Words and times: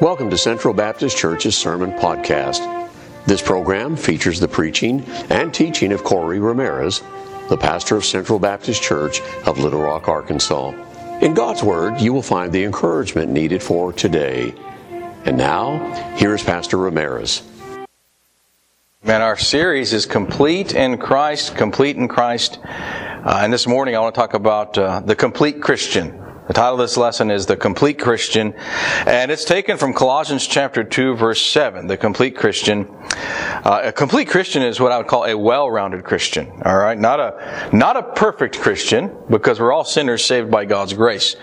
Welcome 0.00 0.30
to 0.30 0.38
Central 0.38 0.72
Baptist 0.72 1.18
Church's 1.18 1.54
Sermon 1.54 1.92
Podcast. 1.92 2.88
This 3.26 3.42
program 3.42 3.96
features 3.96 4.40
the 4.40 4.48
preaching 4.48 5.04
and 5.28 5.52
teaching 5.52 5.92
of 5.92 6.04
Corey 6.04 6.40
Ramirez, 6.40 7.02
the 7.50 7.58
pastor 7.58 7.96
of 7.96 8.06
Central 8.06 8.38
Baptist 8.38 8.82
Church 8.82 9.20
of 9.44 9.58
Little 9.58 9.82
Rock, 9.82 10.08
Arkansas. 10.08 10.70
In 11.20 11.34
God's 11.34 11.62
Word, 11.62 12.00
you 12.00 12.14
will 12.14 12.22
find 12.22 12.50
the 12.50 12.64
encouragement 12.64 13.30
needed 13.30 13.62
for 13.62 13.92
today. 13.92 14.54
And 15.26 15.36
now, 15.36 15.76
here 16.16 16.34
is 16.34 16.42
Pastor 16.42 16.78
Ramirez. 16.78 17.42
Man, 19.04 19.20
our 19.20 19.36
series 19.36 19.92
is 19.92 20.06
Complete 20.06 20.72
in 20.74 20.96
Christ, 20.96 21.56
Complete 21.56 21.96
in 21.96 22.08
Christ. 22.08 22.58
Uh, 22.64 23.40
and 23.42 23.52
this 23.52 23.66
morning 23.66 23.94
I 23.94 23.98
want 23.98 24.14
to 24.14 24.18
talk 24.18 24.32
about 24.32 24.78
uh, 24.78 25.00
the 25.00 25.14
complete 25.14 25.60
Christian. 25.60 26.29
The 26.50 26.54
title 26.54 26.74
of 26.74 26.80
this 26.80 26.96
lesson 26.96 27.30
is 27.30 27.46
The 27.46 27.56
Complete 27.56 28.00
Christian, 28.00 28.54
and 29.06 29.30
it's 29.30 29.44
taken 29.44 29.76
from 29.76 29.94
Colossians 29.94 30.48
chapter 30.48 30.82
2 30.82 31.14
verse 31.14 31.40
7, 31.40 31.86
the 31.86 31.96
complete 31.96 32.36
Christian. 32.36 32.92
Uh, 33.64 33.82
a 33.84 33.92
complete 33.92 34.26
Christian 34.26 34.64
is 34.64 34.80
what 34.80 34.90
I 34.90 34.98
would 34.98 35.06
call 35.06 35.26
a 35.26 35.38
well-rounded 35.38 36.02
Christian, 36.02 36.50
alright? 36.66 36.98
Not 36.98 37.20
a, 37.20 37.70
not 37.72 37.96
a 37.96 38.02
perfect 38.02 38.58
Christian, 38.58 39.16
because 39.30 39.60
we're 39.60 39.72
all 39.72 39.84
sinners 39.84 40.24
saved 40.24 40.50
by 40.50 40.64
God's 40.64 40.92
grace. 40.92 41.36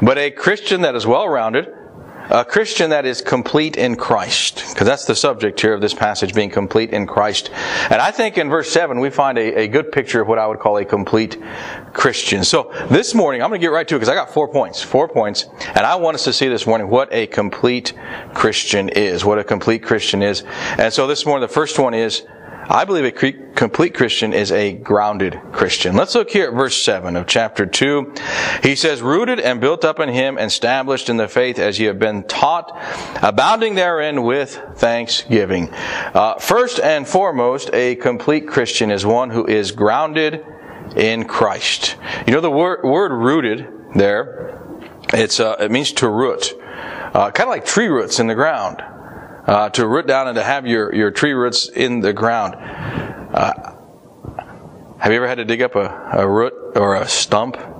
But 0.00 0.16
a 0.16 0.30
Christian 0.30 0.80
that 0.80 0.94
is 0.94 1.06
well-rounded, 1.06 1.68
a 2.30 2.44
Christian 2.44 2.90
that 2.90 3.04
is 3.04 3.20
complete 3.20 3.76
in 3.76 3.96
Christ, 3.96 4.64
because 4.70 4.86
that's 4.86 5.04
the 5.04 5.14
subject 5.14 5.60
here 5.60 5.74
of 5.74 5.80
this 5.80 5.94
passage, 5.94 6.34
being 6.34 6.50
complete 6.50 6.90
in 6.90 7.06
Christ. 7.06 7.50
And 7.90 8.00
I 8.00 8.10
think 8.10 8.38
in 8.38 8.48
verse 8.48 8.70
7 8.70 8.98
we 8.98 9.10
find 9.10 9.38
a, 9.38 9.62
a 9.62 9.68
good 9.68 9.92
picture 9.92 10.20
of 10.20 10.28
what 10.28 10.38
I 10.38 10.46
would 10.46 10.58
call 10.58 10.78
a 10.78 10.84
complete 10.84 11.40
Christian. 11.92 12.44
So 12.44 12.72
this 12.90 13.14
morning, 13.14 13.42
I'm 13.42 13.50
going 13.50 13.60
to 13.60 13.64
get 13.64 13.72
right 13.72 13.86
to 13.88 13.96
it 13.96 13.98
because 13.98 14.08
I 14.08 14.14
got 14.14 14.32
four 14.32 14.48
points, 14.48 14.82
four 14.82 15.08
points, 15.08 15.46
and 15.68 15.80
I 15.80 15.96
want 15.96 16.14
us 16.14 16.24
to 16.24 16.32
see 16.32 16.48
this 16.48 16.66
morning 16.66 16.88
what 16.88 17.12
a 17.12 17.26
complete 17.26 17.92
Christian 18.32 18.88
is, 18.88 19.24
what 19.24 19.38
a 19.38 19.44
complete 19.44 19.82
Christian 19.82 20.22
is. 20.22 20.44
And 20.78 20.92
so 20.92 21.06
this 21.06 21.26
morning, 21.26 21.46
the 21.46 21.52
first 21.52 21.78
one 21.78 21.94
is, 21.94 22.24
I 22.68 22.84
believe 22.86 23.04
a 23.04 23.32
complete 23.54 23.94
Christian 23.94 24.32
is 24.32 24.50
a 24.50 24.72
grounded 24.72 25.38
Christian. 25.52 25.96
Let's 25.96 26.14
look 26.14 26.30
here 26.30 26.48
at 26.48 26.54
verse 26.54 26.82
7 26.82 27.14
of 27.14 27.26
chapter 27.26 27.66
2. 27.66 28.14
He 28.62 28.74
says, 28.74 29.02
Rooted 29.02 29.38
and 29.38 29.60
built 29.60 29.84
up 29.84 30.00
in 30.00 30.08
him, 30.08 30.38
established 30.38 31.10
in 31.10 31.18
the 31.18 31.28
faith 31.28 31.58
as 31.58 31.78
ye 31.78 31.86
have 31.86 31.98
been 31.98 32.24
taught, 32.24 32.72
abounding 33.22 33.74
therein 33.74 34.22
with 34.22 34.58
thanksgiving. 34.76 35.70
Uh, 35.72 36.36
first 36.36 36.80
and 36.80 37.06
foremost, 37.06 37.70
a 37.74 37.96
complete 37.96 38.48
Christian 38.48 38.90
is 38.90 39.04
one 39.04 39.30
who 39.30 39.46
is 39.46 39.72
grounded 39.72 40.44
in 40.96 41.24
Christ. 41.24 41.96
You 42.26 42.32
know 42.32 42.40
the 42.40 42.50
word, 42.50 42.82
word 42.82 43.12
rooted 43.12 43.68
there, 43.94 44.58
it's, 45.12 45.38
uh, 45.38 45.56
it 45.60 45.70
means 45.70 45.92
to 45.94 46.08
root. 46.08 46.54
Uh, 47.12 47.30
kind 47.30 47.48
of 47.48 47.50
like 47.50 47.66
tree 47.66 47.88
roots 47.88 48.18
in 48.20 48.26
the 48.26 48.34
ground 48.34 48.82
uh, 49.46 49.68
to 49.70 49.86
root 49.86 50.06
down 50.06 50.28
and 50.28 50.36
to 50.36 50.42
have 50.42 50.66
your, 50.66 50.94
your 50.94 51.10
tree 51.10 51.32
roots 51.32 51.68
in 51.68 52.00
the 52.00 52.12
ground. 52.12 52.54
Uh, 52.54 53.74
have 54.98 55.12
you 55.12 55.18
ever 55.18 55.28
had 55.28 55.36
to 55.36 55.44
dig 55.44 55.60
up 55.60 55.74
a, 55.74 56.10
a 56.14 56.28
root 56.28 56.54
or 56.76 56.96
a 56.96 57.06
stump? 57.06 57.56
Uh, 57.56 57.72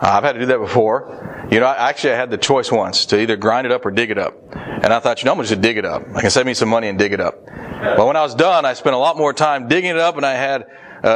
I've 0.00 0.24
had 0.24 0.32
to 0.32 0.40
do 0.40 0.46
that 0.46 0.58
before. 0.58 1.46
You 1.50 1.60
know, 1.60 1.66
I, 1.66 1.88
actually 1.88 2.14
I 2.14 2.16
had 2.16 2.30
the 2.30 2.38
choice 2.38 2.70
once 2.72 3.06
to 3.06 3.20
either 3.20 3.36
grind 3.36 3.66
it 3.66 3.72
up 3.72 3.86
or 3.86 3.90
dig 3.90 4.10
it 4.10 4.18
up. 4.18 4.34
And 4.52 4.92
I 4.92 5.00
thought, 5.00 5.20
you 5.20 5.26
know, 5.26 5.32
I'm 5.32 5.38
going 5.38 5.48
to 5.48 5.56
dig 5.56 5.76
it 5.76 5.84
up. 5.84 6.02
I 6.14 6.20
can 6.20 6.30
save 6.30 6.46
me 6.46 6.54
some 6.54 6.68
money 6.68 6.88
and 6.88 6.98
dig 6.98 7.12
it 7.12 7.20
up. 7.20 7.46
But 7.46 8.06
when 8.06 8.16
I 8.16 8.22
was 8.22 8.34
done, 8.34 8.64
I 8.64 8.74
spent 8.74 8.94
a 8.94 8.98
lot 8.98 9.16
more 9.16 9.32
time 9.32 9.68
digging 9.68 9.90
it 9.90 9.98
up 9.98 10.16
and 10.16 10.26
I 10.26 10.34
had 10.34 10.66
a, 11.02 11.10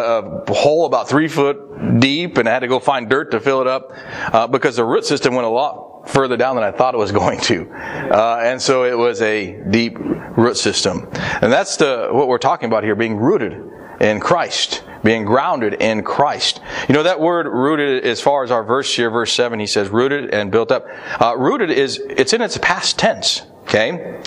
a 0.47 0.55
hole 0.55 0.87
about 0.87 1.09
three 1.09 1.29
foot 1.29 1.99
deep 1.99 2.39
and 2.39 2.49
I 2.49 2.53
had 2.53 2.61
to 2.61 2.69
go 2.69 2.79
find 2.79 3.09
dirt 3.09 3.33
to 3.33 3.41
fill 3.41 3.61
it 3.61 3.67
up 3.67 3.93
uh, 4.33 4.47
because 4.47 4.77
the 4.77 4.85
root 4.85 5.05
system 5.05 5.35
went 5.35 5.47
a 5.47 5.51
lot 5.51 5.92
further 6.07 6.37
down 6.37 6.57
than 6.57 6.65
I 6.65 6.71
thought 6.71 6.95
it 6.95 6.99
was 6.99 7.13
going 7.23 7.41
to. 7.43 7.71
Uh, 7.71 8.41
and 8.43 8.61
so 8.61 8.85
it 8.85 8.97
was 8.97 9.21
a 9.23 9.63
deep 9.71 9.99
root 9.99 10.57
system. 10.57 11.09
And 11.15 11.53
that's 11.53 11.77
the, 11.77 12.09
what 12.11 12.29
we're 12.29 12.39
talking 12.39 12.67
about 12.67 12.85
here, 12.85 12.95
being 12.95 13.17
rooted 13.17 13.71
in 14.01 14.19
Christ, 14.21 14.83
being 15.05 15.25
grounded 15.25 15.75
in 15.75 16.03
Christ. 16.03 16.61
You 16.89 16.95
know, 16.95 17.05
that 17.05 17.21
word 17.21 17.47
rooted, 17.47 18.05
as 18.05 18.21
far 18.21 18.43
as 18.43 18.51
our 18.51 18.65
verse 18.65 18.95
here, 18.95 19.11
verse 19.11 19.33
7, 19.33 19.61
he 19.61 19.67
says 19.67 19.89
rooted 19.89 20.31
and 20.35 20.51
built 20.51 20.73
up. 20.73 20.87
Uh, 21.21 21.37
rooted 21.37 21.71
is, 21.71 21.99
it's 21.99 22.33
in 22.33 22.43
its 22.43 22.59
past 22.59 22.99
tense. 22.99 23.43
Okay? 23.63 24.21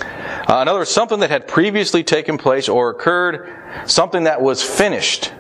Uh, 0.48 0.62
in 0.62 0.68
other 0.68 0.80
words, 0.80 0.90
something 0.90 1.20
that 1.20 1.30
had 1.30 1.48
previously 1.48 2.04
taken 2.04 2.38
place 2.38 2.70
or 2.70 2.90
occurred, 2.90 3.62
something 3.86 4.24
that 4.24 4.42
was 4.42 4.64
finished. 4.64 5.32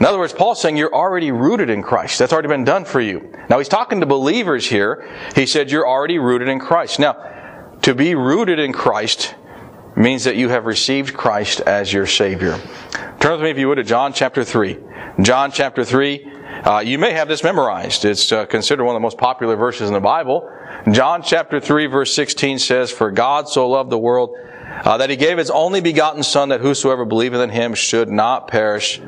In 0.00 0.06
other 0.06 0.18
words, 0.18 0.32
Paul's 0.32 0.60
saying 0.62 0.78
you're 0.78 0.94
already 0.94 1.30
rooted 1.30 1.68
in 1.68 1.82
Christ. 1.82 2.18
That's 2.18 2.32
already 2.32 2.48
been 2.48 2.64
done 2.64 2.86
for 2.86 3.02
you. 3.02 3.32
Now 3.50 3.58
he's 3.58 3.68
talking 3.68 4.00
to 4.00 4.06
believers 4.06 4.66
here. 4.66 5.06
He 5.36 5.44
said 5.44 5.70
you're 5.70 5.86
already 5.86 6.18
rooted 6.18 6.48
in 6.48 6.58
Christ. 6.58 6.98
Now, 6.98 7.76
to 7.82 7.94
be 7.94 8.14
rooted 8.14 8.58
in 8.58 8.72
Christ 8.72 9.34
means 9.96 10.24
that 10.24 10.36
you 10.36 10.48
have 10.48 10.64
received 10.64 11.14
Christ 11.14 11.60
as 11.60 11.92
your 11.92 12.06
Savior. 12.06 12.58
Turn 13.20 13.32
with 13.32 13.42
me, 13.42 13.50
if 13.50 13.58
you 13.58 13.68
would, 13.68 13.74
to 13.74 13.84
John 13.84 14.14
chapter 14.14 14.42
3. 14.42 14.78
John 15.20 15.52
chapter 15.52 15.84
3. 15.84 16.32
Uh, 16.64 16.78
you 16.78 16.98
may 16.98 17.12
have 17.12 17.28
this 17.28 17.44
memorized. 17.44 18.06
It's 18.06 18.32
uh, 18.32 18.46
considered 18.46 18.84
one 18.84 18.94
of 18.94 19.00
the 19.00 19.04
most 19.04 19.18
popular 19.18 19.56
verses 19.56 19.88
in 19.88 19.94
the 19.94 20.00
Bible. 20.00 20.50
John 20.90 21.22
chapter 21.22 21.60
3 21.60 21.86
verse 21.86 22.14
16 22.14 22.58
says, 22.58 22.90
For 22.90 23.10
God 23.10 23.50
so 23.50 23.68
loved 23.68 23.90
the 23.90 23.98
world 23.98 24.34
uh, 24.84 24.96
that 24.96 25.10
he 25.10 25.16
gave 25.16 25.36
his 25.36 25.50
only 25.50 25.82
begotten 25.82 26.22
Son 26.22 26.48
that 26.50 26.60
whosoever 26.60 27.04
believeth 27.04 27.40
in 27.40 27.50
him 27.50 27.74
should 27.74 28.08
not 28.08 28.48
perish, 28.48 29.00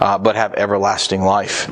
uh, 0.00 0.18
but 0.18 0.36
have 0.36 0.54
everlasting 0.54 1.22
life. 1.22 1.66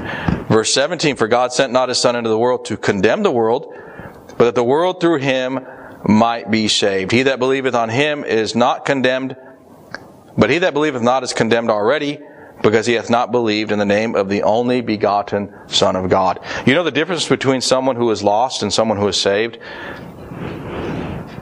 Verse 0.48 0.72
17, 0.74 1.16
for 1.16 1.28
God 1.28 1.52
sent 1.52 1.72
not 1.72 1.88
his 1.88 1.98
Son 1.98 2.16
into 2.16 2.30
the 2.30 2.38
world 2.38 2.64
to 2.66 2.76
condemn 2.76 3.22
the 3.22 3.30
world, 3.30 3.74
but 4.38 4.44
that 4.44 4.54
the 4.54 4.64
world 4.64 5.00
through 5.00 5.18
him 5.18 5.60
might 6.04 6.50
be 6.50 6.68
saved. 6.68 7.12
He 7.12 7.24
that 7.24 7.38
believeth 7.38 7.74
on 7.74 7.88
him 7.88 8.24
is 8.24 8.54
not 8.54 8.84
condemned, 8.84 9.36
but 10.36 10.50
he 10.50 10.58
that 10.58 10.74
believeth 10.74 11.02
not 11.02 11.22
is 11.22 11.32
condemned 11.32 11.70
already, 11.70 12.18
because 12.62 12.86
he 12.86 12.94
hath 12.94 13.10
not 13.10 13.32
believed 13.32 13.72
in 13.72 13.78
the 13.78 13.84
name 13.84 14.14
of 14.14 14.28
the 14.28 14.44
only 14.44 14.80
begotten 14.80 15.52
Son 15.66 15.96
of 15.96 16.08
God. 16.08 16.38
You 16.64 16.74
know 16.74 16.84
the 16.84 16.90
difference 16.90 17.28
between 17.28 17.60
someone 17.60 17.96
who 17.96 18.10
is 18.10 18.22
lost 18.22 18.62
and 18.62 18.72
someone 18.72 18.98
who 18.98 19.08
is 19.08 19.20
saved 19.20 19.58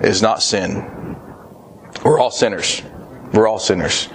is 0.01 0.23
not 0.23 0.43
sin. 0.43 1.17
We're 2.05 2.19
all 2.19 2.31
sinners. 2.31 2.83
We're 3.33 3.47
all 3.47 3.59
sinners. 3.59 4.09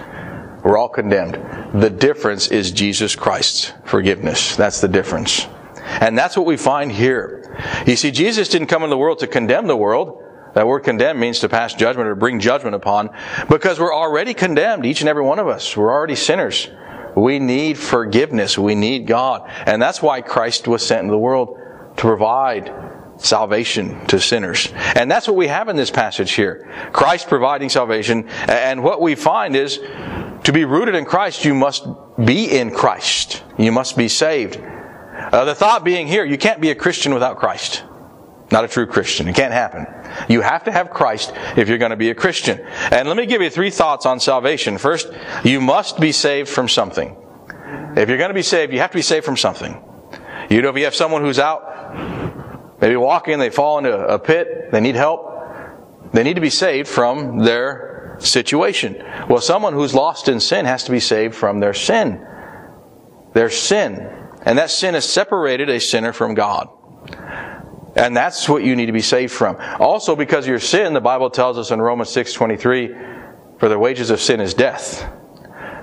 We're 0.66 0.78
all 0.78 0.88
condemned. 0.88 1.80
The 1.80 1.90
difference 1.90 2.48
is 2.48 2.72
Jesus 2.72 3.14
Christ's 3.14 3.72
forgiveness. 3.84 4.56
That's 4.56 4.80
the 4.80 4.88
difference. 4.88 5.46
And 6.00 6.18
that's 6.18 6.36
what 6.36 6.44
we 6.44 6.56
find 6.56 6.90
here. 6.90 7.56
You 7.86 7.94
see, 7.94 8.10
Jesus 8.10 8.48
didn't 8.48 8.66
come 8.66 8.82
into 8.82 8.90
the 8.90 8.98
world 8.98 9.20
to 9.20 9.28
condemn 9.28 9.68
the 9.68 9.76
world. 9.76 10.24
That 10.54 10.66
word 10.66 10.80
condemn 10.80 11.20
means 11.20 11.38
to 11.40 11.48
pass 11.48 11.72
judgment 11.74 12.08
or 12.08 12.16
bring 12.16 12.40
judgment 12.40 12.74
upon 12.74 13.10
because 13.48 13.78
we're 13.78 13.94
already 13.94 14.34
condemned, 14.34 14.84
each 14.84 15.02
and 15.02 15.08
every 15.08 15.22
one 15.22 15.38
of 15.38 15.46
us. 15.46 15.76
We're 15.76 15.92
already 15.92 16.16
sinners. 16.16 16.68
We 17.14 17.38
need 17.38 17.78
forgiveness. 17.78 18.58
We 18.58 18.74
need 18.74 19.06
God. 19.06 19.48
And 19.66 19.80
that's 19.80 20.02
why 20.02 20.20
Christ 20.20 20.66
was 20.66 20.84
sent 20.84 21.02
into 21.02 21.12
the 21.12 21.18
world 21.18 21.60
to 21.96 22.02
provide 22.02 22.72
salvation 23.18 24.04
to 24.06 24.20
sinners. 24.20 24.72
And 24.94 25.10
that's 25.10 25.26
what 25.26 25.36
we 25.36 25.46
have 25.46 25.68
in 25.68 25.76
this 25.76 25.90
passage 25.90 26.32
here. 26.32 26.68
Christ 26.92 27.28
providing 27.28 27.68
salvation. 27.68 28.28
And 28.48 28.82
what 28.82 29.00
we 29.00 29.14
find 29.14 29.56
is 29.56 29.78
to 30.46 30.52
be 30.52 30.64
rooted 30.64 30.94
in 30.94 31.04
Christ, 31.04 31.44
you 31.44 31.54
must 31.54 31.88
be 32.24 32.56
in 32.56 32.70
Christ. 32.70 33.42
You 33.58 33.72
must 33.72 33.96
be 33.96 34.06
saved. 34.06 34.56
Uh, 34.56 35.44
the 35.44 35.56
thought 35.56 35.82
being 35.82 36.06
here, 36.06 36.24
you 36.24 36.38
can't 36.38 36.60
be 36.60 36.70
a 36.70 36.74
Christian 36.76 37.12
without 37.12 37.38
Christ. 37.38 37.82
Not 38.52 38.64
a 38.64 38.68
true 38.68 38.86
Christian. 38.86 39.26
It 39.26 39.34
can't 39.34 39.52
happen. 39.52 39.88
You 40.28 40.42
have 40.42 40.62
to 40.64 40.70
have 40.70 40.90
Christ 40.90 41.32
if 41.56 41.68
you're 41.68 41.78
going 41.78 41.90
to 41.90 41.96
be 41.96 42.10
a 42.10 42.14
Christian. 42.14 42.60
And 42.92 43.08
let 43.08 43.16
me 43.16 43.26
give 43.26 43.42
you 43.42 43.50
three 43.50 43.70
thoughts 43.70 44.06
on 44.06 44.20
salvation. 44.20 44.78
First, 44.78 45.10
you 45.42 45.60
must 45.60 45.98
be 45.98 46.12
saved 46.12 46.48
from 46.48 46.68
something. 46.68 47.16
If 47.96 48.08
you're 48.08 48.18
going 48.18 48.30
to 48.30 48.34
be 48.34 48.42
saved, 48.42 48.72
you 48.72 48.78
have 48.78 48.92
to 48.92 48.98
be 48.98 49.02
saved 49.02 49.24
from 49.24 49.36
something. 49.36 49.82
You 50.48 50.62
know, 50.62 50.68
if 50.68 50.76
you 50.76 50.84
have 50.84 50.94
someone 50.94 51.22
who's 51.22 51.40
out, 51.40 52.80
maybe 52.80 52.94
walking, 52.94 53.40
they 53.40 53.50
fall 53.50 53.78
into 53.78 53.92
a 53.92 54.20
pit, 54.20 54.70
they 54.70 54.80
need 54.80 54.94
help, 54.94 56.12
they 56.12 56.22
need 56.22 56.34
to 56.34 56.40
be 56.40 56.50
saved 56.50 56.86
from 56.86 57.40
their 57.40 57.96
situation. 58.18 59.02
Well, 59.28 59.40
someone 59.40 59.72
who's 59.72 59.94
lost 59.94 60.28
in 60.28 60.40
sin 60.40 60.64
has 60.66 60.84
to 60.84 60.92
be 60.92 61.00
saved 61.00 61.34
from 61.34 61.60
their 61.60 61.74
sin. 61.74 62.26
Their 63.32 63.50
sin. 63.50 64.12
And 64.42 64.58
that 64.58 64.70
sin 64.70 64.94
has 64.94 65.08
separated 65.08 65.68
a 65.68 65.80
sinner 65.80 66.12
from 66.12 66.34
God. 66.34 66.68
And 67.96 68.16
that's 68.16 68.48
what 68.48 68.62
you 68.62 68.76
need 68.76 68.86
to 68.86 68.92
be 68.92 69.00
saved 69.00 69.32
from. 69.32 69.56
Also, 69.80 70.14
because 70.14 70.44
of 70.44 70.50
your 70.50 70.60
sin, 70.60 70.92
the 70.92 71.00
Bible 71.00 71.30
tells 71.30 71.56
us 71.58 71.70
in 71.70 71.80
Romans 71.80 72.10
6.23, 72.10 73.58
for 73.58 73.68
the 73.68 73.78
wages 73.78 74.10
of 74.10 74.20
sin 74.20 74.40
is 74.40 74.52
death. 74.52 75.10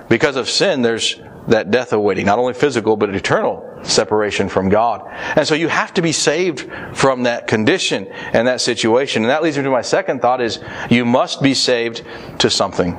Because 0.08 0.36
of 0.36 0.48
sin, 0.48 0.82
there's 0.82 1.20
that 1.48 1.70
death 1.70 1.92
awaiting, 1.92 2.26
not 2.26 2.38
only 2.38 2.54
physical, 2.54 2.96
but 2.96 3.14
eternal 3.14 3.73
separation 3.84 4.48
from 4.48 4.68
God. 4.68 5.02
And 5.36 5.46
so 5.46 5.54
you 5.54 5.68
have 5.68 5.94
to 5.94 6.02
be 6.02 6.12
saved 6.12 6.70
from 6.94 7.24
that 7.24 7.46
condition 7.46 8.06
and 8.06 8.48
that 8.48 8.60
situation. 8.60 9.22
And 9.22 9.30
that 9.30 9.42
leads 9.42 9.56
me 9.56 9.64
to 9.64 9.70
my 9.70 9.82
second 9.82 10.20
thought 10.20 10.40
is 10.40 10.60
you 10.90 11.04
must 11.04 11.42
be 11.42 11.54
saved 11.54 12.02
to 12.38 12.50
something. 12.50 12.98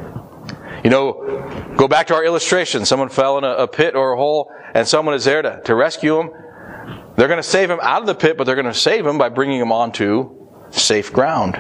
You 0.83 0.89
know, 0.89 1.73
go 1.77 1.87
back 1.87 2.07
to 2.07 2.15
our 2.15 2.23
illustration. 2.23 2.85
Someone 2.85 3.09
fell 3.09 3.37
in 3.37 3.43
a, 3.43 3.51
a 3.51 3.67
pit 3.67 3.95
or 3.95 4.13
a 4.13 4.17
hole 4.17 4.51
and 4.73 4.87
someone 4.87 5.15
is 5.15 5.25
there 5.25 5.41
to, 5.41 5.61
to 5.65 5.75
rescue 5.75 6.19
him. 6.19 6.29
They're 7.15 7.27
going 7.27 7.37
to 7.37 7.43
save 7.43 7.69
him 7.69 7.79
out 7.81 8.01
of 8.01 8.07
the 8.07 8.15
pit, 8.15 8.37
but 8.37 8.43
they're 8.43 8.55
going 8.55 8.65
to 8.65 8.73
save 8.73 9.05
him 9.05 9.17
by 9.17 9.29
bringing 9.29 9.59
him 9.59 9.71
onto 9.71 10.47
safe 10.69 11.11
ground. 11.11 11.57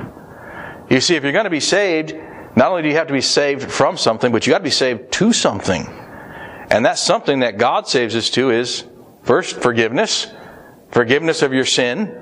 You 0.89 1.01
see, 1.01 1.15
if 1.15 1.23
you're 1.23 1.31
going 1.31 1.45
to 1.45 1.49
be 1.49 1.59
saved, 1.59 2.13
not 2.55 2.69
only 2.69 2.83
do 2.83 2.89
you 2.89 2.95
have 2.95 3.07
to 3.07 3.13
be 3.13 3.21
saved 3.21 3.71
from 3.71 3.97
something, 3.97 4.31
but 4.31 4.45
you 4.45 4.51
got 4.51 4.59
to 4.59 4.63
be 4.63 4.69
saved 4.69 5.11
to 5.13 5.33
something. 5.33 5.87
And 6.69 6.85
that's 6.85 7.01
something 7.01 7.39
that 7.39 7.57
God 7.57 7.87
saves 7.87 8.15
us 8.15 8.29
to 8.31 8.51
is 8.51 8.85
first 9.25 9.61
forgiveness, 9.61 10.31
forgiveness 10.91 11.41
of 11.41 11.53
your 11.53 11.65
sin. 11.65 12.21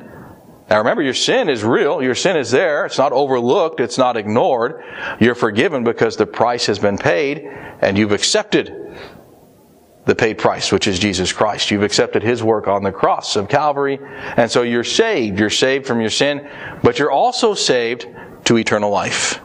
Now 0.70 0.80
remember, 0.80 1.04
your 1.04 1.14
sin 1.14 1.50
is 1.50 1.64
real. 1.64 2.02
Your 2.02 2.16
sin 2.16 2.38
is 2.38 2.50
there. 2.50 2.86
It's 2.86 2.98
not 2.98 3.12
overlooked. 3.12 3.80
It's 3.80 3.98
not 3.98 4.18
ignored. 4.18 4.82
You're 5.20 5.36
forgiven 5.36 5.84
because 5.84 6.18
the 6.18 6.26
price 6.26 6.66
has 6.66 6.80
been 6.80 6.98
paid 6.98 7.46
and 7.82 7.98
you've 7.98 8.14
accepted 8.14 8.80
the 10.06 10.16
paid 10.16 10.38
price, 10.38 10.72
which 10.72 10.88
is 10.88 11.00
Jesus 11.00 11.32
Christ. 11.32 11.72
You've 11.72 11.84
accepted 11.84 12.24
His 12.24 12.42
work 12.44 12.68
on 12.68 12.84
the 12.84 12.92
cross 12.92 13.36
of 13.36 13.48
Calvary. 13.48 14.00
And 14.38 14.50
so 14.50 14.64
you're 14.64 14.84
saved. 14.84 15.40
You're 15.40 15.50
saved 15.50 15.86
from 15.86 16.02
your 16.02 16.10
sin, 16.10 16.50
but 16.82 17.00
you're 17.00 17.12
also 17.12 17.54
saved 17.54 18.08
to 18.46 18.58
eternal 18.58 18.90
life. 18.90 19.40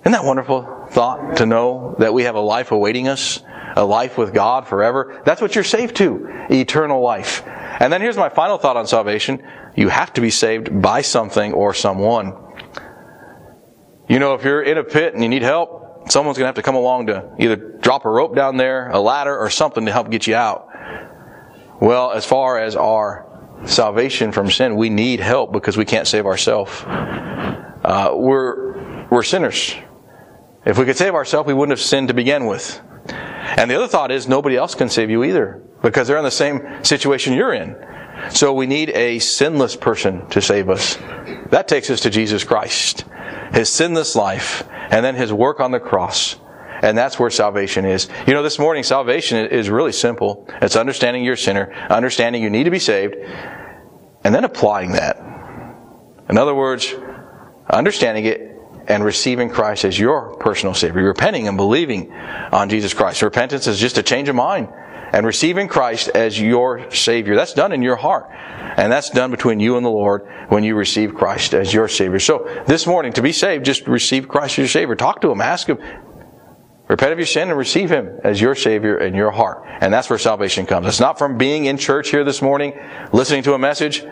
Isn't 0.00 0.12
that 0.12 0.24
wonderful 0.24 0.86
thought 0.90 1.38
to 1.38 1.46
know 1.46 1.96
that 1.98 2.14
we 2.14 2.24
have 2.24 2.34
a 2.34 2.40
life 2.40 2.72
awaiting 2.72 3.08
us? 3.08 3.42
A 3.76 3.84
life 3.84 4.16
with 4.16 4.32
God 4.32 4.66
forever? 4.66 5.22
That's 5.24 5.40
what 5.40 5.54
you're 5.54 5.64
saved 5.64 5.96
to. 5.96 6.26
Eternal 6.50 7.00
life. 7.00 7.42
And 7.46 7.92
then 7.92 8.00
here's 8.00 8.16
my 8.16 8.30
final 8.30 8.56
thought 8.58 8.76
on 8.76 8.86
salvation. 8.86 9.46
You 9.76 9.88
have 9.88 10.12
to 10.14 10.20
be 10.20 10.30
saved 10.30 10.80
by 10.80 11.02
something 11.02 11.52
or 11.52 11.74
someone. 11.74 12.34
You 14.08 14.18
know, 14.18 14.34
if 14.34 14.44
you're 14.44 14.62
in 14.62 14.78
a 14.78 14.84
pit 14.84 15.14
and 15.14 15.22
you 15.22 15.28
need 15.28 15.42
help, 15.42 16.10
someone's 16.10 16.38
going 16.38 16.44
to 16.44 16.48
have 16.48 16.54
to 16.54 16.62
come 16.62 16.76
along 16.76 17.08
to 17.08 17.34
either 17.38 17.56
drop 17.56 18.04
a 18.06 18.10
rope 18.10 18.34
down 18.34 18.56
there, 18.56 18.88
a 18.88 18.98
ladder, 18.98 19.36
or 19.36 19.50
something 19.50 19.84
to 19.86 19.92
help 19.92 20.10
get 20.10 20.26
you 20.26 20.34
out. 20.34 20.68
Well, 21.80 22.12
as 22.12 22.24
far 22.24 22.58
as 22.58 22.76
our 22.76 23.26
salvation 23.66 24.32
from 24.32 24.50
sin, 24.50 24.76
we 24.76 24.88
need 24.88 25.20
help 25.20 25.52
because 25.52 25.76
we 25.76 25.84
can't 25.84 26.06
save 26.06 26.24
ourselves. 26.24 26.72
Uh, 26.86 28.12
we're, 28.14 29.08
we're 29.08 29.22
sinners. 29.22 29.74
If 30.64 30.78
we 30.78 30.84
could 30.84 30.96
save 30.96 31.14
ourselves, 31.14 31.46
we 31.46 31.54
wouldn't 31.54 31.76
have 31.76 31.84
sinned 31.84 32.08
to 32.08 32.14
begin 32.14 32.46
with. 32.46 32.80
And 33.56 33.70
the 33.70 33.76
other 33.76 33.88
thought 33.88 34.10
is 34.10 34.28
nobody 34.28 34.56
else 34.56 34.74
can 34.74 34.88
save 34.88 35.10
you 35.10 35.24
either 35.24 35.62
because 35.82 36.06
they're 36.06 36.18
in 36.18 36.24
the 36.24 36.30
same 36.30 36.84
situation 36.84 37.32
you're 37.32 37.54
in. 37.54 37.76
So 38.30 38.52
we 38.52 38.66
need 38.66 38.90
a 38.90 39.18
sinless 39.18 39.76
person 39.76 40.26
to 40.28 40.40
save 40.40 40.68
us. 40.68 40.96
That 41.50 41.68
takes 41.68 41.90
us 41.90 42.00
to 42.00 42.10
Jesus 42.10 42.44
Christ. 42.44 43.04
His 43.52 43.68
sinless 43.68 44.16
life 44.16 44.64
and 44.90 45.04
then 45.04 45.14
his 45.14 45.32
work 45.32 45.60
on 45.60 45.70
the 45.70 45.80
cross. 45.80 46.36
And 46.82 46.96
that's 46.96 47.18
where 47.18 47.30
salvation 47.30 47.86
is. 47.86 48.08
You 48.26 48.34
know, 48.34 48.42
this 48.42 48.58
morning, 48.58 48.82
salvation 48.82 49.46
is 49.46 49.70
really 49.70 49.92
simple. 49.92 50.46
It's 50.60 50.76
understanding 50.76 51.24
you're 51.24 51.34
a 51.34 51.38
sinner, 51.38 51.72
understanding 51.88 52.42
you 52.42 52.50
need 52.50 52.64
to 52.64 52.70
be 52.70 52.78
saved, 52.78 53.14
and 54.24 54.34
then 54.34 54.44
applying 54.44 54.92
that. 54.92 55.16
In 56.28 56.36
other 56.36 56.54
words, 56.54 56.94
understanding 57.70 58.26
it 58.26 58.55
and 58.88 59.04
receiving 59.04 59.48
Christ 59.48 59.84
as 59.84 59.98
your 59.98 60.36
personal 60.36 60.74
Savior, 60.74 61.02
repenting 61.02 61.48
and 61.48 61.56
believing 61.56 62.12
on 62.12 62.68
Jesus 62.68 62.94
Christ. 62.94 63.22
Repentance 63.22 63.66
is 63.66 63.78
just 63.78 63.98
a 63.98 64.02
change 64.02 64.28
of 64.28 64.36
mind 64.36 64.68
and 65.12 65.24
receiving 65.24 65.68
Christ 65.68 66.08
as 66.08 66.40
your 66.40 66.90
Savior. 66.90 67.36
That's 67.36 67.54
done 67.54 67.72
in 67.72 67.82
your 67.82 67.96
heart. 67.96 68.28
And 68.76 68.92
that's 68.92 69.10
done 69.10 69.30
between 69.30 69.60
you 69.60 69.76
and 69.76 69.86
the 69.86 69.90
Lord 69.90 70.28
when 70.48 70.64
you 70.64 70.74
receive 70.74 71.14
Christ 71.14 71.54
as 71.54 71.72
your 71.72 71.88
Savior. 71.88 72.18
So 72.18 72.62
this 72.66 72.86
morning, 72.86 73.12
to 73.14 73.22
be 73.22 73.32
saved, 73.32 73.64
just 73.64 73.86
receive 73.86 74.28
Christ 74.28 74.54
as 74.54 74.58
your 74.58 74.68
Savior. 74.68 74.94
Talk 74.94 75.20
to 75.22 75.30
Him, 75.30 75.40
ask 75.40 75.68
Him, 75.68 75.78
Repent 76.88 77.12
of 77.12 77.18
your 77.18 77.26
sin 77.26 77.48
and 77.48 77.58
receive 77.58 77.90
Him 77.90 78.20
as 78.22 78.40
your 78.40 78.54
Savior 78.54 78.98
in 78.98 79.14
your 79.14 79.32
heart. 79.32 79.64
And 79.80 79.92
that's 79.92 80.08
where 80.08 80.18
salvation 80.18 80.66
comes. 80.66 80.86
It's 80.86 81.00
not 81.00 81.18
from 81.18 81.36
being 81.36 81.64
in 81.64 81.78
church 81.78 82.10
here 82.10 82.22
this 82.22 82.40
morning, 82.40 82.78
listening 83.12 83.42
to 83.44 83.54
a 83.54 83.58
message, 83.58 84.04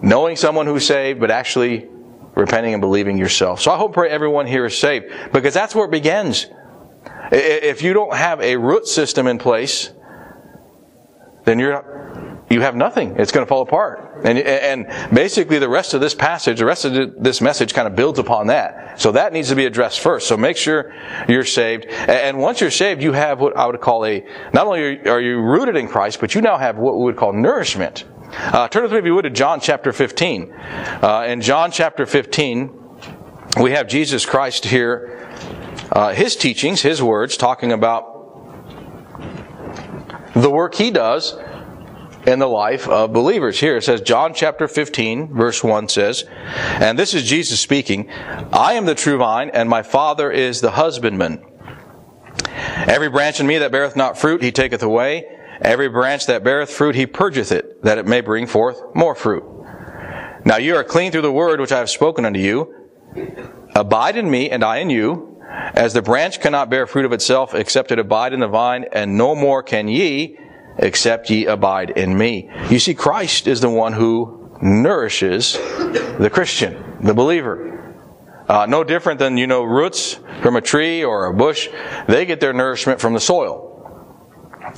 knowing 0.00 0.36
someone 0.36 0.66
who's 0.66 0.86
saved, 0.86 1.18
but 1.18 1.32
actually 1.32 1.88
repenting 2.34 2.74
and 2.74 2.80
believing 2.80 3.16
yourself. 3.16 3.60
So 3.60 3.70
I 3.70 3.76
hope 3.76 3.92
pray 3.94 4.10
everyone 4.10 4.46
here 4.46 4.64
is 4.64 4.76
saved 4.76 5.06
because 5.32 5.54
that's 5.54 5.74
where 5.74 5.86
it 5.86 5.90
begins. 5.90 6.46
If 7.30 7.82
you 7.82 7.92
don't 7.92 8.14
have 8.14 8.40
a 8.40 8.56
root 8.56 8.86
system 8.86 9.26
in 9.26 9.38
place, 9.38 9.92
then 11.44 11.58
you're 11.58 11.94
you 12.50 12.60
have 12.60 12.76
nothing. 12.76 13.16
It's 13.18 13.32
going 13.32 13.44
to 13.44 13.48
fall 13.48 13.62
apart. 13.62 14.22
And, 14.24 14.38
and 14.38 15.14
basically 15.14 15.58
the 15.58 15.68
rest 15.68 15.94
of 15.94 16.00
this 16.00 16.14
passage, 16.14 16.58
the 16.58 16.66
rest 16.66 16.84
of 16.84 17.22
this 17.22 17.40
message 17.40 17.74
kind 17.74 17.88
of 17.88 17.96
builds 17.96 18.18
upon 18.18 18.48
that. 18.48 19.00
So 19.00 19.12
that 19.12 19.32
needs 19.32 19.48
to 19.48 19.56
be 19.56 19.64
addressed 19.64 20.00
first. 20.00 20.28
So 20.28 20.36
make 20.36 20.56
sure 20.56 20.94
you're 21.28 21.44
saved. 21.44 21.86
And 21.86 22.38
once 22.38 22.60
you're 22.60 22.70
saved, 22.70 23.02
you 23.02 23.12
have 23.12 23.40
what 23.40 23.56
I 23.56 23.66
would 23.66 23.80
call 23.80 24.04
a, 24.04 24.24
not 24.52 24.66
only 24.66 25.08
are 25.08 25.20
you 25.20 25.40
rooted 25.40 25.76
in 25.76 25.88
Christ, 25.88 26.20
but 26.20 26.34
you 26.34 26.42
now 26.42 26.56
have 26.58 26.76
what 26.76 26.96
we 26.96 27.04
would 27.04 27.16
call 27.16 27.32
nourishment. 27.32 28.04
Uh, 28.36 28.68
turn 28.68 28.82
with 28.82 28.92
me, 28.92 28.98
if 28.98 29.04
you 29.04 29.14
would, 29.14 29.22
to 29.22 29.30
John 29.30 29.60
chapter 29.60 29.92
15. 29.92 30.52
Uh, 30.52 31.24
in 31.28 31.40
John 31.40 31.70
chapter 31.70 32.04
15, 32.04 32.80
we 33.60 33.70
have 33.72 33.86
Jesus 33.86 34.26
Christ 34.26 34.64
here, 34.64 35.28
uh, 35.92 36.12
his 36.12 36.34
teachings, 36.34 36.82
his 36.82 37.02
words, 37.02 37.36
talking 37.36 37.72
about 37.72 38.12
the 40.34 40.50
work 40.50 40.74
he 40.74 40.90
does 40.90 41.36
in 42.26 42.38
the 42.38 42.48
life 42.48 42.88
of 42.88 43.12
believers. 43.12 43.60
Here 43.60 43.76
it 43.76 43.84
says, 43.84 44.00
John 44.00 44.34
chapter 44.34 44.66
15, 44.66 45.32
verse 45.34 45.62
1 45.62 45.88
says, 45.88 46.24
and 46.56 46.98
this 46.98 47.14
is 47.14 47.22
Jesus 47.22 47.60
speaking, 47.60 48.10
I 48.52 48.74
am 48.74 48.86
the 48.86 48.94
true 48.94 49.18
vine, 49.18 49.50
and 49.50 49.68
my 49.68 49.82
Father 49.82 50.30
is 50.30 50.60
the 50.60 50.72
husbandman. 50.72 51.44
Every 52.86 53.08
branch 53.08 53.40
in 53.40 53.46
me 53.46 53.58
that 53.58 53.70
beareth 53.70 53.94
not 53.94 54.18
fruit, 54.18 54.42
he 54.42 54.50
taketh 54.50 54.82
away. 54.82 55.33
Every 55.60 55.88
branch 55.88 56.26
that 56.26 56.44
beareth 56.44 56.70
fruit, 56.70 56.94
he 56.94 57.06
purgeth 57.06 57.52
it, 57.52 57.82
that 57.82 57.98
it 57.98 58.06
may 58.06 58.20
bring 58.20 58.46
forth 58.46 58.80
more 58.94 59.14
fruit. 59.14 59.44
Now 60.44 60.56
you 60.56 60.76
are 60.76 60.84
clean 60.84 61.12
through 61.12 61.22
the 61.22 61.32
word 61.32 61.60
which 61.60 61.72
I 61.72 61.78
have 61.78 61.90
spoken 61.90 62.24
unto 62.24 62.40
you. 62.40 62.74
Abide 63.74 64.16
in 64.16 64.30
me, 64.30 64.50
and 64.50 64.62
I 64.62 64.78
in 64.78 64.90
you. 64.90 65.40
As 65.48 65.92
the 65.92 66.02
branch 66.02 66.40
cannot 66.40 66.70
bear 66.70 66.86
fruit 66.86 67.04
of 67.04 67.12
itself, 67.12 67.54
except 67.54 67.92
it 67.92 67.98
abide 67.98 68.32
in 68.32 68.40
the 68.40 68.48
vine, 68.48 68.84
and 68.92 69.16
no 69.16 69.34
more 69.34 69.62
can 69.62 69.88
ye, 69.88 70.38
except 70.78 71.30
ye 71.30 71.46
abide 71.46 71.90
in 71.90 72.16
me. 72.16 72.50
You 72.70 72.78
see, 72.78 72.94
Christ 72.94 73.46
is 73.46 73.60
the 73.60 73.70
one 73.70 73.92
who 73.92 74.50
nourishes 74.60 75.54
the 75.54 76.30
Christian, 76.32 76.98
the 77.00 77.14
believer. 77.14 77.70
Uh, 78.48 78.66
no 78.66 78.84
different 78.84 79.18
than, 79.18 79.36
you 79.36 79.46
know, 79.46 79.62
roots 79.62 80.18
from 80.42 80.56
a 80.56 80.60
tree 80.60 81.02
or 81.04 81.26
a 81.26 81.34
bush. 81.34 81.68
They 82.08 82.26
get 82.26 82.40
their 82.40 82.52
nourishment 82.52 83.00
from 83.00 83.14
the 83.14 83.20
soil. 83.20 83.73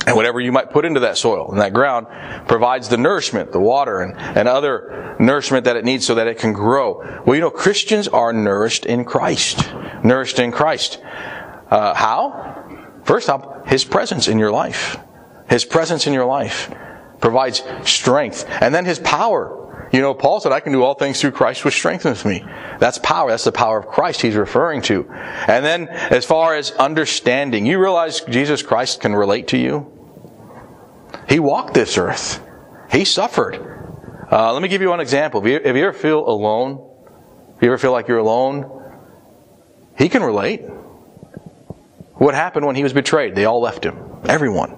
And 0.05 0.15
whatever 0.15 0.39
you 0.39 0.51
might 0.51 0.69
put 0.69 0.85
into 0.85 1.01
that 1.01 1.17
soil 1.17 1.51
and 1.51 1.61
that 1.61 1.73
ground 1.73 2.07
provides 2.47 2.89
the 2.89 2.97
nourishment, 2.97 3.51
the 3.51 3.59
water, 3.59 4.01
and, 4.01 4.17
and 4.17 4.47
other 4.47 5.15
nourishment 5.19 5.65
that 5.65 5.75
it 5.75 5.85
needs 5.85 6.05
so 6.05 6.15
that 6.15 6.27
it 6.27 6.37
can 6.37 6.53
grow. 6.53 7.21
Well, 7.25 7.35
you 7.35 7.41
know, 7.41 7.49
Christians 7.49 8.07
are 8.07 8.33
nourished 8.33 8.85
in 8.85 9.05
Christ. 9.05 9.71
Nourished 10.03 10.39
in 10.39 10.51
Christ. 10.51 11.01
Uh, 11.69 11.93
how? 11.93 13.01
First 13.03 13.29
off, 13.29 13.67
His 13.67 13.85
presence 13.85 14.27
in 14.27 14.39
your 14.39 14.51
life. 14.51 14.97
His 15.49 15.65
presence 15.65 16.07
in 16.07 16.13
your 16.13 16.25
life 16.25 16.73
provides 17.19 17.63
strength. 17.83 18.45
And 18.61 18.73
then 18.73 18.85
His 18.85 18.99
power. 18.99 19.66
You 19.97 20.03
know, 20.03 20.13
Paul 20.13 20.39
said, 20.39 20.51
I 20.51 20.59
can 20.59 20.73
do 20.73 20.83
all 20.83 20.93
things 20.93 21.19
through 21.19 21.31
Christ 21.31 21.65
which 21.65 21.73
strengthens 21.73 22.23
me. 22.23 22.45
That's 22.77 22.99
power. 22.99 23.31
That's 23.31 23.45
the 23.45 23.51
power 23.51 23.79
of 23.79 23.87
Christ 23.87 24.21
he's 24.21 24.35
referring 24.35 24.83
to. 24.83 25.09
And 25.09 25.65
then, 25.65 25.87
as 25.87 26.23
far 26.23 26.55
as 26.55 26.69
understanding, 26.69 27.65
you 27.65 27.79
realize 27.79 28.21
Jesus 28.21 28.61
Christ 28.61 29.01
can 29.01 29.15
relate 29.15 29.47
to 29.47 29.57
you? 29.57 29.91
He 31.27 31.39
walked 31.39 31.73
this 31.73 31.97
earth. 31.97 32.39
He 32.91 33.05
suffered. 33.05 33.55
Uh, 34.31 34.53
let 34.53 34.61
me 34.61 34.67
give 34.67 34.83
you 34.83 34.89
one 34.89 34.99
example. 34.99 35.47
You, 35.47 35.55
if 35.55 35.75
you 35.75 35.87
ever 35.87 35.93
feel 35.93 36.29
alone, 36.29 36.87
if 37.55 37.63
you 37.63 37.69
ever 37.69 37.79
feel 37.79 37.91
like 37.91 38.07
you're 38.07 38.19
alone, 38.19 38.69
he 39.97 40.09
can 40.09 40.21
relate. 40.21 40.59
What 42.17 42.35
happened 42.35 42.67
when 42.67 42.75
he 42.75 42.83
was 42.83 42.93
betrayed? 42.93 43.33
They 43.33 43.45
all 43.45 43.61
left 43.61 43.83
him. 43.83 43.97
Everyone. 44.25 44.77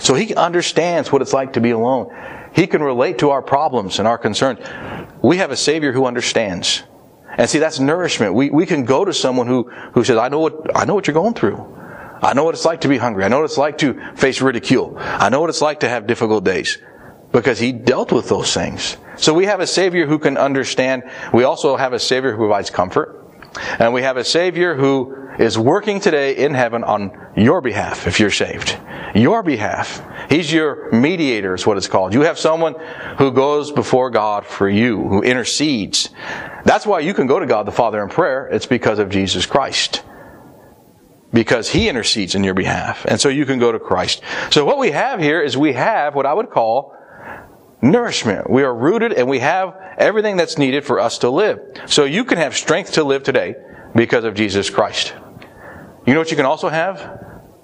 So 0.00 0.12
he 0.12 0.34
understands 0.34 1.10
what 1.10 1.22
it's 1.22 1.32
like 1.32 1.54
to 1.54 1.62
be 1.62 1.70
alone. 1.70 2.12
He 2.54 2.66
can 2.66 2.82
relate 2.82 3.18
to 3.18 3.30
our 3.30 3.42
problems 3.42 3.98
and 3.98 4.06
our 4.06 4.16
concerns. 4.16 4.60
We 5.22 5.38
have 5.38 5.50
a 5.50 5.56
Savior 5.56 5.92
who 5.92 6.06
understands. 6.06 6.84
And 7.36 7.50
see, 7.50 7.58
that's 7.58 7.80
nourishment. 7.80 8.34
We, 8.34 8.50
we 8.50 8.64
can 8.64 8.84
go 8.84 9.04
to 9.04 9.12
someone 9.12 9.48
who, 9.48 9.68
who 9.92 10.04
says, 10.04 10.18
I 10.18 10.28
know 10.28 10.38
what, 10.38 10.76
I 10.76 10.84
know 10.84 10.94
what 10.94 11.06
you're 11.08 11.14
going 11.14 11.34
through. 11.34 11.56
I 12.22 12.32
know 12.32 12.44
what 12.44 12.54
it's 12.54 12.64
like 12.64 12.82
to 12.82 12.88
be 12.88 12.96
hungry. 12.96 13.24
I 13.24 13.28
know 13.28 13.38
what 13.38 13.44
it's 13.44 13.58
like 13.58 13.78
to 13.78 14.14
face 14.14 14.40
ridicule. 14.40 14.94
I 14.98 15.30
know 15.30 15.40
what 15.40 15.50
it's 15.50 15.60
like 15.60 15.80
to 15.80 15.88
have 15.88 16.06
difficult 16.06 16.44
days. 16.44 16.78
Because 17.32 17.58
he 17.58 17.72
dealt 17.72 18.12
with 18.12 18.28
those 18.28 18.54
things. 18.54 18.96
So 19.16 19.34
we 19.34 19.46
have 19.46 19.58
a 19.58 19.66
Savior 19.66 20.06
who 20.06 20.20
can 20.20 20.36
understand. 20.36 21.02
We 21.32 21.42
also 21.42 21.76
have 21.76 21.92
a 21.92 21.98
Savior 21.98 22.30
who 22.30 22.38
provides 22.38 22.70
comfort. 22.70 23.23
And 23.78 23.92
we 23.92 24.02
have 24.02 24.16
a 24.16 24.24
Savior 24.24 24.74
who 24.74 25.16
is 25.38 25.58
working 25.58 26.00
today 26.00 26.36
in 26.36 26.54
heaven 26.54 26.84
on 26.84 27.12
your 27.36 27.60
behalf 27.60 28.06
if 28.06 28.20
you're 28.20 28.30
saved. 28.30 28.78
Your 29.14 29.42
behalf. 29.42 30.02
He's 30.28 30.52
your 30.52 30.90
mediator 30.90 31.54
is 31.54 31.66
what 31.66 31.76
it's 31.76 31.88
called. 31.88 32.14
You 32.14 32.22
have 32.22 32.38
someone 32.38 32.74
who 33.18 33.32
goes 33.32 33.70
before 33.70 34.10
God 34.10 34.44
for 34.44 34.68
you, 34.68 35.06
who 35.08 35.22
intercedes. 35.22 36.10
That's 36.64 36.86
why 36.86 37.00
you 37.00 37.14
can 37.14 37.26
go 37.26 37.38
to 37.38 37.46
God 37.46 37.66
the 37.66 37.72
Father 37.72 38.02
in 38.02 38.08
prayer. 38.08 38.48
It's 38.48 38.66
because 38.66 38.98
of 38.98 39.08
Jesus 39.08 39.46
Christ. 39.46 40.02
Because 41.32 41.68
He 41.70 41.88
intercedes 41.88 42.34
in 42.34 42.44
your 42.44 42.54
behalf. 42.54 43.04
And 43.04 43.20
so 43.20 43.28
you 43.28 43.44
can 43.44 43.58
go 43.58 43.72
to 43.72 43.78
Christ. 43.78 44.22
So 44.50 44.64
what 44.64 44.78
we 44.78 44.92
have 44.92 45.20
here 45.20 45.42
is 45.42 45.56
we 45.56 45.72
have 45.72 46.14
what 46.14 46.26
I 46.26 46.32
would 46.32 46.50
call 46.50 46.94
nourishment. 47.84 48.50
We 48.50 48.62
are 48.62 48.74
rooted 48.74 49.12
and 49.12 49.28
we 49.28 49.38
have 49.40 49.76
everything 49.98 50.36
that's 50.36 50.58
needed 50.58 50.84
for 50.84 50.98
us 50.98 51.18
to 51.18 51.30
live. 51.30 51.60
So 51.86 52.04
you 52.04 52.24
can 52.24 52.38
have 52.38 52.56
strength 52.56 52.92
to 52.92 53.04
live 53.04 53.22
today 53.22 53.54
because 53.94 54.24
of 54.24 54.34
Jesus 54.34 54.70
Christ. 54.70 55.14
You 56.06 56.14
know 56.14 56.20
what 56.20 56.30
you 56.30 56.36
can 56.36 56.46
also 56.46 56.68
have? 56.68 56.98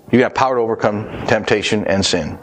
You 0.06 0.18
can 0.18 0.20
have 0.20 0.34
power 0.34 0.56
to 0.56 0.60
overcome 0.60 1.26
temptation 1.26 1.86
and 1.86 2.04
sin. 2.04 2.38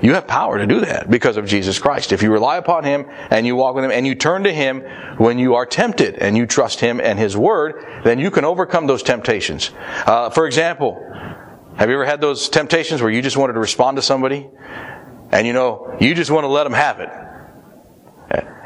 You 0.00 0.14
have 0.14 0.28
power 0.28 0.58
to 0.58 0.66
do 0.66 0.80
that 0.80 1.10
because 1.10 1.36
of 1.36 1.46
Jesus 1.46 1.78
Christ. 1.78 2.12
If 2.12 2.22
you 2.22 2.30
rely 2.30 2.56
upon 2.56 2.84
Him 2.84 3.06
and 3.30 3.46
you 3.46 3.56
walk 3.56 3.74
with 3.74 3.84
Him 3.84 3.90
and 3.90 4.06
you 4.06 4.14
turn 4.14 4.44
to 4.44 4.52
Him 4.52 4.82
when 5.16 5.38
you 5.38 5.56
are 5.56 5.66
tempted 5.66 6.16
and 6.16 6.36
you 6.36 6.46
trust 6.46 6.78
Him 6.78 7.00
and 7.00 7.18
His 7.18 7.36
Word, 7.36 7.84
then 8.04 8.20
you 8.20 8.30
can 8.30 8.44
overcome 8.44 8.86
those 8.86 9.02
temptations. 9.02 9.72
Uh, 10.06 10.30
for 10.30 10.46
example, 10.46 11.04
have 11.76 11.88
you 11.88 11.94
ever 11.94 12.04
had 12.04 12.20
those 12.20 12.48
temptations 12.48 13.02
where 13.02 13.10
you 13.10 13.22
just 13.22 13.36
wanted 13.36 13.54
to 13.54 13.60
respond 13.60 13.96
to 13.96 14.02
somebody 14.02 14.48
and 15.30 15.46
you 15.46 15.52
know, 15.52 15.96
you 16.00 16.14
just 16.14 16.30
want 16.30 16.44
to 16.44 16.48
let 16.48 16.64
them 16.64 16.72
have 16.72 17.00
it? 17.00 17.10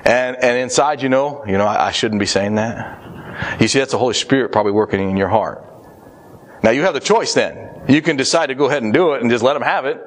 And, 0.04 0.36
and 0.36 0.58
inside 0.58 1.00
you 1.00 1.08
know, 1.08 1.44
you 1.46 1.56
know, 1.58 1.66
I, 1.66 1.88
I 1.88 1.90
shouldn't 1.92 2.18
be 2.18 2.26
saying 2.26 2.56
that. 2.56 3.60
You 3.60 3.68
see, 3.68 3.78
that's 3.78 3.92
the 3.92 3.98
Holy 3.98 4.14
Spirit 4.14 4.50
probably 4.50 4.72
working 4.72 5.08
in 5.08 5.16
your 5.16 5.28
heart. 5.28 5.64
Now 6.62 6.70
you 6.70 6.82
have 6.82 6.94
the 6.94 7.00
choice 7.00 7.34
then. 7.34 7.84
You 7.88 8.02
can 8.02 8.16
decide 8.16 8.46
to 8.46 8.54
go 8.54 8.66
ahead 8.66 8.82
and 8.82 8.92
do 8.92 9.12
it 9.12 9.22
and 9.22 9.30
just 9.30 9.44
let 9.44 9.54
them 9.54 9.62
have 9.62 9.86
it 9.86 10.00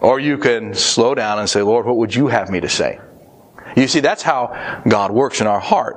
or 0.00 0.20
you 0.20 0.38
can 0.38 0.74
slow 0.74 1.14
down 1.14 1.38
and 1.38 1.48
say, 1.48 1.62
Lord, 1.62 1.86
what 1.86 1.96
would 1.96 2.14
you 2.14 2.28
have 2.28 2.50
me 2.50 2.60
to 2.60 2.68
say? 2.68 3.00
You 3.76 3.88
see, 3.88 4.00
that's 4.00 4.22
how 4.22 4.82
God 4.88 5.10
works 5.10 5.40
in 5.40 5.46
our 5.46 5.60
heart. 5.60 5.96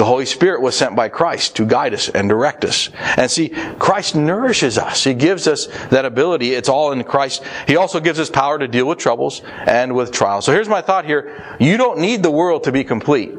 The 0.00 0.06
Holy 0.06 0.24
Spirit 0.24 0.62
was 0.62 0.74
sent 0.74 0.96
by 0.96 1.10
Christ 1.10 1.56
to 1.56 1.66
guide 1.66 1.92
us 1.92 2.08
and 2.08 2.26
direct 2.26 2.64
us. 2.64 2.88
And 3.18 3.30
see, 3.30 3.50
Christ 3.50 4.16
nourishes 4.16 4.78
us. 4.78 5.04
He 5.04 5.12
gives 5.12 5.46
us 5.46 5.66
that 5.90 6.06
ability. 6.06 6.54
It's 6.54 6.70
all 6.70 6.92
in 6.92 7.04
Christ. 7.04 7.42
He 7.66 7.76
also 7.76 8.00
gives 8.00 8.18
us 8.18 8.30
power 8.30 8.58
to 8.58 8.66
deal 8.66 8.86
with 8.86 8.96
troubles 8.96 9.42
and 9.44 9.94
with 9.94 10.10
trials. 10.10 10.46
So 10.46 10.52
here's 10.52 10.70
my 10.70 10.80
thought 10.80 11.04
here. 11.04 11.54
You 11.60 11.76
don't 11.76 11.98
need 11.98 12.22
the 12.22 12.30
world 12.30 12.64
to 12.64 12.72
be 12.72 12.82
complete. 12.82 13.30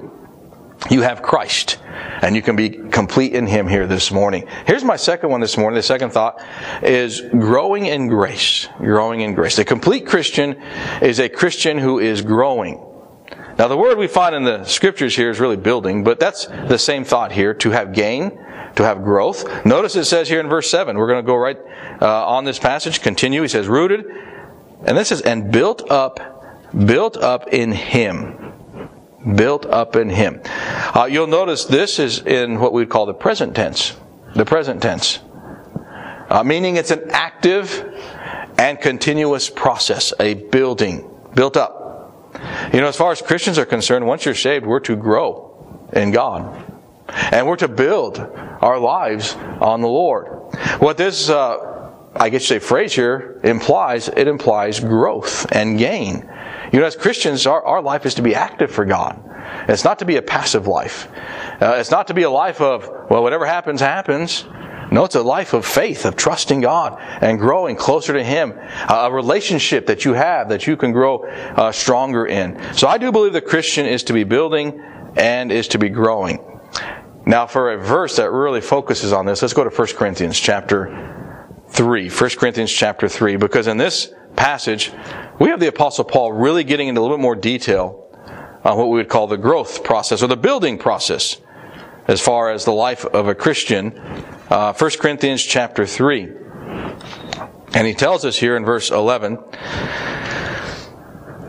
You 0.91 1.01
have 1.01 1.23
Christ 1.23 1.79
and 2.21 2.35
you 2.35 2.43
can 2.43 2.55
be 2.55 2.69
complete 2.69 3.33
in 3.33 3.47
Him 3.47 3.67
here 3.67 3.87
this 3.87 4.11
morning. 4.11 4.47
Here's 4.67 4.83
my 4.83 4.97
second 4.97 5.31
one 5.31 5.41
this 5.41 5.57
morning. 5.57 5.77
The 5.77 5.81
second 5.81 6.11
thought 6.11 6.45
is 6.83 7.21
growing 7.21 7.87
in 7.87 8.07
grace. 8.07 8.67
Growing 8.77 9.21
in 9.21 9.33
grace. 9.33 9.57
A 9.57 9.65
complete 9.65 10.05
Christian 10.05 10.61
is 11.01 11.19
a 11.19 11.27
Christian 11.27 11.79
who 11.79 11.97
is 11.97 12.21
growing. 12.21 12.90
Now, 13.61 13.67
the 13.67 13.77
word 13.77 13.99
we 13.99 14.07
find 14.07 14.33
in 14.33 14.43
the 14.43 14.63
scriptures 14.63 15.15
here 15.15 15.29
is 15.29 15.39
really 15.39 15.55
building, 15.55 16.03
but 16.03 16.19
that's 16.19 16.47
the 16.47 16.79
same 16.79 17.03
thought 17.03 17.31
here 17.31 17.53
to 17.53 17.69
have 17.69 17.93
gain, 17.93 18.31
to 18.75 18.83
have 18.83 19.03
growth. 19.03 19.63
Notice 19.67 19.95
it 19.95 20.05
says 20.05 20.27
here 20.27 20.39
in 20.39 20.49
verse 20.49 20.67
7, 20.67 20.97
we're 20.97 21.05
going 21.05 21.23
to 21.23 21.27
go 21.27 21.35
right 21.35 21.59
uh, 22.01 22.25
on 22.25 22.43
this 22.43 22.57
passage, 22.57 23.03
continue. 23.03 23.43
He 23.43 23.47
says, 23.47 23.67
rooted, 23.67 24.03
and 24.83 24.97
this 24.97 25.11
is, 25.11 25.21
and 25.21 25.51
built 25.51 25.91
up, 25.91 26.73
built 26.87 27.17
up 27.17 27.49
in 27.49 27.71
Him 27.71 28.51
built 29.35 29.67
up 29.67 29.95
in 29.95 30.09
Him. 30.09 30.41
Uh, 30.95 31.07
you'll 31.07 31.27
notice 31.27 31.65
this 31.65 31.99
is 31.99 32.17
in 32.17 32.59
what 32.59 32.73
we'd 32.73 32.89
call 32.89 33.05
the 33.05 33.13
present 33.13 33.55
tense. 33.55 33.95
The 34.35 34.45
present 34.45 34.81
tense. 34.81 35.19
Uh, 36.29 36.41
meaning 36.43 36.77
it's 36.77 36.89
an 36.89 37.11
active 37.11 37.95
and 38.57 38.81
continuous 38.81 39.51
process, 39.51 40.13
a 40.19 40.33
building, 40.33 41.07
built 41.35 41.55
up. 41.55 41.80
You 42.73 42.81
know, 42.81 42.87
as 42.87 42.95
far 42.95 43.11
as 43.11 43.21
Christians 43.21 43.57
are 43.57 43.65
concerned, 43.65 44.05
once 44.05 44.25
you're 44.25 44.35
saved, 44.35 44.65
we're 44.65 44.79
to 44.81 44.95
grow 44.95 45.87
in 45.93 46.11
God. 46.11 46.67
And 47.31 47.47
we're 47.47 47.57
to 47.57 47.67
build 47.67 48.19
our 48.19 48.79
lives 48.79 49.35
on 49.35 49.81
the 49.81 49.87
Lord. 49.87 50.27
What 50.79 50.97
this, 50.97 51.29
uh, 51.29 51.91
I 52.15 52.29
guess 52.29 52.43
you 52.43 52.47
say 52.47 52.59
phrase 52.59 52.93
here 52.93 53.39
implies, 53.43 54.07
it 54.07 54.27
implies 54.27 54.79
growth 54.79 55.51
and 55.51 55.77
gain. 55.77 56.29
You 56.71 56.79
know, 56.79 56.85
as 56.85 56.95
Christians, 56.95 57.45
our, 57.45 57.63
our 57.65 57.81
life 57.81 58.05
is 58.05 58.15
to 58.15 58.21
be 58.21 58.33
active 58.33 58.71
for 58.71 58.85
God. 58.85 59.21
It's 59.67 59.83
not 59.83 59.99
to 59.99 60.05
be 60.05 60.15
a 60.15 60.21
passive 60.21 60.67
life. 60.67 61.09
Uh, 61.61 61.75
it's 61.77 61.91
not 61.91 62.07
to 62.07 62.13
be 62.13 62.23
a 62.23 62.29
life 62.29 62.61
of, 62.61 62.89
well, 63.09 63.23
whatever 63.23 63.45
happens, 63.45 63.81
happens. 63.81 64.45
No, 64.91 65.05
it's 65.05 65.15
a 65.15 65.23
life 65.23 65.53
of 65.53 65.65
faith, 65.65 66.05
of 66.05 66.17
trusting 66.17 66.59
God 66.59 66.99
and 67.21 67.39
growing 67.39 67.77
closer 67.77 68.11
to 68.11 68.23
Him. 68.23 68.53
A 68.89 69.09
relationship 69.09 69.85
that 69.87 70.03
you 70.03 70.13
have 70.13 70.49
that 70.49 70.67
you 70.67 70.75
can 70.75 70.91
grow 70.91 71.23
uh, 71.23 71.71
stronger 71.71 72.25
in. 72.25 72.61
So 72.73 72.87
I 72.87 72.97
do 72.97 73.11
believe 73.11 73.31
the 73.31 73.41
Christian 73.41 73.85
is 73.85 74.03
to 74.03 74.13
be 74.13 74.25
building 74.25 74.81
and 75.15 75.49
is 75.49 75.69
to 75.69 75.79
be 75.79 75.87
growing. 75.87 76.45
Now, 77.25 77.47
for 77.47 77.71
a 77.71 77.77
verse 77.77 78.17
that 78.17 78.31
really 78.31 78.61
focuses 78.61 79.13
on 79.13 79.25
this, 79.25 79.41
let's 79.41 79.53
go 79.53 79.63
to 79.63 79.69
1 79.69 79.87
Corinthians 79.95 80.37
chapter 80.37 81.47
3. 81.69 82.09
1 82.09 82.29
Corinthians 82.31 82.71
chapter 82.71 83.07
3, 83.07 83.37
because 83.37 83.67
in 83.67 83.77
this 83.77 84.13
passage, 84.35 84.91
we 85.39 85.49
have 85.49 85.59
the 85.59 85.67
Apostle 85.67 86.03
Paul 86.03 86.33
really 86.33 86.63
getting 86.65 86.89
into 86.89 86.99
a 86.99 87.03
little 87.03 87.15
bit 87.15 87.21
more 87.21 87.35
detail 87.35 88.09
on 88.63 88.77
what 88.77 88.89
we 88.89 88.97
would 88.97 89.09
call 89.09 89.27
the 89.27 89.37
growth 89.37 89.83
process 89.83 90.21
or 90.21 90.27
the 90.27 90.37
building 90.37 90.77
process 90.77 91.37
as 92.07 92.19
far 92.19 92.51
as 92.51 92.65
the 92.65 92.73
life 92.73 93.05
of 93.05 93.27
a 93.27 93.35
Christian. 93.35 93.91
Uh, 94.51 94.73
1 94.73 94.91
Corinthians 94.99 95.41
chapter 95.41 95.85
3. 95.85 96.27
And 97.73 97.87
he 97.87 97.93
tells 97.93 98.25
us 98.25 98.37
here 98.37 98.57
in 98.57 98.65
verse 98.65 98.91
11 98.91 99.37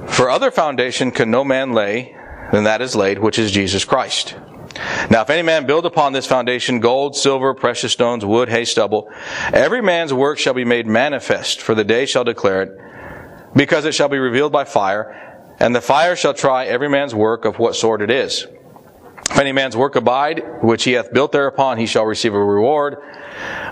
For 0.06 0.30
other 0.30 0.52
foundation 0.52 1.10
can 1.10 1.28
no 1.28 1.42
man 1.42 1.72
lay 1.72 2.16
than 2.52 2.62
that 2.62 2.80
is 2.80 2.94
laid, 2.94 3.18
which 3.18 3.40
is 3.40 3.50
Jesus 3.50 3.84
Christ. 3.84 4.36
Now, 5.10 5.22
if 5.22 5.30
any 5.30 5.42
man 5.42 5.66
build 5.66 5.84
upon 5.84 6.12
this 6.12 6.28
foundation 6.28 6.78
gold, 6.78 7.16
silver, 7.16 7.54
precious 7.54 7.92
stones, 7.92 8.24
wood, 8.24 8.48
hay, 8.48 8.64
stubble, 8.64 9.10
every 9.52 9.82
man's 9.82 10.14
work 10.14 10.38
shall 10.38 10.54
be 10.54 10.64
made 10.64 10.86
manifest, 10.86 11.60
for 11.60 11.74
the 11.74 11.82
day 11.82 12.06
shall 12.06 12.22
declare 12.22 12.62
it, 12.62 12.70
because 13.56 13.84
it 13.84 13.96
shall 13.96 14.10
be 14.10 14.18
revealed 14.18 14.52
by 14.52 14.62
fire, 14.62 15.56
and 15.58 15.74
the 15.74 15.80
fire 15.80 16.14
shall 16.14 16.34
try 16.34 16.66
every 16.66 16.88
man's 16.88 17.16
work 17.16 17.46
of 17.46 17.58
what 17.58 17.74
sort 17.74 18.00
it 18.00 18.12
is. 18.12 18.46
If 19.32 19.38
any 19.38 19.52
man's 19.52 19.74
work 19.74 19.96
abide, 19.96 20.42
which 20.62 20.84
he 20.84 20.92
hath 20.92 21.10
built 21.10 21.32
thereupon, 21.32 21.78
he 21.78 21.86
shall 21.86 22.04
receive 22.04 22.34
a 22.34 22.44
reward. 22.44 22.98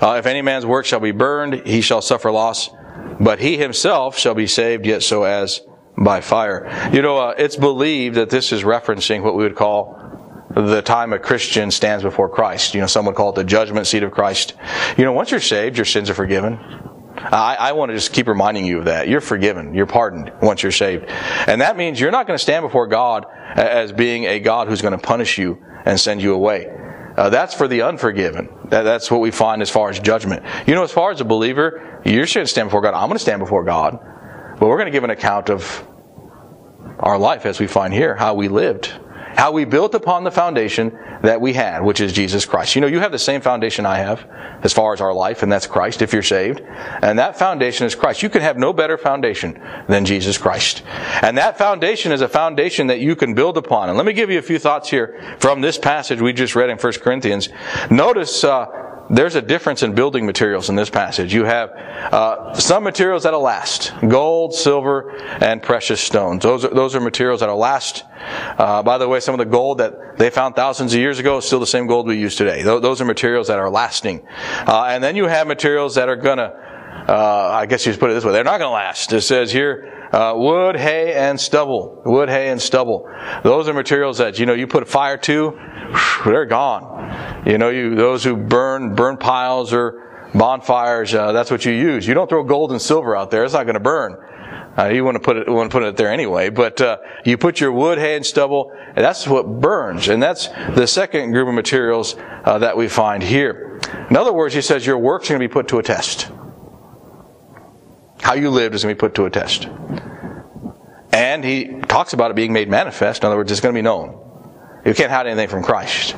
Uh, 0.00 0.16
if 0.18 0.24
any 0.24 0.40
man's 0.40 0.64
work 0.64 0.86
shall 0.86 1.00
be 1.00 1.10
burned, 1.10 1.66
he 1.66 1.82
shall 1.82 2.00
suffer 2.00 2.32
loss, 2.32 2.70
but 3.20 3.40
he 3.40 3.58
himself 3.58 4.16
shall 4.16 4.34
be 4.34 4.46
saved, 4.46 4.86
yet 4.86 5.02
so 5.02 5.24
as 5.24 5.60
by 5.98 6.22
fire. 6.22 6.90
You 6.94 7.02
know, 7.02 7.18
uh, 7.18 7.34
it's 7.36 7.56
believed 7.56 8.16
that 8.16 8.30
this 8.30 8.52
is 8.52 8.62
referencing 8.62 9.22
what 9.22 9.36
we 9.36 9.42
would 9.42 9.54
call 9.54 10.00
the 10.54 10.80
time 10.80 11.12
a 11.12 11.18
Christian 11.18 11.70
stands 11.70 12.02
before 12.02 12.30
Christ. 12.30 12.72
You 12.74 12.80
know, 12.80 12.86
some 12.86 13.04
would 13.04 13.14
call 13.14 13.28
it 13.28 13.34
the 13.34 13.44
judgment 13.44 13.86
seat 13.86 14.02
of 14.02 14.12
Christ. 14.12 14.54
You 14.96 15.04
know, 15.04 15.12
once 15.12 15.30
you're 15.30 15.40
saved, 15.40 15.76
your 15.76 15.84
sins 15.84 16.08
are 16.08 16.14
forgiven. 16.14 16.58
I, 17.22 17.56
I, 17.58 17.72
want 17.72 17.90
to 17.90 17.94
just 17.94 18.12
keep 18.12 18.28
reminding 18.28 18.64
you 18.64 18.78
of 18.78 18.86
that. 18.86 19.08
You're 19.08 19.20
forgiven. 19.20 19.74
You're 19.74 19.86
pardoned 19.86 20.32
once 20.40 20.62
you're 20.62 20.72
saved. 20.72 21.06
And 21.08 21.60
that 21.60 21.76
means 21.76 22.00
you're 22.00 22.10
not 22.10 22.26
going 22.26 22.36
to 22.36 22.42
stand 22.42 22.62
before 22.62 22.86
God 22.86 23.26
as 23.54 23.92
being 23.92 24.24
a 24.24 24.40
God 24.40 24.68
who's 24.68 24.80
going 24.80 24.98
to 24.98 24.98
punish 24.98 25.38
you 25.38 25.62
and 25.84 26.00
send 26.00 26.22
you 26.22 26.34
away. 26.34 26.66
Uh, 27.16 27.28
that's 27.28 27.54
for 27.54 27.68
the 27.68 27.82
unforgiven. 27.82 28.48
That, 28.66 28.82
that's 28.82 29.10
what 29.10 29.20
we 29.20 29.30
find 29.30 29.60
as 29.60 29.68
far 29.68 29.90
as 29.90 29.98
judgment. 29.98 30.44
You 30.66 30.74
know, 30.74 30.82
as 30.82 30.92
far 30.92 31.10
as 31.10 31.20
a 31.20 31.24
believer, 31.24 32.00
you're 32.04 32.24
going 32.24 32.26
to 32.26 32.46
stand 32.46 32.68
before 32.68 32.80
God. 32.80 32.94
I'm 32.94 33.08
going 33.08 33.18
to 33.18 33.22
stand 33.22 33.40
before 33.40 33.64
God. 33.64 33.98
But 34.58 34.68
we're 34.68 34.76
going 34.76 34.86
to 34.86 34.92
give 34.92 35.04
an 35.04 35.10
account 35.10 35.50
of 35.50 35.86
our 36.98 37.18
life 37.18 37.46
as 37.46 37.60
we 37.60 37.66
find 37.66 37.92
here, 37.92 38.14
how 38.14 38.34
we 38.34 38.48
lived 38.48 38.92
how 39.36 39.52
we 39.52 39.64
built 39.64 39.94
upon 39.94 40.24
the 40.24 40.30
foundation 40.30 40.98
that 41.22 41.40
we 41.40 41.52
had, 41.52 41.82
which 41.82 42.00
is 42.00 42.12
Jesus 42.12 42.44
Christ. 42.44 42.74
You 42.74 42.80
know, 42.80 42.86
you 42.86 43.00
have 43.00 43.12
the 43.12 43.18
same 43.18 43.40
foundation 43.40 43.86
I 43.86 43.98
have 43.98 44.26
as 44.62 44.72
far 44.72 44.92
as 44.92 45.00
our 45.00 45.12
life, 45.12 45.42
and 45.42 45.50
that's 45.50 45.66
Christ 45.66 46.02
if 46.02 46.12
you're 46.12 46.22
saved. 46.22 46.60
And 47.02 47.18
that 47.18 47.38
foundation 47.38 47.86
is 47.86 47.94
Christ. 47.94 48.22
You 48.22 48.30
can 48.30 48.42
have 48.42 48.56
no 48.56 48.72
better 48.72 48.98
foundation 48.98 49.60
than 49.88 50.04
Jesus 50.04 50.38
Christ. 50.38 50.82
And 51.22 51.38
that 51.38 51.58
foundation 51.58 52.12
is 52.12 52.20
a 52.20 52.28
foundation 52.28 52.88
that 52.88 53.00
you 53.00 53.16
can 53.16 53.34
build 53.34 53.56
upon. 53.56 53.88
And 53.88 53.96
let 53.96 54.06
me 54.06 54.12
give 54.12 54.30
you 54.30 54.38
a 54.38 54.42
few 54.42 54.58
thoughts 54.58 54.90
here 54.90 55.36
from 55.38 55.60
this 55.60 55.78
passage 55.78 56.20
we 56.20 56.32
just 56.32 56.54
read 56.54 56.70
in 56.70 56.78
1 56.78 56.92
Corinthians. 56.94 57.48
Notice, 57.90 58.44
uh, 58.44 58.66
there's 59.10 59.34
a 59.34 59.42
difference 59.42 59.82
in 59.82 59.94
building 59.94 60.24
materials 60.24 60.68
in 60.68 60.76
this 60.76 60.88
passage. 60.88 61.34
You 61.34 61.44
have 61.44 61.70
uh, 61.70 62.54
some 62.54 62.84
materials 62.84 63.24
that'll 63.24 63.42
last 63.42 63.92
gold, 64.06 64.54
silver, 64.54 65.16
and 65.40 65.60
precious 65.60 66.00
stones. 66.00 66.42
Those 66.42 66.64
are, 66.64 66.72
those 66.72 66.94
are 66.94 67.00
materials 67.00 67.40
that'll 67.40 67.58
last. 67.58 68.04
Uh, 68.56 68.82
by 68.84 68.98
the 68.98 69.08
way, 69.08 69.18
some 69.18 69.34
of 69.34 69.38
the 69.38 69.50
gold 69.50 69.78
that 69.78 70.16
they 70.16 70.30
found 70.30 70.54
thousands 70.54 70.94
of 70.94 71.00
years 71.00 71.18
ago 71.18 71.38
is 71.38 71.44
still 71.44 71.60
the 71.60 71.66
same 71.66 71.88
gold 71.88 72.06
we 72.06 72.18
use 72.18 72.36
today. 72.36 72.62
Those 72.62 73.00
are 73.00 73.04
materials 73.04 73.48
that 73.48 73.58
are 73.58 73.68
lasting. 73.68 74.26
Uh, 74.66 74.84
and 74.88 75.02
then 75.02 75.16
you 75.16 75.26
have 75.26 75.48
materials 75.48 75.96
that 75.96 76.08
are 76.08 76.16
going 76.16 76.38
to, 76.38 76.54
uh, 77.08 77.50
I 77.52 77.66
guess 77.66 77.84
you 77.84 77.90
just 77.90 78.00
put 78.00 78.10
it 78.10 78.14
this 78.14 78.24
way, 78.24 78.32
they're 78.32 78.44
not 78.44 78.58
going 78.58 78.68
to 78.68 78.74
last. 78.74 79.12
It 79.12 79.22
says 79.22 79.50
here, 79.50 79.99
uh, 80.12 80.34
wood, 80.36 80.76
hay, 80.76 81.14
and 81.14 81.40
stubble. 81.40 82.02
Wood, 82.04 82.28
hay, 82.28 82.50
and 82.50 82.60
stubble. 82.60 83.08
Those 83.42 83.68
are 83.68 83.74
materials 83.74 84.18
that, 84.18 84.38
you 84.38 84.46
know, 84.46 84.54
you 84.54 84.66
put 84.66 84.82
a 84.82 84.86
fire 84.86 85.16
to, 85.18 85.58
they're 86.24 86.46
gone. 86.46 87.44
You 87.46 87.58
know, 87.58 87.70
you, 87.70 87.94
those 87.94 88.24
who 88.24 88.36
burn, 88.36 88.94
burn 88.94 89.16
piles 89.16 89.72
or 89.72 90.28
bonfires, 90.34 91.14
uh, 91.14 91.32
that's 91.32 91.50
what 91.50 91.64
you 91.64 91.72
use. 91.72 92.06
You 92.06 92.14
don't 92.14 92.28
throw 92.28 92.42
gold 92.42 92.72
and 92.72 92.82
silver 92.82 93.16
out 93.16 93.30
there. 93.30 93.44
It's 93.44 93.54
not 93.54 93.64
going 93.64 93.74
to 93.74 93.80
burn. 93.80 94.16
Uh, 94.78 94.86
you 94.86 95.04
want 95.04 95.16
to 95.16 95.20
put 95.20 95.36
it, 95.36 95.48
want 95.48 95.70
to 95.70 95.74
put 95.74 95.82
it 95.82 95.96
there 95.96 96.10
anyway, 96.10 96.48
but 96.48 96.80
uh, 96.80 96.96
you 97.24 97.36
put 97.36 97.60
your 97.60 97.72
wood, 97.72 97.98
hay, 97.98 98.14
and 98.16 98.24
stubble, 98.24 98.72
and 98.86 98.98
that's 98.98 99.26
what 99.26 99.60
burns, 99.60 100.08
and 100.08 100.22
that's 100.22 100.46
the 100.74 100.86
second 100.86 101.32
group 101.32 101.48
of 101.48 101.54
materials 101.54 102.14
uh, 102.44 102.56
that 102.58 102.76
we 102.76 102.88
find 102.88 103.22
here. 103.22 103.80
In 104.08 104.16
other 104.16 104.32
words, 104.32 104.54
he 104.54 104.62
says 104.62 104.86
your 104.86 104.98
work's 104.98 105.28
going 105.28 105.40
to 105.40 105.46
be 105.46 105.52
put 105.52 105.68
to 105.68 105.78
a 105.78 105.82
test. 105.82 106.30
How 108.22 108.34
you 108.34 108.50
lived 108.50 108.74
is 108.74 108.82
going 108.82 108.94
to 108.94 108.96
be 108.96 109.00
put 109.00 109.14
to 109.16 109.24
a 109.24 109.30
test. 109.30 109.68
And 111.12 111.42
he 111.44 111.80
talks 111.88 112.12
about 112.12 112.30
it 112.30 112.34
being 112.34 112.52
made 112.52 112.68
manifest. 112.68 113.22
In 113.22 113.26
other 113.26 113.36
words, 113.36 113.50
it's 113.50 113.60
going 113.60 113.74
to 113.74 113.78
be 113.78 113.82
known. 113.82 114.16
You 114.84 114.94
can't 114.94 115.10
hide 115.10 115.26
anything 115.26 115.48
from 115.48 115.62
Christ. 115.62 116.14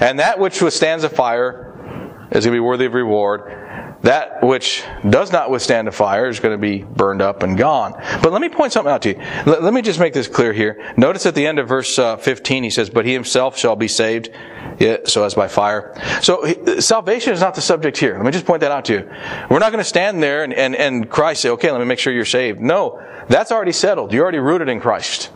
And 0.00 0.18
that 0.18 0.38
which 0.38 0.60
withstands 0.62 1.02
the 1.02 1.08
fire 1.08 2.26
is 2.32 2.44
going 2.44 2.52
to 2.54 2.56
be 2.56 2.60
worthy 2.60 2.86
of 2.86 2.94
reward. 2.94 3.59
That 4.02 4.42
which 4.42 4.82
does 5.08 5.30
not 5.30 5.50
withstand 5.50 5.86
the 5.86 5.92
fire 5.92 6.28
is 6.28 6.40
going 6.40 6.54
to 6.54 6.58
be 6.58 6.82
burned 6.82 7.20
up 7.20 7.42
and 7.42 7.56
gone. 7.56 7.92
But 8.22 8.32
let 8.32 8.40
me 8.40 8.48
point 8.48 8.72
something 8.72 8.90
out 8.90 9.02
to 9.02 9.10
you. 9.10 9.16
Let, 9.44 9.62
let 9.62 9.74
me 9.74 9.82
just 9.82 10.00
make 10.00 10.14
this 10.14 10.26
clear 10.26 10.52
here. 10.54 10.94
Notice 10.96 11.26
at 11.26 11.34
the 11.34 11.46
end 11.46 11.58
of 11.58 11.68
verse 11.68 11.98
uh, 11.98 12.16
15, 12.16 12.62
he 12.62 12.70
says, 12.70 12.88
But 12.88 13.04
he 13.04 13.12
himself 13.12 13.58
shall 13.58 13.76
be 13.76 13.88
saved, 13.88 14.30
yet, 14.78 15.08
so 15.08 15.24
as 15.24 15.34
by 15.34 15.48
fire. 15.48 15.94
So 16.22 16.46
salvation 16.80 17.34
is 17.34 17.40
not 17.40 17.54
the 17.54 17.60
subject 17.60 17.98
here. 17.98 18.14
Let 18.16 18.24
me 18.24 18.32
just 18.32 18.46
point 18.46 18.60
that 18.60 18.72
out 18.72 18.86
to 18.86 18.92
you. 18.94 19.10
We're 19.50 19.58
not 19.58 19.70
going 19.70 19.84
to 19.84 19.88
stand 19.88 20.22
there 20.22 20.44
and, 20.44 20.54
and, 20.54 20.74
and 20.74 21.10
Christ 21.10 21.42
say, 21.42 21.50
Okay, 21.50 21.70
let 21.70 21.80
me 21.80 21.86
make 21.86 21.98
sure 21.98 22.12
you're 22.12 22.24
saved. 22.24 22.60
No, 22.60 23.02
that's 23.28 23.52
already 23.52 23.72
settled. 23.72 24.12
You're 24.12 24.22
already 24.22 24.38
rooted 24.38 24.68
in 24.70 24.80
Christ. 24.80 25.26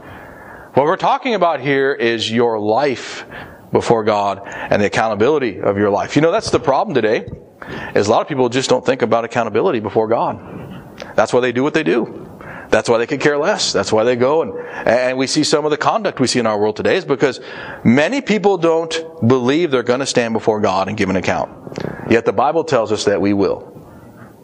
What 0.75 0.87
we're 0.87 0.97
talking 0.97 1.35
about 1.35 1.61
here 1.61 1.93
is 1.93 2.31
your 2.31 2.59
life 2.59 3.27
before 3.75 4.05
God 4.05 4.41
and 4.47 4.81
the 4.81 4.87
accountability 4.87 5.61
of 5.61 5.77
your 5.77 5.91
life. 5.91 6.15
You 6.15 6.23
know, 6.23 6.31
that's 6.31 6.51
the 6.51 6.61
problem 6.61 6.95
today, 6.95 7.29
is 7.95 8.07
a 8.07 8.11
lot 8.11 8.23
of 8.23 8.29
people 8.29 8.49
just 8.49 8.71
don't 8.71 8.87
think 8.87 9.03
about 9.03 9.25
accountability 9.25 9.81
before 9.81 10.07
God. 10.07 10.39
That's 11.17 11.33
why 11.33 11.41
they 11.41 11.51
do 11.51 11.65
what 11.65 11.75
they 11.75 11.83
do. 11.83 12.31
That's 12.71 12.89
why 12.89 12.99
they 12.99 13.07
could 13.07 13.21
care 13.21 13.37
less. 13.37 13.73
That's 13.73 13.93
why 13.93 14.05
they 14.05 14.15
go 14.15 14.43
and, 14.43 14.55
and 14.87 15.19
we 15.19 15.27
see 15.27 15.43
some 15.43 15.65
of 15.65 15.73
the 15.73 15.77
conduct 15.77 16.21
we 16.21 16.29
see 16.29 16.39
in 16.39 16.47
our 16.47 16.59
world 16.59 16.77
today 16.77 16.97
is 16.97 17.05
because 17.05 17.41
many 17.85 18.21
people 18.21 18.59
don't 18.59 18.95
believe 19.27 19.73
they're 19.73 19.83
going 19.83 20.01
to 20.01 20.07
stand 20.07 20.35
before 20.35 20.61
God 20.61 20.87
and 20.87 20.97
give 20.97 21.11
an 21.11 21.17
account. 21.17 21.51
Yet 22.09 22.25
the 22.25 22.33
Bible 22.33 22.63
tells 22.63 22.93
us 22.93 23.05
that 23.05 23.21
we 23.21 23.33
will. 23.33 23.73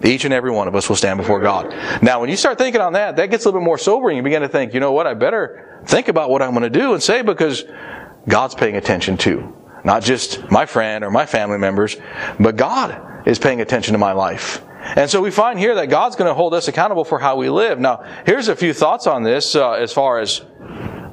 Each 0.03 0.25
and 0.25 0.35
every 0.35 0.51
one 0.51 0.67
of 0.67 0.75
us 0.75 0.89
will 0.89 0.97
stand 0.97 1.19
before 1.19 1.41
God. 1.41 1.73
Now, 2.03 2.21
when 2.21 2.31
you 2.31 2.37
start 2.37 2.59
thinking 2.59 2.81
on 2.81 2.95
that, 2.95 3.17
that 3.17 3.31
gets 3.31 3.45
a 3.45 3.49
little 3.49 3.61
bit 3.61 3.65
more 3.65 3.79
sobering. 3.79 4.17
You 4.17 4.23
begin 4.23 4.43
to 4.43 4.49
think, 4.49 4.75
you 4.75 4.81
know 4.81 4.93
what, 4.93 5.07
I 5.07 5.15
better 5.15 5.83
think 5.87 6.09
about 6.09 6.31
what 6.31 6.43
I'm 6.43 6.51
going 6.51 6.63
to 6.63 6.71
do 6.71 6.95
and 6.95 7.03
say 7.03 7.23
because 7.23 7.65
God's 8.31 8.55
paying 8.55 8.77
attention 8.77 9.17
to. 9.19 9.57
Not 9.85 10.03
just 10.03 10.51
my 10.51 10.67
friend 10.67 11.05
or 11.05 11.11
my 11.11 11.27
family 11.27 11.59
members, 11.59 11.97
but 12.39 12.57
God 12.57 13.27
is 13.27 13.39
paying 13.39 13.61
attention 13.61 13.93
to 13.93 13.99
my 13.99 14.13
life. 14.13 14.63
And 14.83 15.11
so 15.11 15.21
we 15.21 15.31
find 15.31 15.59
here 15.59 15.75
that 15.77 15.87
God's 15.87 16.17
going 16.17 16.29
to 16.29 16.35
hold 16.35 16.55
us 16.55 16.69
accountable 16.69 17.05
for 17.05 17.19
how 17.19 17.37
we 17.37 17.51
live. 17.51 17.79
Now, 17.79 18.05
here's 18.27 18.49
a 18.49 18.57
few 18.57 18.73
thoughts 18.73 19.07
on 19.07 19.23
this 19.23 19.55
uh, 19.55 19.73
as 19.73 19.93
far 19.93 20.21
as 20.21 20.41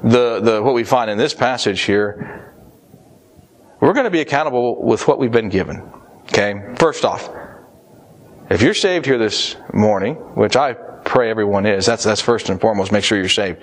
the, 0.02 0.40
the 0.40 0.62
what 0.62 0.74
we 0.74 0.84
find 0.84 1.10
in 1.10 1.18
this 1.18 1.34
passage 1.34 1.82
here. 1.82 2.54
We're 3.80 3.92
going 3.92 4.04
to 4.04 4.10
be 4.10 4.20
accountable 4.20 4.84
with 4.84 5.06
what 5.06 5.18
we've 5.18 5.30
been 5.30 5.50
given. 5.50 5.92
Okay? 6.24 6.54
First 6.78 7.04
off, 7.04 7.30
if 8.50 8.62
you're 8.62 8.74
saved 8.74 9.06
here 9.06 9.18
this 9.18 9.56
morning, 9.72 10.14
which 10.34 10.56
I 10.56 10.72
pray 10.72 11.30
everyone 11.30 11.66
is, 11.66 11.86
that's 11.86 12.04
that's 12.04 12.20
first 12.20 12.48
and 12.48 12.60
foremost, 12.60 12.92
make 12.92 13.04
sure 13.04 13.18
you're 13.18 13.28
saved. 13.28 13.62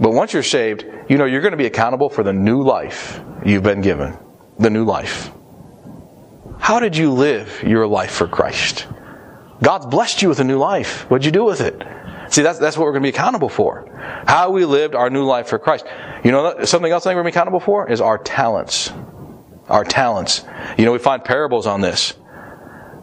But 0.00 0.12
once 0.12 0.32
you're 0.32 0.42
saved, 0.42 0.86
you 1.08 1.18
know 1.18 1.26
you're 1.26 1.42
going 1.42 1.52
to 1.52 1.58
be 1.58 1.66
accountable 1.66 2.08
for 2.08 2.22
the 2.22 2.32
new 2.32 2.62
life 2.62 3.20
you've 3.44 3.62
been 3.62 3.82
given. 3.82 4.16
The 4.58 4.70
new 4.70 4.84
life. 4.84 5.30
How 6.58 6.80
did 6.80 6.96
you 6.96 7.12
live 7.12 7.62
your 7.62 7.86
life 7.86 8.12
for 8.12 8.26
Christ? 8.26 8.86
God's 9.62 9.86
blessed 9.86 10.22
you 10.22 10.28
with 10.28 10.40
a 10.40 10.44
new 10.44 10.58
life. 10.58 11.08
What'd 11.10 11.24
you 11.24 11.32
do 11.32 11.44
with 11.44 11.60
it? 11.60 11.82
See, 12.30 12.42
that's, 12.42 12.58
that's 12.58 12.76
what 12.76 12.84
we're 12.84 12.92
going 12.92 13.02
to 13.02 13.06
be 13.06 13.14
accountable 13.14 13.48
for. 13.48 13.90
How 14.26 14.50
we 14.50 14.64
lived 14.64 14.94
our 14.94 15.10
new 15.10 15.24
life 15.24 15.48
for 15.48 15.58
Christ. 15.58 15.84
You 16.24 16.30
know, 16.30 16.64
something 16.64 16.90
else 16.90 17.04
I 17.04 17.10
think 17.10 17.16
we're 17.16 17.22
going 17.22 17.32
to 17.32 17.36
be 17.36 17.38
accountable 17.38 17.60
for 17.60 17.90
is 17.90 18.00
our 18.00 18.18
talents. 18.18 18.92
Our 19.68 19.84
talents. 19.84 20.44
You 20.78 20.84
know, 20.84 20.92
we 20.92 20.98
find 20.98 21.24
parables 21.24 21.66
on 21.66 21.80
this. 21.80 22.14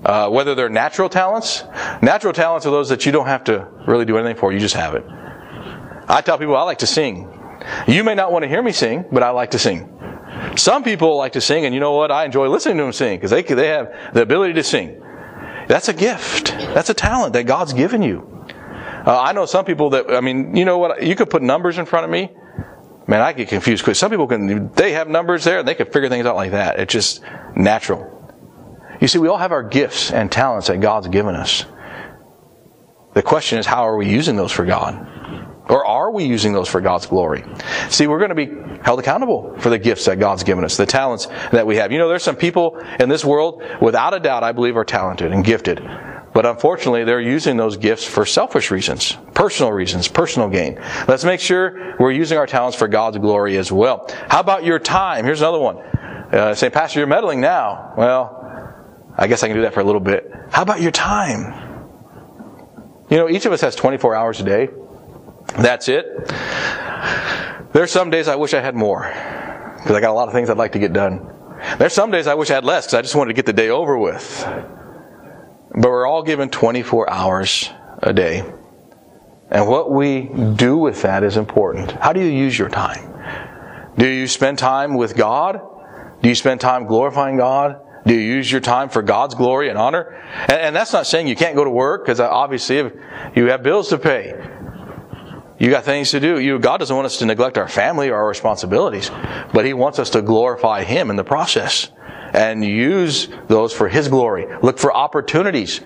Uh, 0.06 0.30
whether 0.30 0.56
they're 0.56 0.70
natural 0.70 1.10
talents, 1.10 1.64
natural 2.02 2.32
talents 2.32 2.66
are 2.66 2.72
those 2.72 2.90
that 2.90 3.06
you 3.06 3.12
don't 3.12 3.28
have 3.28 3.44
to 3.46 3.68
really 3.88 4.06
do 4.06 4.18
anything 4.18 4.38
for, 4.38 4.54
you 4.54 4.60
just 4.60 4.76
have 4.76 4.96
it. 4.96 5.04
I 6.08 6.22
tell 6.22 6.38
people 6.38 6.56
I 6.56 6.64
like 6.64 6.80
to 6.80 6.88
sing. 6.88 7.34
You 7.88 8.04
may 8.04 8.16
not 8.16 8.32
want 8.32 8.44
to 8.44 8.50
hear 8.50 8.62
me 8.62 8.72
sing, 8.72 9.06
but 9.12 9.24
I 9.24 9.32
like 9.32 9.52
to 9.52 9.60
sing. 9.60 9.94
Some 10.56 10.84
people 10.84 11.18
like 11.18 11.34
to 11.34 11.42
sing, 11.42 11.66
and 11.66 11.74
you 11.74 11.80
know 11.80 11.94
what? 11.94 12.12
I 12.12 12.26
enjoy 12.26 12.48
listening 12.48 12.78
to 12.78 12.84
them 12.84 12.94
sing 12.94 13.18
because 13.18 13.32
they, 13.32 13.42
they 13.42 13.68
have 13.68 14.14
the 14.14 14.22
ability 14.22 14.54
to 14.54 14.64
sing. 14.64 15.02
That's 15.68 15.90
a 15.90 15.94
gift. 15.94 16.48
That's 16.48 16.90
a 16.90 16.94
talent 16.94 17.34
that 17.34 17.44
God's 17.44 17.74
given 17.74 18.02
you. 18.02 18.46
Uh, 19.06 19.20
I 19.20 19.34
know 19.34 19.46
some 19.46 19.66
people 19.66 19.92
that, 19.92 20.10
I 20.10 20.22
mean, 20.22 20.56
you 20.56 20.66
know 20.66 20.78
what? 20.78 21.04
You 21.04 21.16
could 21.16 21.30
put 21.30 21.42
numbers 21.42 21.78
in 21.78 21.86
front 21.86 22.06
of 22.06 22.12
me. 22.12 22.32
Man, 23.08 23.22
I 23.22 23.34
get 23.34 23.48
confused 23.48 23.84
because 23.84 23.98
some 23.98 24.12
people 24.12 24.28
can, 24.28 24.72
they 24.74 24.94
have 24.94 25.08
numbers 25.08 25.44
there 25.44 25.60
and 25.60 25.68
they 25.68 25.76
can 25.76 25.88
figure 25.88 26.10
things 26.10 26.26
out 26.26 26.36
like 26.36 26.52
that. 26.52 26.80
It's 26.80 26.92
just 26.92 27.22
natural. 27.56 28.14
You 29.00 29.08
see, 29.08 29.20
we 29.20 29.28
all 29.28 29.38
have 29.38 29.52
our 29.52 29.64
gifts 29.64 30.12
and 30.12 30.32
talents 30.32 30.68
that 30.68 30.82
God's 30.82 31.08
given 31.08 31.36
us. 31.36 31.66
The 33.14 33.22
question 33.22 33.60
is, 33.60 33.66
how 33.66 33.88
are 33.88 33.96
we 33.96 34.10
using 34.10 34.36
those 34.36 34.52
for 34.52 34.66
God? 34.66 35.17
Or 35.70 35.86
are 35.86 36.12
we 36.12 36.24
using 36.24 36.54
those 36.54 36.70
for 36.70 36.82
God's 36.82 37.06
glory? 37.06 37.44
See, 37.90 38.08
we're 38.08 38.20
going 38.20 38.30
to 38.30 38.36
be 38.36 38.80
held 38.84 39.00
accountable 39.00 39.56
for 39.60 39.70
the 39.70 39.78
gifts 39.78 40.06
that 40.06 40.20
God's 40.20 40.44
given 40.44 40.64
us, 40.64 40.78
the 40.78 40.86
talents 40.86 41.28
that 41.52 41.68
we 41.68 41.78
have. 41.78 41.92
You 41.92 41.98
know, 41.98 42.08
there's 42.08 42.24
some 42.24 42.36
people 42.36 42.78
in 43.00 43.10
this 43.10 43.26
world, 43.26 43.62
without 43.82 44.14
a 44.14 44.20
doubt, 44.20 44.44
I 44.44 44.52
believe, 44.54 44.78
are 44.78 44.86
talented 44.86 45.32
and 45.32 45.44
gifted. 45.44 45.82
But 46.34 46.46
unfortunately, 46.46 47.04
they're 47.04 47.20
using 47.20 47.58
those 47.58 47.78
gifts 47.78 48.06
for 48.06 48.26
selfish 48.26 48.70
reasons, 48.70 49.18
personal 49.34 49.72
reasons, 49.72 50.08
personal 50.08 50.50
gain. 50.50 50.80
Let's 51.08 51.24
make 51.24 51.40
sure 51.40 51.96
we're 52.00 52.12
using 52.12 52.38
our 52.38 52.46
talents 52.46 52.78
for 52.78 52.88
God's 52.88 53.18
glory 53.18 53.58
as 53.58 53.72
well. 53.72 54.08
How 54.30 54.42
about 54.42 54.64
your 54.64 54.78
time? 54.78 55.26
Here's 55.26 55.42
another 55.42 55.60
one. 55.60 55.78
Uh, 55.78 56.54
say, 56.54 56.70
Pastor, 56.70 57.00
you're 57.00 57.08
meddling 57.08 57.42
now. 57.42 57.94
Well, 57.98 58.38
I 59.18 59.28
guess 59.28 59.42
I 59.42 59.48
can 59.48 59.56
do 59.56 59.64
that 59.64 59.74
for 59.74 59.80
a 59.80 59.84
little 59.84 60.02
bit. 60.02 60.32
How 60.52 60.62
about 60.62 60.80
your 60.80 60.92
time? 60.92 61.68
You 63.10 63.18
know, 63.18 63.30
each 63.30 63.46
of 63.46 63.52
us 63.52 63.62
has 63.62 63.76
24 63.76 64.16
hours 64.16 64.40
a 64.40 64.44
day. 64.44 64.70
That's 65.58 65.90
it. 65.90 66.06
There's 67.74 67.92
some 67.92 68.10
days 68.10 68.28
I 68.28 68.36
wish 68.36 68.54
I 68.54 68.62
had 68.62 68.76
more 68.76 69.04
because 69.78 69.96
I 69.96 70.02
got 70.02 70.12
a 70.12 70.14
lot 70.14 70.28
of 70.28 70.34
things 70.34 70.50
I'd 70.50 70.58
like 70.58 70.74
to 70.74 70.80
get 70.80 70.94
done. 70.94 71.34
There's 71.78 71.94
some 71.94 72.12
days 72.12 72.28
I 72.28 72.36
wish 72.36 72.50
I 72.52 72.56
had 72.56 72.66
less 72.66 72.86
because 72.86 72.94
I 72.94 73.02
just 73.02 73.16
wanted 73.16 73.30
to 73.30 73.34
get 73.34 73.46
the 73.46 73.54
day 73.54 73.70
over 73.70 73.98
with. 73.98 74.44
But 75.72 75.90
we're 75.90 76.08
all 76.08 76.24
given 76.24 76.50
24 76.50 77.10
hours 77.10 77.70
a 78.02 78.14
day. 78.14 78.44
And 79.50 79.68
what 79.68 79.92
we 79.92 80.30
do 80.56 80.78
with 80.78 81.02
that 81.04 81.24
is 81.24 81.38
important. 81.38 81.92
How 81.92 82.14
do 82.14 82.20
you 82.20 82.30
use 82.30 82.58
your 82.58 82.70
time? 82.70 83.14
Do 83.98 84.08
you 84.08 84.28
spend 84.28 84.60
time 84.60 84.96
with 84.96 85.16
God? 85.16 85.60
Do 86.22 86.30
you 86.30 86.36
spend 86.36 86.62
time 86.62 86.86
glorifying 86.86 87.38
God? 87.38 87.80
Do 88.06 88.14
you 88.14 88.20
use 88.20 88.52
your 88.52 88.62
time 88.62 88.90
for 88.90 89.02
God's 89.02 89.36
glory 89.36 89.70
and 89.70 89.78
honor? 89.78 90.22
And, 90.48 90.60
and 90.60 90.76
that's 90.76 90.94
not 90.94 91.08
saying 91.08 91.28
you 91.28 91.36
can't 91.36 91.56
go 91.56 91.64
to 91.64 91.70
work 91.70 92.06
because 92.06 92.20
obviously 92.20 92.78
if 92.78 92.94
you 93.36 93.46
have 93.48 93.64
bills 93.64 93.90
to 93.90 93.98
pay. 93.98 94.34
You 95.60 95.72
got 95.72 95.86
things 95.86 96.12
to 96.12 96.20
do. 96.20 96.40
You, 96.40 96.60
God 96.60 96.78
doesn't 96.78 96.96
want 96.96 97.06
us 97.06 97.18
to 97.20 97.26
neglect 97.26 97.58
our 97.58 97.68
family 97.68 98.10
or 98.10 98.16
our 98.16 98.28
responsibilities, 98.28 99.10
but 99.54 99.66
He 99.66 99.74
wants 99.74 100.00
us 100.00 100.12
to 100.12 100.22
glorify 100.22 100.84
Him 100.84 101.10
in 101.10 101.16
the 101.16 101.24
process 101.24 101.92
and 102.34 102.64
use 102.64 103.30
those 103.48 103.74
for 103.74 103.88
His 103.88 104.08
glory. 104.08 104.46
Look 104.62 104.78
for 104.78 104.94
opportunities 104.96 105.82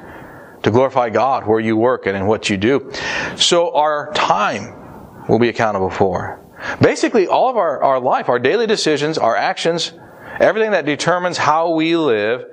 to 0.63 0.71
glorify 0.71 1.10
God 1.10 1.47
where 1.47 1.60
you 1.60 1.77
work 1.77 2.05
and 2.05 2.17
in 2.17 2.25
what 2.27 2.49
you 2.49 2.57
do. 2.57 2.91
So 3.38 3.73
our 3.73 4.12
time 4.13 5.27
will 5.27 5.39
be 5.39 5.49
accountable 5.49 5.89
for. 5.89 6.43
Basically, 6.81 7.27
all 7.27 7.49
of 7.49 7.57
our, 7.57 7.81
our 7.81 7.99
life, 7.99 8.29
our 8.29 8.39
daily 8.39 8.67
decisions, 8.67 9.17
our 9.17 9.36
actions, 9.36 9.93
everything 10.39 10.71
that 10.71 10.86
determines 10.86 11.38
how 11.38 11.71
we 11.71 11.95
live 11.95 12.45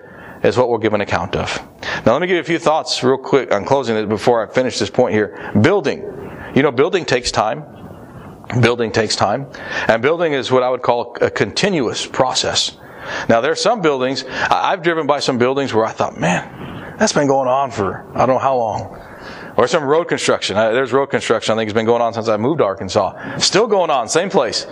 is 0.43 0.57
what 0.57 0.69
we're 0.69 0.79
given 0.79 1.01
account 1.01 1.35
of. 1.35 1.59
Now 2.07 2.13
let 2.13 2.21
me 2.21 2.27
give 2.27 2.37
you 2.37 2.41
a 2.41 2.45
few 2.45 2.59
thoughts 2.59 3.03
real 3.03 3.19
quick 3.19 3.53
on 3.53 3.65
closing 3.65 3.97
it 3.97 4.09
before 4.09 4.47
I 4.47 4.53
finish 4.53 4.79
this 4.79 4.91
point 4.91 5.13
here. 5.15 5.53
Building. 5.61 6.28
You 6.55 6.63
know, 6.63 6.71
building 6.71 7.05
takes 7.05 7.31
time. 7.31 7.65
Building 8.61 8.93
takes 8.93 9.17
time. 9.17 9.47
And 9.89 10.01
building 10.03 10.33
is 10.33 10.51
what 10.51 10.63
I 10.63 10.71
would 10.71 10.83
call 10.83 11.17
a 11.21 11.31
continuous 11.31 12.07
process. 12.07 12.77
Now, 13.29 13.41
there 13.41 13.53
are 13.53 13.57
some 13.57 13.81
buildings, 13.81 14.25
I've 14.29 14.83
driven 14.83 15.07
by 15.07 15.21
some 15.21 15.39
buildings 15.39 15.73
where 15.73 15.85
I 15.85 15.93
thought, 15.93 16.19
man, 16.19 16.97
that's 16.99 17.13
been 17.13 17.29
going 17.29 17.49
on 17.49 17.71
for 17.71 18.07
I 18.15 18.27
don't 18.27 18.37
know 18.37 18.39
how 18.39 18.57
long. 18.57 19.05
Or 19.57 19.67
some 19.67 19.85
road 19.85 20.09
construction. 20.09 20.57
There's 20.57 20.93
road 20.93 21.07
construction, 21.07 21.53
I 21.53 21.57
think, 21.57 21.69
has 21.69 21.75
been 21.75 21.87
going 21.87 22.01
on 22.01 22.15
since 22.15 22.29
I 22.29 22.37
moved 22.37 22.59
to 22.59 22.65
Arkansas. 22.65 23.39
Still 23.39 23.67
going 23.67 23.91
on, 23.91 24.09
same 24.09 24.31
place. 24.31 24.67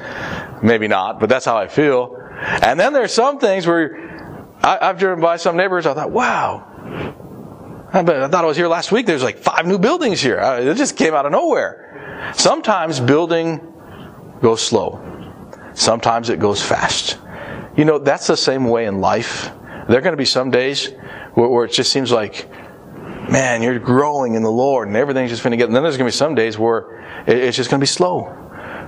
Maybe 0.62 0.86
not, 0.86 1.18
but 1.18 1.28
that's 1.28 1.44
how 1.44 1.56
I 1.56 1.66
feel. 1.66 2.16
And 2.62 2.78
then 2.78 2.92
there's 2.92 3.12
some 3.12 3.38
things 3.38 3.66
where 3.66 4.56
I, 4.62 4.86
have 4.86 4.98
driven 4.98 5.20
by 5.20 5.36
some 5.36 5.56
neighbors, 5.56 5.86
I 5.86 5.94
thought, 5.94 6.12
wow, 6.12 7.14
I 7.96 8.02
thought 8.02 8.44
I 8.44 8.46
was 8.46 8.58
here 8.58 8.68
last 8.68 8.92
week. 8.92 9.06
There's 9.06 9.22
like 9.22 9.38
five 9.38 9.64
new 9.64 9.78
buildings 9.78 10.20
here. 10.20 10.38
It 10.38 10.76
just 10.76 10.98
came 10.98 11.14
out 11.14 11.24
of 11.24 11.32
nowhere. 11.32 12.32
Sometimes 12.36 13.00
building 13.00 13.72
goes 14.42 14.60
slow. 14.60 15.00
Sometimes 15.72 16.28
it 16.28 16.38
goes 16.38 16.60
fast. 16.60 17.18
You 17.74 17.86
know, 17.86 17.98
that's 17.98 18.26
the 18.26 18.36
same 18.36 18.64
way 18.64 18.84
in 18.84 19.00
life. 19.00 19.50
There 19.88 19.96
are 19.96 20.02
going 20.02 20.12
to 20.12 20.18
be 20.18 20.26
some 20.26 20.50
days 20.50 20.92
where, 21.34 21.64
it 21.64 21.72
just 21.72 21.90
seems 21.90 22.12
like, 22.12 22.50
man, 23.30 23.62
you're 23.62 23.78
growing 23.78 24.34
in 24.34 24.42
the 24.42 24.50
Lord 24.50 24.88
and 24.88 24.96
everything's 24.96 25.30
just 25.30 25.42
going 25.42 25.52
to 25.52 25.56
get. 25.56 25.68
And 25.68 25.74
then 25.74 25.82
there's 25.82 25.96
going 25.96 26.10
to 26.10 26.14
be 26.14 26.18
some 26.18 26.34
days 26.34 26.58
where 26.58 27.24
it's 27.26 27.56
just 27.56 27.70
going 27.70 27.80
to 27.80 27.82
be 27.82 27.86
slow. 27.86 28.45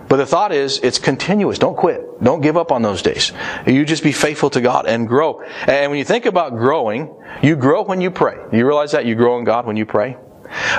But 0.08 0.16
the 0.16 0.26
thought 0.26 0.52
is, 0.52 0.80
it's 0.82 0.98
continuous. 0.98 1.58
Don't 1.58 1.76
quit. 1.76 2.22
Don't 2.22 2.40
give 2.40 2.56
up 2.56 2.72
on 2.72 2.82
those 2.82 3.02
days. 3.02 3.32
You 3.66 3.84
just 3.84 4.02
be 4.02 4.12
faithful 4.12 4.50
to 4.50 4.60
God 4.60 4.86
and 4.86 5.06
grow. 5.06 5.42
And 5.66 5.90
when 5.90 5.98
you 5.98 6.04
think 6.04 6.24
about 6.26 6.56
growing, 6.56 7.14
you 7.42 7.56
grow 7.56 7.82
when 7.82 8.00
you 8.00 8.10
pray. 8.10 8.36
You 8.52 8.66
realize 8.66 8.92
that? 8.92 9.04
You 9.04 9.14
grow 9.14 9.38
in 9.38 9.44
God 9.44 9.66
when 9.66 9.76
you 9.76 9.84
pray. 9.84 10.16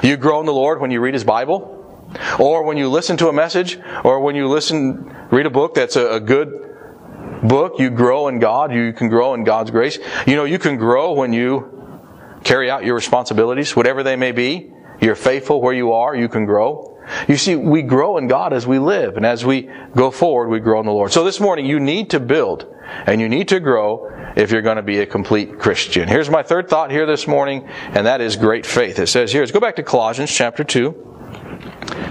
You 0.04 0.18
grow 0.18 0.40
in 0.40 0.46
the 0.46 0.54
Lord 0.54 0.82
when 0.82 0.90
you 0.90 1.00
read 1.00 1.14
His 1.14 1.24
Bible. 1.24 1.76
Or 2.40 2.64
when 2.64 2.78
you 2.78 2.90
listen 2.90 3.18
to 3.18 3.28
a 3.28 3.34
message, 3.34 3.78
or 4.04 4.20
when 4.20 4.36
you 4.36 4.48
listen, 4.48 5.16
read 5.30 5.46
a 5.46 5.52
book 5.52 5.76
that's 5.76 5.96
a, 5.96 6.14
a 6.14 6.20
good 6.20 6.70
book, 7.44 7.74
you 7.78 7.92
grow 7.92 8.28
in 8.30 8.40
God, 8.40 8.74
you 8.74 8.94
can 8.94 9.10
grow 9.10 9.36
in 9.36 9.44
God's 9.44 9.70
grace. 9.70 10.00
You 10.26 10.36
know, 10.36 10.46
you 10.46 10.58
can 10.58 10.78
grow 10.78 11.14
when 11.14 11.34
you 11.34 11.80
carry 12.44 12.72
out 12.72 12.84
your 12.84 12.96
responsibilities, 12.96 13.76
whatever 13.76 14.02
they 14.02 14.16
may 14.16 14.32
be. 14.32 14.72
You're 15.00 15.16
faithful 15.16 15.62
where 15.62 15.74
you 15.74 15.94
are, 15.94 16.16
you 16.16 16.28
can 16.28 16.46
grow. 16.46 16.99
You 17.28 17.38
see, 17.38 17.56
we 17.56 17.82
grow 17.82 18.18
in 18.18 18.28
God 18.28 18.54
as 18.54 18.68
we 18.68 18.80
live, 18.80 19.18
and 19.18 19.26
as 19.26 19.46
we 19.46 19.70
go 19.96 20.12
forward, 20.12 20.50
we 20.50 20.60
grow 20.60 20.80
in 20.80 20.86
the 20.86 20.92
Lord. 20.92 21.12
So 21.12 21.24
this 21.24 21.40
morning, 21.40 21.66
you 21.66 21.80
need 21.80 22.10
to 22.12 22.20
build 22.20 22.74
and 23.06 23.22
you 23.22 23.30
need 23.30 23.48
to 23.50 23.60
grow 23.60 24.10
if 24.36 24.52
you're 24.52 24.62
going 24.62 24.78
to 24.78 24.84
be 24.84 25.00
a 25.00 25.06
complete 25.06 25.60
Christian. 25.60 26.08
Here's 26.08 26.30
my 26.30 26.44
third 26.44 26.70
thought 26.70 26.92
here 26.92 27.06
this 27.06 27.28
morning, 27.28 27.68
and 27.94 28.06
that 28.06 28.22
is 28.22 28.36
great 28.36 28.66
faith. 28.66 29.00
It 29.00 29.08
says 29.08 29.32
here, 29.32 29.42
let's 29.42 29.52
go 29.52 29.60
back 29.60 29.76
to 29.78 29.84
Colossians 29.84 30.32
chapter 30.32 30.64
2. 30.64 31.06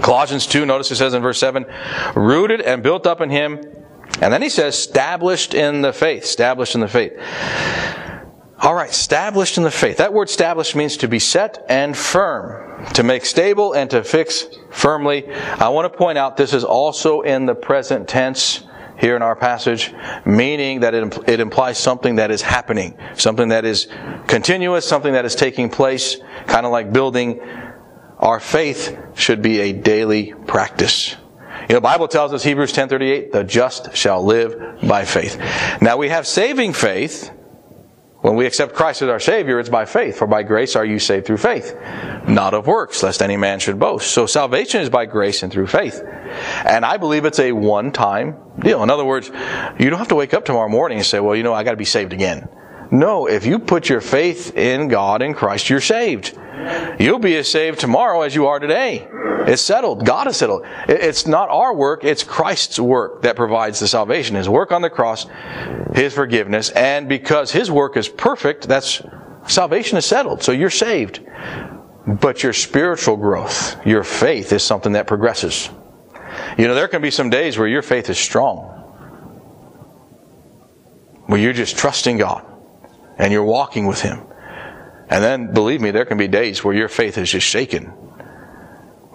Colossians 0.01 0.47
2, 0.47 0.65
notice 0.65 0.91
it 0.91 0.95
says 0.95 1.13
in 1.13 1.21
verse 1.21 1.39
7, 1.39 1.65
rooted 2.15 2.61
and 2.61 2.81
built 2.81 3.05
up 3.05 3.21
in 3.21 3.29
him. 3.29 3.59
And 4.21 4.33
then 4.33 4.41
he 4.41 4.49
says, 4.49 4.75
established 4.75 5.53
in 5.53 5.81
the 5.81 5.93
faith. 5.93 6.23
Established 6.23 6.75
in 6.75 6.81
the 6.81 6.87
faith. 6.87 7.13
All 8.61 8.75
right, 8.75 8.89
established 8.89 9.57
in 9.57 9.63
the 9.63 9.71
faith. 9.71 9.97
That 9.97 10.13
word 10.13 10.27
established 10.27 10.75
means 10.75 10.97
to 10.97 11.07
be 11.07 11.19
set 11.19 11.65
and 11.69 11.95
firm, 11.95 12.85
to 12.93 13.03
make 13.03 13.25
stable 13.25 13.71
and 13.71 13.89
to 13.91 14.03
fix 14.03 14.47
firmly. 14.69 15.31
I 15.33 15.69
want 15.69 15.91
to 15.91 15.97
point 15.97 16.17
out 16.17 16.35
this 16.35 16.53
is 16.53 16.65
also 16.65 17.21
in 17.21 17.45
the 17.45 17.55
present 17.55 18.09
tense 18.09 18.65
here 18.99 19.15
in 19.15 19.21
our 19.21 19.35
passage, 19.35 19.93
meaning 20.25 20.81
that 20.81 20.93
it, 20.93 21.29
it 21.29 21.39
implies 21.39 21.77
something 21.77 22.17
that 22.17 22.31
is 22.31 22.41
happening, 22.41 22.97
something 23.15 23.47
that 23.47 23.63
is 23.63 23.87
continuous, 24.27 24.85
something 24.85 25.13
that 25.13 25.23
is 25.23 25.35
taking 25.35 25.69
place, 25.69 26.17
kind 26.47 26.65
of 26.65 26.73
like 26.73 26.91
building. 26.91 27.39
Our 28.17 28.41
faith 28.41 28.97
should 29.15 29.41
be 29.41 29.61
a 29.61 29.71
daily 29.71 30.33
practice. 30.47 31.15
You 31.61 31.75
know, 31.75 31.75
the 31.75 31.81
Bible 31.81 32.09
tells 32.09 32.33
us, 32.33 32.43
Hebrews 32.43 32.73
10.38, 32.73 33.31
the 33.31 33.45
just 33.45 33.95
shall 33.95 34.21
live 34.21 34.79
by 34.85 35.05
faith. 35.05 35.39
Now 35.81 35.95
we 35.95 36.09
have 36.09 36.27
saving 36.27 36.73
faith, 36.73 37.31
when 38.21 38.35
we 38.35 38.45
accept 38.45 38.73
Christ 38.73 39.01
as 39.01 39.09
our 39.09 39.19
Savior, 39.19 39.59
it's 39.59 39.69
by 39.69 39.85
faith. 39.85 40.17
For 40.17 40.27
by 40.27 40.43
grace 40.43 40.75
are 40.75 40.83
you 40.83 40.99
saved 40.99 41.25
through 41.25 41.37
faith, 41.37 41.73
not 42.27 42.53
of 42.53 42.67
works, 42.67 43.01
lest 43.01 43.21
any 43.21 43.37
man 43.37 43.59
should 43.59 43.79
boast. 43.79 44.11
So 44.11 44.25
salvation 44.25 44.81
is 44.81 44.89
by 44.89 45.05
grace 45.05 45.41
and 45.41 45.51
through 45.51 45.67
faith. 45.67 46.01
And 46.65 46.85
I 46.85 46.97
believe 46.97 47.23
it's 47.23 47.39
a 47.39 47.53
one-time 47.53 48.35
deal. 48.59 48.83
In 48.83 48.89
other 48.89 49.05
words, 49.05 49.29
you 49.79 49.89
don't 49.89 49.99
have 49.99 50.09
to 50.09 50.15
wake 50.15 50.33
up 50.33 50.43
tomorrow 50.43 50.69
morning 50.69 50.97
and 50.97 51.07
say, 51.07 51.19
well, 51.21 51.35
you 51.35 51.43
know, 51.43 51.53
I 51.53 51.63
gotta 51.63 51.77
be 51.77 51.85
saved 51.85 52.11
again. 52.11 52.49
No, 52.91 53.27
if 53.27 53.45
you 53.45 53.59
put 53.59 53.87
your 53.87 54.01
faith 54.01 54.57
in 54.57 54.87
God 54.89 55.21
in 55.21 55.33
Christ, 55.33 55.69
you're 55.69 55.79
saved. 55.79 56.37
You'll 56.99 57.19
be 57.19 57.37
as 57.37 57.49
saved 57.49 57.79
tomorrow 57.79 58.23
as 58.23 58.35
you 58.35 58.47
are 58.47 58.59
today. 58.59 59.07
It's 59.49 59.63
settled. 59.63 60.05
God 60.05 60.27
has 60.27 60.37
settled. 60.37 60.63
It's 60.87 61.25
not 61.25 61.49
our 61.49 61.73
work, 61.73 62.03
it's 62.03 62.23
Christ's 62.23 62.79
work 62.79 63.23
that 63.23 63.35
provides 63.35 63.79
the 63.79 63.87
salvation. 63.87 64.35
His 64.35 64.47
work 64.47 64.71
on 64.71 64.83
the 64.83 64.91
cross, 64.91 65.25
His 65.95 66.13
forgiveness, 66.13 66.69
and 66.69 67.09
because 67.09 67.51
His 67.51 67.71
work 67.71 67.97
is 67.97 68.07
perfect, 68.07 68.67
that's 68.67 69.01
salvation 69.47 69.97
is 69.97 70.05
settled. 70.05 70.43
So 70.43 70.51
you're 70.51 70.69
saved. 70.69 71.25
But 72.05 72.43
your 72.43 72.53
spiritual 72.53 73.17
growth, 73.17 73.83
your 73.87 74.03
faith 74.03 74.53
is 74.53 74.63
something 74.63 74.91
that 74.91 75.07
progresses. 75.07 75.69
You 76.59 76.67
know, 76.67 76.75
there 76.75 76.87
can 76.87 77.01
be 77.01 77.11
some 77.11 77.31
days 77.31 77.57
where 77.57 77.67
your 77.67 77.81
faith 77.81 78.09
is 78.11 78.19
strong. 78.19 78.61
Where 81.25 81.39
you're 81.39 81.53
just 81.53 81.75
trusting 81.75 82.17
God 82.17 82.45
and 83.17 83.33
you're 83.33 83.43
walking 83.43 83.87
with 83.87 84.01
Him. 84.01 84.21
And 85.09 85.23
then, 85.23 85.53
believe 85.53 85.81
me, 85.81 85.89
there 85.89 86.05
can 86.05 86.19
be 86.19 86.27
days 86.27 86.63
where 86.63 86.75
your 86.75 86.87
faith 86.87 87.17
is 87.17 87.31
just 87.31 87.47
shaken, 87.47 87.91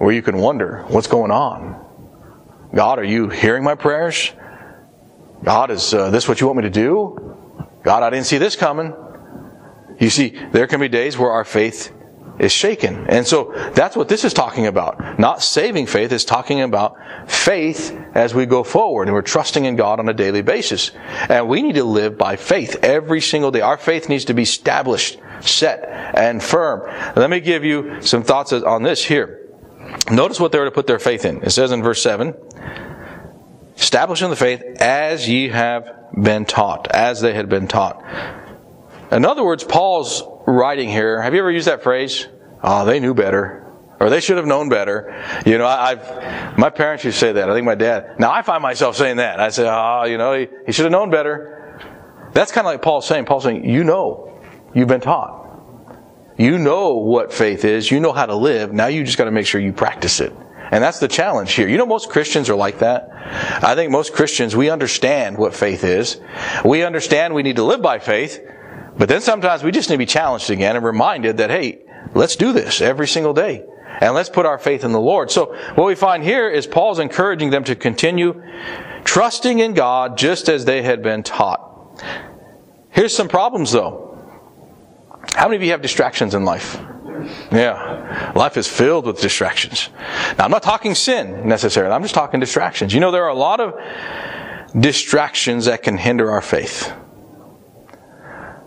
where 0.05 0.13
you 0.13 0.21
can 0.21 0.37
wonder, 0.37 0.85
what's 0.89 1.07
going 1.07 1.31
on? 1.31 1.83
God, 2.75 2.99
are 2.99 3.05
you 3.05 3.31
hearing 3.31 3.65
my 3.65 3.75
prayers? 3.75 4.33
God, 5.43 5.71
is 5.71 5.95
uh, 5.95 6.11
this 6.11 6.29
what 6.29 6.43
you 6.43 6.47
want 6.47 6.59
me 6.59 6.65
to 6.65 6.71
do? 6.71 7.35
God, 7.83 8.03
I 8.03 8.11
didn't 8.11 8.27
see 8.27 8.37
this 8.37 8.55
coming. 8.55 8.93
You 9.99 10.11
see, 10.11 10.39
there 10.53 10.67
can 10.67 10.79
be 10.79 10.89
days 10.89 11.17
where 11.17 11.31
our 11.31 11.45
faith 11.47 11.91
is 12.39 12.53
shaken. 12.53 13.07
And 13.09 13.27
so 13.27 13.55
that's 13.75 13.97
what 13.97 14.11
this 14.11 14.27
is 14.27 14.35
talking 14.35 14.67
about. 14.67 15.19
Not 15.19 15.43
saving 15.43 15.87
faith, 15.87 16.13
it's 16.13 16.27
talking 16.27 16.61
about 16.61 16.97
faith 17.27 17.99
as 18.13 18.35
we 18.35 18.45
go 18.45 18.63
forward 18.63 19.09
and 19.09 19.15
we're 19.15 19.23
trusting 19.23 19.65
in 19.65 19.75
God 19.75 20.01
on 20.01 20.09
a 20.11 20.15
daily 20.15 20.43
basis. 20.43 20.91
And 21.31 21.49
we 21.49 21.63
need 21.63 21.77
to 21.77 21.85
live 21.85 22.19
by 22.19 22.37
faith 22.37 22.77
every 22.83 23.23
single 23.23 23.51
day. 23.51 23.63
Our 23.63 23.79
faith 23.79 24.11
needs 24.11 24.27
to 24.27 24.35
be 24.35 24.43
established 24.43 25.19
set 25.41 25.83
and 26.15 26.43
firm. 26.43 26.83
Let 27.17 27.31
me 27.31 27.41
give 27.41 27.65
you 27.65 28.03
some 28.03 28.23
thoughts 28.23 28.53
on 28.53 28.83
this 28.83 29.03
here. 29.03 29.41
Notice 30.11 30.39
what 30.39 30.53
they 30.53 30.59
were 30.59 30.67
to 30.67 30.71
put 30.71 30.87
their 30.87 30.99
faith 30.99 31.25
in. 31.25 31.43
It 31.43 31.51
says 31.51 31.73
in 31.73 31.83
verse 31.83 32.03
7 32.03 32.35
establishing 33.77 34.31
the 34.31 34.37
faith 34.37 34.63
as 34.81 35.29
ye 35.29 35.49
have 35.49 35.89
been 36.21 36.45
taught, 36.45 36.89
as 36.91 37.21
they 37.21 37.35
had 37.35 37.49
been 37.49 37.67
taught. 37.67 38.03
In 39.11 39.25
other 39.25 39.45
words, 39.45 39.65
Paul's 39.65 40.23
writing 40.47 40.89
here. 40.89 41.21
Have 41.21 41.35
you 41.35 41.41
ever 41.41 41.51
used 41.51 41.67
that 41.67 41.83
phrase? 41.83 42.27
Oh, 42.63 42.85
they 42.85 43.01
knew 43.01 43.15
better. 43.15 43.61
Or 44.01 44.11
they 44.11 44.21
should 44.21 44.37
have 44.37 44.47
known 44.47 44.69
better. 44.69 45.23
You 45.47 45.59
know, 45.59 45.67
I, 45.67 45.95
have 45.95 46.59
my 46.59 46.71
parents 46.71 47.05
used 47.05 47.19
to 47.19 47.21
say 47.21 47.33
that. 47.33 47.51
I 47.51 47.55
think 47.55 47.65
my 47.65 47.75
dad. 47.75 48.19
Now 48.19 48.33
I 48.33 48.43
find 48.43 48.63
myself 48.63 48.97
saying 48.97 49.17
that. 49.19 49.41
I 49.41 49.51
say, 49.51 49.69
oh, 49.69 50.05
you 50.05 50.19
know, 50.19 50.35
he, 50.35 50.49
he 50.67 50.73
should 50.73 50.85
have 50.85 50.93
known 50.93 51.11
better. 51.11 51.79
That's 52.33 52.51
kind 52.51 52.67
of 52.67 52.73
like 52.73 52.83
Paul 52.83 53.01
saying. 53.01 53.27
Paul's 53.27 53.45
saying, 53.45 53.69
you 53.69 53.85
know. 53.85 54.31
You've 54.75 54.89
been 54.89 55.01
taught. 55.01 55.44
You 56.37 56.59
know 56.59 56.95
what 56.95 57.33
faith 57.33 57.65
is. 57.65 57.91
You 57.91 58.01
know 58.01 58.13
how 58.13 58.27
to 58.27 58.35
live. 58.35 58.73
Now 58.73 58.87
you 58.87 59.05
just 59.05 59.19
got 59.19 59.25
to 59.25 59.31
make 59.31 59.47
sure 59.47 59.61
you 59.61 59.73
practice 59.73 60.21
it. 60.21 60.33
And 60.71 60.83
that's 60.83 60.99
the 60.99 61.09
challenge 61.09 61.53
here. 61.53 61.69
You 61.69 61.77
know, 61.77 61.87
most 61.87 62.11
Christians 62.11 62.51
are 62.51 62.57
like 62.57 62.81
that. 62.81 63.09
I 63.63 63.75
think 63.75 63.93
most 63.93 64.13
Christians, 64.13 64.57
we 64.57 64.71
understand 64.71 65.39
what 65.39 65.55
faith 65.55 65.85
is. 65.85 66.21
We 66.65 66.83
understand 66.83 67.35
we 67.35 67.43
need 67.43 67.57
to 67.57 67.63
live 67.63 67.83
by 67.83 67.99
faith. 67.99 68.41
But 68.97 69.09
then 69.09 69.21
sometimes 69.21 69.63
we 69.63 69.71
just 69.71 69.89
need 69.89 69.97
to 69.97 69.99
be 69.99 70.07
challenged 70.07 70.51
again 70.51 70.77
and 70.77 70.85
reminded 70.85 71.37
that, 71.37 71.51
hey, 71.51 71.83
let's 72.15 72.37
do 72.37 72.53
this 72.53 72.81
every 72.81 73.07
single 73.07 73.35
day. 73.35 73.65
And 74.01 74.15
let's 74.15 74.29
put 74.29 74.47
our 74.47 74.59
faith 74.59 74.85
in 74.85 74.93
the 74.93 75.01
Lord. 75.01 75.31
So 75.31 75.55
what 75.77 75.87
we 75.87 75.95
find 75.95 76.25
here 76.25 76.51
is 76.51 76.67
Paul's 76.67 76.99
encouraging 76.99 77.51
them 77.51 77.65
to 77.65 77.77
continue 77.77 78.43
trusting 79.05 79.61
in 79.61 79.75
God 79.75 80.19
just 80.19 80.49
as 80.49 80.65
they 80.65 80.83
had 80.83 81.03
been 81.03 81.23
taught. 81.23 81.61
Here's 82.91 83.15
some 83.15 83.29
problems 83.29 83.71
though. 83.71 84.04
How 85.33 85.47
many 85.47 85.57
of 85.57 85.63
you 85.63 85.71
have 85.71 85.83
distractions 85.83 86.35
in 86.35 86.45
life? 86.45 86.79
Yeah. 87.51 88.33
Life 88.35 88.57
is 88.57 88.69
filled 88.69 89.07
with 89.07 89.21
distractions. 89.21 89.89
Now, 90.39 90.45
I'm 90.45 90.51
not 90.51 90.63
talking 90.63 90.95
sin 90.95 91.49
necessarily. 91.49 91.95
I'm 91.95 92.03
just 92.03 92.15
talking 92.15 92.41
distractions. 92.41 92.93
You 92.93 93.01
know, 93.01 93.11
there 93.11 93.25
are 93.25 93.31
a 93.31 93.35
lot 93.35 93.61
of 93.61 93.75
distractions 94.79 95.67
that 95.67 95.83
can 95.83 95.97
hinder 95.97 96.31
our 96.31 96.43
faith. 96.43 96.93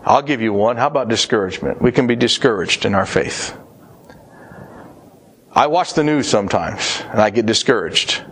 I'll 0.04 0.22
give 0.22 0.40
you 0.40 0.52
one. 0.52 0.76
How 0.76 0.86
about 0.86 1.08
discouragement? 1.08 1.82
We 1.82 1.92
can 1.92 2.06
be 2.06 2.16
discouraged 2.16 2.84
in 2.86 2.94
our 2.94 3.06
faith. 3.06 3.56
I 5.52 5.66
watch 5.66 5.94
the 5.94 6.04
news 6.04 6.28
sometimes 6.28 7.02
and 7.10 7.20
I 7.20 7.30
get 7.30 7.46
discouraged. 7.46 8.22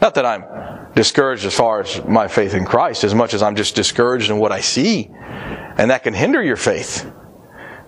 Not 0.00 0.14
that 0.14 0.24
I'm 0.24 0.92
discouraged 0.94 1.44
as 1.44 1.54
far 1.54 1.80
as 1.80 2.04
my 2.04 2.28
faith 2.28 2.54
in 2.54 2.64
Christ, 2.64 3.04
as 3.04 3.14
much 3.14 3.34
as 3.34 3.42
I'm 3.42 3.56
just 3.56 3.74
discouraged 3.74 4.30
in 4.30 4.38
what 4.38 4.52
I 4.52 4.60
see. 4.60 5.10
And 5.12 5.90
that 5.90 6.02
can 6.02 6.14
hinder 6.14 6.42
your 6.42 6.56
faith. 6.56 7.10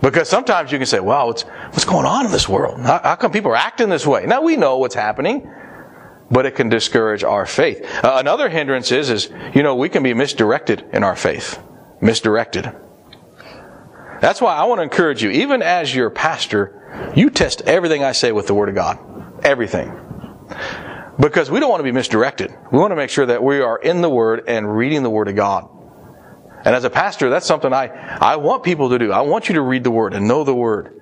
Because 0.04 0.28
sometimes 0.28 0.70
you 0.70 0.76
can 0.76 0.86
say, 0.86 1.00
wow, 1.00 1.28
what's, 1.28 1.42
what's 1.42 1.86
going 1.86 2.04
on 2.04 2.26
in 2.26 2.30
this 2.30 2.46
world? 2.46 2.78
How, 2.78 3.00
how, 3.02 3.16
come 3.16 3.32
people 3.32 3.50
are 3.52 3.56
acting 3.56 3.88
this 3.88 4.06
way? 4.06 4.26
Now 4.26 4.42
we 4.42 4.54
know 4.54 4.76
what's 4.76 4.94
happening, 4.94 5.50
but 6.30 6.44
it 6.44 6.54
can 6.54 6.68
discourage 6.68 7.24
our 7.24 7.46
faith. 7.46 7.82
Uh, 8.04 8.16
another 8.18 8.50
hindrance 8.50 8.92
is, 8.92 9.08
is, 9.08 9.30
you 9.54 9.62
know, 9.62 9.76
we 9.76 9.88
can 9.88 10.02
be 10.02 10.12
misdirected 10.12 10.84
in 10.92 11.04
our 11.04 11.16
faith. 11.16 11.58
Misdirected. 12.02 12.70
That's 14.20 14.42
why 14.42 14.54
I 14.54 14.64
want 14.64 14.80
to 14.80 14.82
encourage 14.82 15.22
you, 15.22 15.30
even 15.30 15.62
as 15.62 15.94
your 15.94 16.10
pastor, 16.10 17.12
you 17.16 17.30
test 17.30 17.62
everything 17.62 18.04
I 18.04 18.12
say 18.12 18.30
with 18.30 18.46
the 18.46 18.54
Word 18.54 18.68
of 18.68 18.74
God. 18.74 18.98
Everything. 19.42 19.90
Because 21.18 21.50
we 21.50 21.60
don't 21.60 21.70
want 21.70 21.80
to 21.80 21.84
be 21.84 21.92
misdirected. 21.92 22.54
We 22.70 22.78
want 22.78 22.90
to 22.90 22.96
make 22.96 23.08
sure 23.08 23.24
that 23.24 23.42
we 23.42 23.60
are 23.60 23.78
in 23.78 24.02
the 24.02 24.10
Word 24.10 24.44
and 24.48 24.76
reading 24.76 25.02
the 25.02 25.10
Word 25.10 25.28
of 25.28 25.34
God. 25.34 25.70
And 26.64 26.74
as 26.74 26.84
a 26.84 26.90
pastor, 26.90 27.28
that's 27.30 27.46
something 27.46 27.72
I, 27.72 27.88
I 28.20 28.36
want 28.36 28.62
people 28.62 28.90
to 28.90 28.98
do. 28.98 29.12
I 29.12 29.20
want 29.20 29.48
you 29.48 29.56
to 29.56 29.60
read 29.60 29.84
the 29.84 29.90
Word 29.90 30.14
and 30.14 30.26
know 30.26 30.44
the 30.44 30.54
Word. 30.54 31.00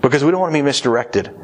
Because 0.00 0.22
we 0.24 0.30
don't 0.30 0.40
want 0.40 0.52
to 0.52 0.58
be 0.58 0.62
misdirected. 0.62 1.34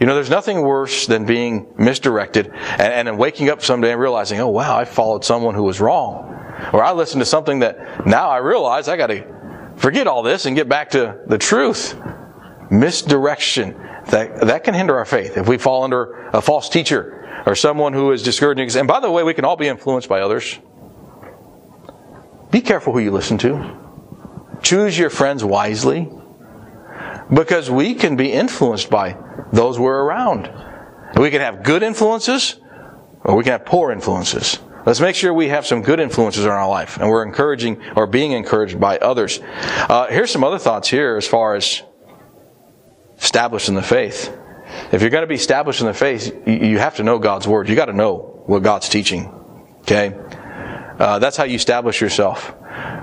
You 0.00 0.06
know, 0.06 0.14
there's 0.14 0.30
nothing 0.30 0.62
worse 0.62 1.06
than 1.06 1.26
being 1.26 1.74
misdirected 1.78 2.50
and, 2.52 3.08
and 3.08 3.18
waking 3.18 3.50
up 3.50 3.62
someday 3.62 3.92
and 3.92 4.00
realizing, 4.00 4.40
oh 4.40 4.48
wow, 4.48 4.76
I 4.76 4.84
followed 4.84 5.24
someone 5.24 5.54
who 5.54 5.62
was 5.62 5.80
wrong. 5.80 6.28
Or 6.72 6.82
I 6.82 6.92
listened 6.92 7.20
to 7.20 7.26
something 7.26 7.60
that 7.60 8.06
now 8.06 8.28
I 8.28 8.38
realize 8.38 8.88
I 8.88 8.96
gotta 8.96 9.26
forget 9.76 10.06
all 10.06 10.22
this 10.22 10.46
and 10.46 10.56
get 10.56 10.68
back 10.68 10.90
to 10.90 11.20
the 11.26 11.38
truth. 11.38 11.96
Misdirection. 12.70 13.74
That, 14.06 14.40
that 14.40 14.64
can 14.64 14.74
hinder 14.74 14.96
our 14.96 15.04
faith. 15.04 15.36
If 15.36 15.46
we 15.46 15.58
fall 15.58 15.84
under 15.84 16.28
a 16.32 16.42
false 16.42 16.68
teacher 16.68 17.42
or 17.46 17.54
someone 17.54 17.92
who 17.92 18.10
is 18.10 18.22
discouraging. 18.22 18.68
And 18.76 18.88
by 18.88 19.00
the 19.00 19.10
way, 19.10 19.22
we 19.22 19.34
can 19.34 19.44
all 19.44 19.56
be 19.56 19.68
influenced 19.68 20.08
by 20.08 20.20
others. 20.20 20.58
Be 22.52 22.60
careful 22.60 22.92
who 22.92 22.98
you 22.98 23.10
listen 23.10 23.38
to. 23.38 23.78
Choose 24.62 24.96
your 24.96 25.08
friends 25.08 25.42
wisely 25.42 26.08
because 27.32 27.70
we 27.70 27.94
can 27.94 28.14
be 28.14 28.30
influenced 28.30 28.90
by 28.90 29.16
those 29.52 29.78
we're 29.78 30.04
around. 30.04 30.52
We 31.16 31.30
can 31.30 31.40
have 31.40 31.62
good 31.62 31.82
influences 31.82 32.60
or 33.24 33.36
we 33.36 33.42
can 33.42 33.52
have 33.52 33.64
poor 33.64 33.90
influences. 33.90 34.58
Let's 34.84 35.00
make 35.00 35.16
sure 35.16 35.32
we 35.32 35.48
have 35.48 35.66
some 35.66 35.80
good 35.80 35.98
influences 35.98 36.44
in 36.44 36.50
our 36.50 36.68
life 36.68 36.98
and 36.98 37.08
we're 37.08 37.24
encouraging 37.24 37.80
or 37.96 38.06
being 38.06 38.32
encouraged 38.32 38.78
by 38.78 38.98
others. 38.98 39.40
Uh, 39.42 40.08
here's 40.08 40.30
some 40.30 40.44
other 40.44 40.58
thoughts 40.58 40.90
here 40.90 41.16
as 41.16 41.26
far 41.26 41.54
as 41.54 41.82
established 43.18 43.70
in 43.70 43.76
the 43.76 43.82
faith. 43.82 44.36
If 44.92 45.00
you're 45.00 45.10
going 45.10 45.22
to 45.22 45.28
be 45.28 45.36
established 45.36 45.80
in 45.80 45.86
the 45.86 45.94
faith, 45.94 46.46
you 46.46 46.78
have 46.78 46.96
to 46.96 47.02
know 47.02 47.18
God's 47.18 47.48
Word. 47.48 47.70
You 47.70 47.76
got 47.76 47.86
to 47.86 47.94
know 47.94 48.42
what 48.44 48.62
God's 48.62 48.90
teaching. 48.90 49.32
Okay? 49.80 50.14
Uh, 51.02 51.18
that's 51.18 51.36
how 51.36 51.42
you 51.42 51.56
establish 51.56 52.00
yourself. 52.00 52.54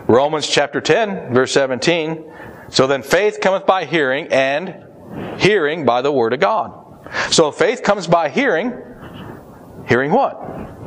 Romans 0.08 0.48
chapter 0.48 0.80
10, 0.80 1.34
verse 1.34 1.52
17. 1.52 2.34
So 2.70 2.88
then 2.88 3.04
faith 3.04 3.40
cometh 3.42 3.66
by 3.66 3.84
hearing, 3.84 4.30
and 4.32 4.86
hearing 5.38 5.84
by 5.84 6.02
the 6.02 6.10
Word 6.10 6.32
of 6.32 6.40
God. 6.40 6.72
So 7.32 7.52
faith 7.52 7.84
comes 7.84 8.08
by 8.08 8.30
hearing. 8.30 8.72
Hearing 9.86 10.12
what? 10.12 10.40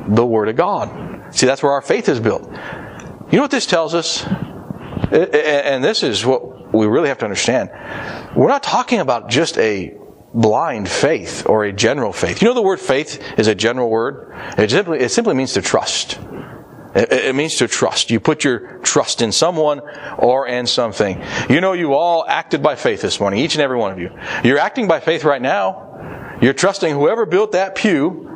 The 0.08 0.24
Word 0.24 0.48
of 0.48 0.56
God. 0.56 1.34
See, 1.34 1.44
that's 1.44 1.62
where 1.62 1.72
our 1.72 1.82
faith 1.82 2.08
is 2.08 2.18
built. 2.18 2.44
You 2.44 3.36
know 3.36 3.42
what 3.42 3.50
this 3.50 3.66
tells 3.66 3.94
us? 3.94 4.24
And 5.12 5.84
this 5.84 6.02
is 6.02 6.24
what 6.24 6.72
we 6.74 6.86
really 6.86 7.08
have 7.08 7.18
to 7.18 7.26
understand. 7.26 7.68
We're 8.34 8.48
not 8.48 8.62
talking 8.62 9.00
about 9.00 9.28
just 9.28 9.58
a 9.58 9.98
blind 10.32 10.88
faith 10.88 11.44
or 11.46 11.64
a 11.64 11.72
general 11.74 12.14
faith. 12.14 12.40
You 12.40 12.48
know 12.48 12.54
the 12.54 12.62
word 12.62 12.80
faith 12.80 13.22
is 13.38 13.48
a 13.48 13.54
general 13.54 13.90
word? 13.90 14.34
It 14.56 14.70
simply, 14.70 15.00
it 15.00 15.10
simply 15.10 15.34
means 15.34 15.52
to 15.52 15.60
trust. 15.60 16.18
It, 16.94 17.34
means 17.34 17.56
to 17.56 17.68
trust. 17.68 18.10
You 18.10 18.20
put 18.20 18.44
your 18.44 18.78
trust 18.78 19.22
in 19.22 19.32
someone 19.32 19.80
or 20.18 20.46
in 20.46 20.66
something. 20.66 21.22
You 21.48 21.60
know 21.60 21.72
you 21.72 21.94
all 21.94 22.24
acted 22.28 22.62
by 22.62 22.76
faith 22.76 23.00
this 23.00 23.18
morning, 23.18 23.40
each 23.40 23.54
and 23.54 23.62
every 23.62 23.78
one 23.78 23.92
of 23.92 23.98
you. 23.98 24.10
You're 24.44 24.58
acting 24.58 24.88
by 24.88 25.00
faith 25.00 25.24
right 25.24 25.40
now. 25.40 26.38
You're 26.42 26.52
trusting 26.52 26.92
whoever 26.92 27.24
built 27.24 27.52
that 27.52 27.74
pew 27.74 28.28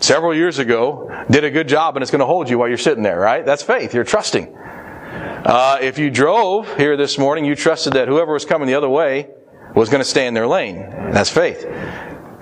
several 0.00 0.34
years 0.34 0.58
ago 0.58 1.10
did 1.30 1.44
a 1.44 1.50
good 1.50 1.68
job 1.68 1.96
and 1.96 2.02
it's 2.02 2.10
going 2.10 2.20
to 2.20 2.26
hold 2.26 2.48
you 2.48 2.58
while 2.58 2.68
you're 2.68 2.76
sitting 2.76 3.02
there, 3.02 3.18
right? 3.18 3.44
That's 3.44 3.62
faith. 3.62 3.94
You're 3.94 4.04
trusting. 4.04 4.54
Uh, 4.56 5.78
if 5.80 5.98
you 5.98 6.10
drove 6.10 6.76
here 6.76 6.96
this 6.96 7.18
morning, 7.18 7.44
you 7.44 7.54
trusted 7.54 7.92
that 7.92 8.08
whoever 8.08 8.32
was 8.32 8.44
coming 8.44 8.66
the 8.66 8.74
other 8.74 8.88
way 8.88 9.28
was 9.74 9.88
going 9.88 10.02
to 10.02 10.08
stay 10.08 10.26
in 10.26 10.34
their 10.34 10.46
lane. 10.46 10.78
That's 11.12 11.30
faith. 11.30 11.64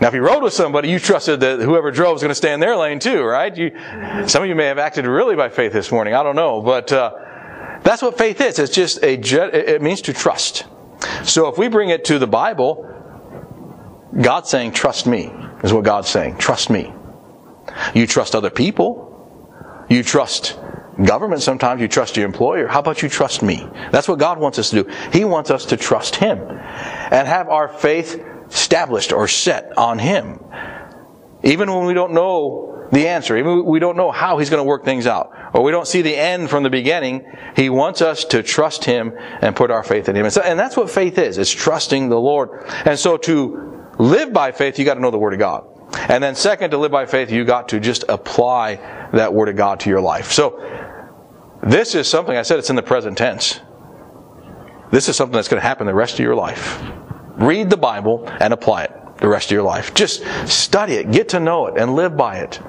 Now, 0.01 0.09
if 0.09 0.15
you 0.15 0.21
rode 0.21 0.43
with 0.43 0.53
somebody, 0.53 0.91
you 0.91 0.99
trusted 0.99 1.41
that 1.41 1.61
whoever 1.61 1.91
drove 1.91 2.15
was 2.15 2.23
going 2.23 2.31
to 2.31 2.35
stay 2.35 2.53
in 2.53 2.61
their 2.61 2.77
lane 2.77 2.99
too, 2.99 3.23
right? 3.23 3.55
You, 3.57 3.71
some 4.27 4.43
of 4.43 4.49
you 4.49 4.55
may 4.55 4.67
have 4.67 4.79
acted 4.79 5.07
really 5.07 5.37
by 5.37 5.49
faith 5.49 5.73
this 5.73 5.91
morning. 5.91 6.13
I 6.13 6.23
don't 6.23 6.37
know, 6.37 6.61
but 6.61 6.93
uh, 6.93 7.13
that's 7.83 8.03
what 8.03 8.19
faith 8.19 8.41
is. 8.43 8.59
It's 8.59 8.75
just 8.75 9.03
a 9.03 9.15
it 9.15 9.81
means 9.81 10.03
to 10.03 10.13
trust. 10.13 10.67
So 11.25 11.49
if 11.49 11.57
we 11.57 11.69
bring 11.69 11.89
it 11.89 12.05
to 12.07 12.19
the 12.19 12.27
Bible, 12.27 12.93
God's 14.21 14.51
saying, 14.51 14.73
"Trust 14.73 15.07
me," 15.07 15.33
is 15.65 15.73
what 15.73 15.85
God's 15.85 16.09
saying. 16.09 16.37
Trust 16.37 16.69
me. 16.69 16.93
You 17.95 18.07
trust 18.07 18.35
other 18.35 18.51
people. 18.51 19.05
You 19.89 20.03
trust 20.03 20.59
government 21.05 21.43
sometimes 21.43 21.81
you 21.81 21.89
trust 21.89 22.17
your 22.17 22.25
employer 22.25 22.67
how 22.67 22.81
about 22.81 23.03
you 23.03 23.09
trust 23.11 23.43
me 23.43 23.69
that's 23.93 24.09
what 24.09 24.19
god 24.19 24.39
wants 24.39 24.59
us 24.59 24.71
to 24.71 24.83
do 24.83 24.91
he 25.13 25.27
wants 25.27 25.51
us 25.51 25.67
to 25.67 25.77
trust 25.77 26.17
him 26.17 26.39
and 26.39 27.29
have 27.29 27.51
our 27.51 27.69
faith 27.69 28.25
established 28.49 29.13
or 29.13 29.29
set 29.29 29.77
on 29.77 29.99
Him. 29.99 30.41
Even 31.43 31.73
when 31.73 31.87
we 31.87 31.95
don't 31.95 32.13
know 32.13 32.89
the 32.93 33.09
answer, 33.09 33.37
even 33.37 33.65
we 33.65 33.79
don't 33.79 33.97
know 33.97 34.11
how 34.11 34.39
He's 34.39 34.51
going 34.51 34.61
to 34.61 34.69
work 34.69 34.85
things 34.85 35.07
out, 35.07 35.33
or 35.53 35.63
we 35.63 35.73
don't 35.73 35.87
see 35.87 36.03
the 36.03 36.17
end 36.17 36.51
from 36.51 36.63
the 36.63 36.71
beginning, 36.71 37.25
He 37.55 37.69
wants 37.69 38.03
us 38.03 38.25
to 38.27 38.43
trust 38.43 38.85
Him 38.85 39.13
and 39.41 39.55
put 39.55 39.71
our 39.71 39.83
faith 39.83 40.09
in 40.09 40.17
Him. 40.17 40.25
And, 40.25 40.33
so, 40.33 40.43
and 40.43 40.59
that's 40.59 40.77
what 40.77 40.91
faith 40.91 41.19
is. 41.19 41.39
It's 41.39 41.51
trusting 41.51 42.09
the 42.09 42.21
Lord. 42.21 42.65
And 42.85 42.99
so 42.99 43.17
to 43.19 43.87
live 43.99 44.33
by 44.33 44.53
faith, 44.53 44.79
you 44.79 44.85
got 44.85 44.95
to 44.95 45.01
know 45.01 45.11
the 45.11 45.19
Word 45.19 45.35
of 45.35 45.39
God. 45.39 45.67
And 46.09 46.23
then 46.23 46.35
second, 46.35 46.71
to 46.71 46.79
live 46.79 46.91
by 46.91 47.07
faith, 47.07 47.31
you 47.31 47.45
got 47.45 47.69
to 47.71 47.81
just 47.81 48.05
apply 48.09 48.77
that 49.13 49.33
Word 49.33 49.49
of 49.49 49.57
God 49.57 49.81
to 49.81 49.91
your 49.91 50.01
life. 50.01 50.33
So, 50.33 50.61
this 51.63 51.95
is 51.95 52.09
something, 52.09 52.37
I 52.37 52.43
said 52.43 52.59
it's 52.59 52.71
in 52.71 52.77
the 52.77 52.83
present 52.83 53.19
tense. 53.19 53.61
This 54.91 55.09
is 55.09 55.17
something 55.17 55.35
that's 55.35 55.49
going 55.49 55.61
to 55.61 55.67
happen 55.67 55.87
the 55.87 55.95
rest 55.95 56.15
of 56.15 56.21
your 56.21 56.37
life. 56.37 56.81
Read 57.37 57.71
the 57.71 57.77
Bible 57.77 58.29
and 58.41 58.53
apply 58.53 58.85
it 58.85 58.93
the 59.19 59.29
rest 59.29 59.47
of 59.47 59.53
your 59.53 59.63
life. 59.63 59.95
Just 59.95 60.25
study 60.47 60.95
it, 60.95 61.11
get 61.11 61.31
to 61.31 61.41
know 61.41 61.67
it, 61.67 61.79
and 61.81 61.95
live 61.95 62.17
by 62.17 62.39
it. 62.39 62.61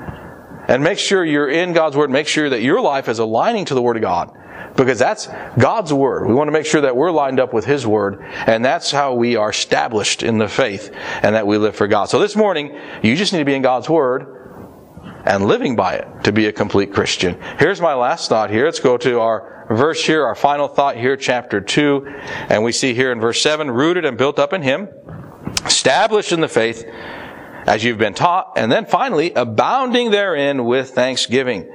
And 0.68 0.84
make 0.84 1.00
sure 1.00 1.24
you're 1.24 1.50
in 1.50 1.74
God's 1.74 1.96
Word. 1.96 2.10
Make 2.10 2.28
sure 2.28 2.50
that 2.50 2.62
your 2.62 2.82
life 2.82 3.08
is 3.08 3.20
aligning 3.20 3.66
to 3.66 3.74
the 3.74 3.82
Word 3.82 3.96
of 3.96 4.02
God. 4.02 4.34
Because 4.76 5.00
that's 5.00 5.28
God's 5.58 5.94
Word. 5.94 6.28
We 6.28 6.34
want 6.34 6.50
to 6.50 6.52
make 6.52 6.66
sure 6.66 6.82
that 6.82 6.96
we're 6.96 7.12
lined 7.12 7.40
up 7.40 7.54
with 7.54 7.66
His 7.66 7.88
Word. 7.88 8.22
And 8.22 8.64
that's 8.64 8.92
how 8.92 9.14
we 9.14 9.38
are 9.38 9.50
established 9.50 10.24
in 10.24 10.38
the 10.38 10.48
faith 10.48 10.94
and 11.24 11.36
that 11.36 11.48
we 11.48 11.58
live 11.58 11.76
for 11.76 11.88
God. 11.88 12.06
So 12.06 12.20
this 12.20 12.36
morning, 12.36 12.78
you 13.02 13.16
just 13.16 13.34
need 13.34 13.40
to 13.40 13.46
be 13.46 13.56
in 13.56 13.62
God's 13.62 13.90
Word 13.90 14.34
and 15.26 15.46
living 15.46 15.76
by 15.76 15.96
it 15.96 16.24
to 16.26 16.32
be 16.32 16.48
a 16.48 16.52
complete 16.52 16.94
Christian. 16.94 17.42
Here's 17.60 17.82
my 17.82 17.94
last 17.94 18.30
thought 18.30 18.50
here. 18.50 18.66
Let's 18.66 18.80
go 18.80 18.98
to 18.98 19.20
our 19.20 19.57
verse 19.70 20.04
here, 20.04 20.26
our 20.26 20.36
final 20.36 20.68
thought 20.68 20.98
here, 20.98 21.18
chapter 21.18 21.62
2. 21.62 22.08
And 22.50 22.64
we 22.64 22.72
see 22.72 22.94
here 22.94 23.12
in 23.12 23.20
verse 23.20 23.42
7 23.42 23.70
rooted 23.70 24.06
and 24.06 24.18
built 24.18 24.40
up 24.40 24.54
in 24.54 24.62
Him, 24.62 24.90
established 25.66 26.32
in 26.32 26.42
the 26.42 26.48
faith 26.48 26.86
as 27.68 27.84
you've 27.84 27.98
been 27.98 28.14
taught, 28.14 28.54
and 28.56 28.72
then 28.72 28.86
finally, 28.86 29.34
abounding 29.34 30.10
therein 30.10 30.64
with 30.64 30.92
thanksgiving. 30.92 31.70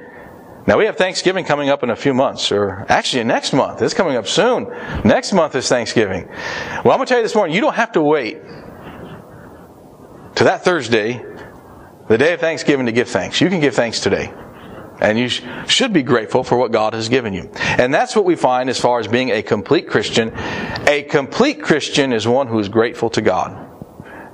Now 0.65 0.77
we 0.77 0.85
have 0.85 0.95
Thanksgiving 0.95 1.43
coming 1.45 1.69
up 1.69 1.83
in 1.83 1.89
a 1.89 1.95
few 1.95 2.13
months, 2.13 2.51
or 2.51 2.85
actually 2.89 3.23
next 3.25 3.53
month. 3.53 3.81
It's 3.81 3.93
coming 3.93 4.15
up 4.15 4.27
soon. 4.27 4.63
Next 5.03 5.33
month 5.33 5.55
is 5.55 5.67
Thanksgiving. 5.67 6.27
Well, 6.27 6.93
I'm 6.93 6.97
going 6.97 6.99
to 6.99 7.05
tell 7.05 7.17
you 7.17 7.23
this 7.23 7.35
morning, 7.35 7.53
you 7.53 7.61
don't 7.61 7.75
have 7.75 7.91
to 7.93 8.01
wait 8.01 8.41
to 10.35 10.45
that 10.45 10.63
Thursday, 10.63 11.23
the 12.07 12.17
day 12.17 12.33
of 12.33 12.39
Thanksgiving, 12.39 12.85
to 12.85 12.91
give 12.91 13.09
thanks. 13.09 13.41
You 13.41 13.49
can 13.49 13.59
give 13.59 13.75
thanks 13.75 13.99
today. 13.99 14.33
And 15.01 15.17
you 15.17 15.27
should 15.29 15.91
be 15.91 16.03
grateful 16.03 16.43
for 16.43 16.57
what 16.57 16.71
God 16.71 16.93
has 16.93 17.09
given 17.09 17.33
you. 17.33 17.49
And 17.55 17.93
that's 17.93 18.15
what 18.15 18.25
we 18.25 18.35
find 18.35 18.69
as 18.69 18.79
far 18.79 18.99
as 18.99 19.07
being 19.07 19.31
a 19.31 19.41
complete 19.41 19.87
Christian. 19.87 20.31
A 20.87 21.03
complete 21.03 21.61
Christian 21.61 22.13
is 22.13 22.27
one 22.27 22.47
who 22.47 22.59
is 22.59 22.69
grateful 22.69 23.09
to 23.11 23.21
God. 23.21 23.69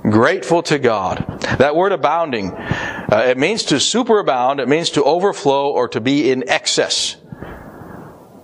Grateful 0.03 0.63
to 0.63 0.79
God. 0.79 1.25
That 1.57 1.75
word 1.75 1.91
abounding, 1.91 2.51
uh, 2.51 3.25
it 3.27 3.37
means 3.37 3.63
to 3.65 3.75
superabound, 3.75 4.59
it 4.59 4.67
means 4.67 4.91
to 4.91 5.03
overflow 5.03 5.71
or 5.71 5.87
to 5.89 6.01
be 6.01 6.31
in 6.31 6.47
excess. 6.47 7.17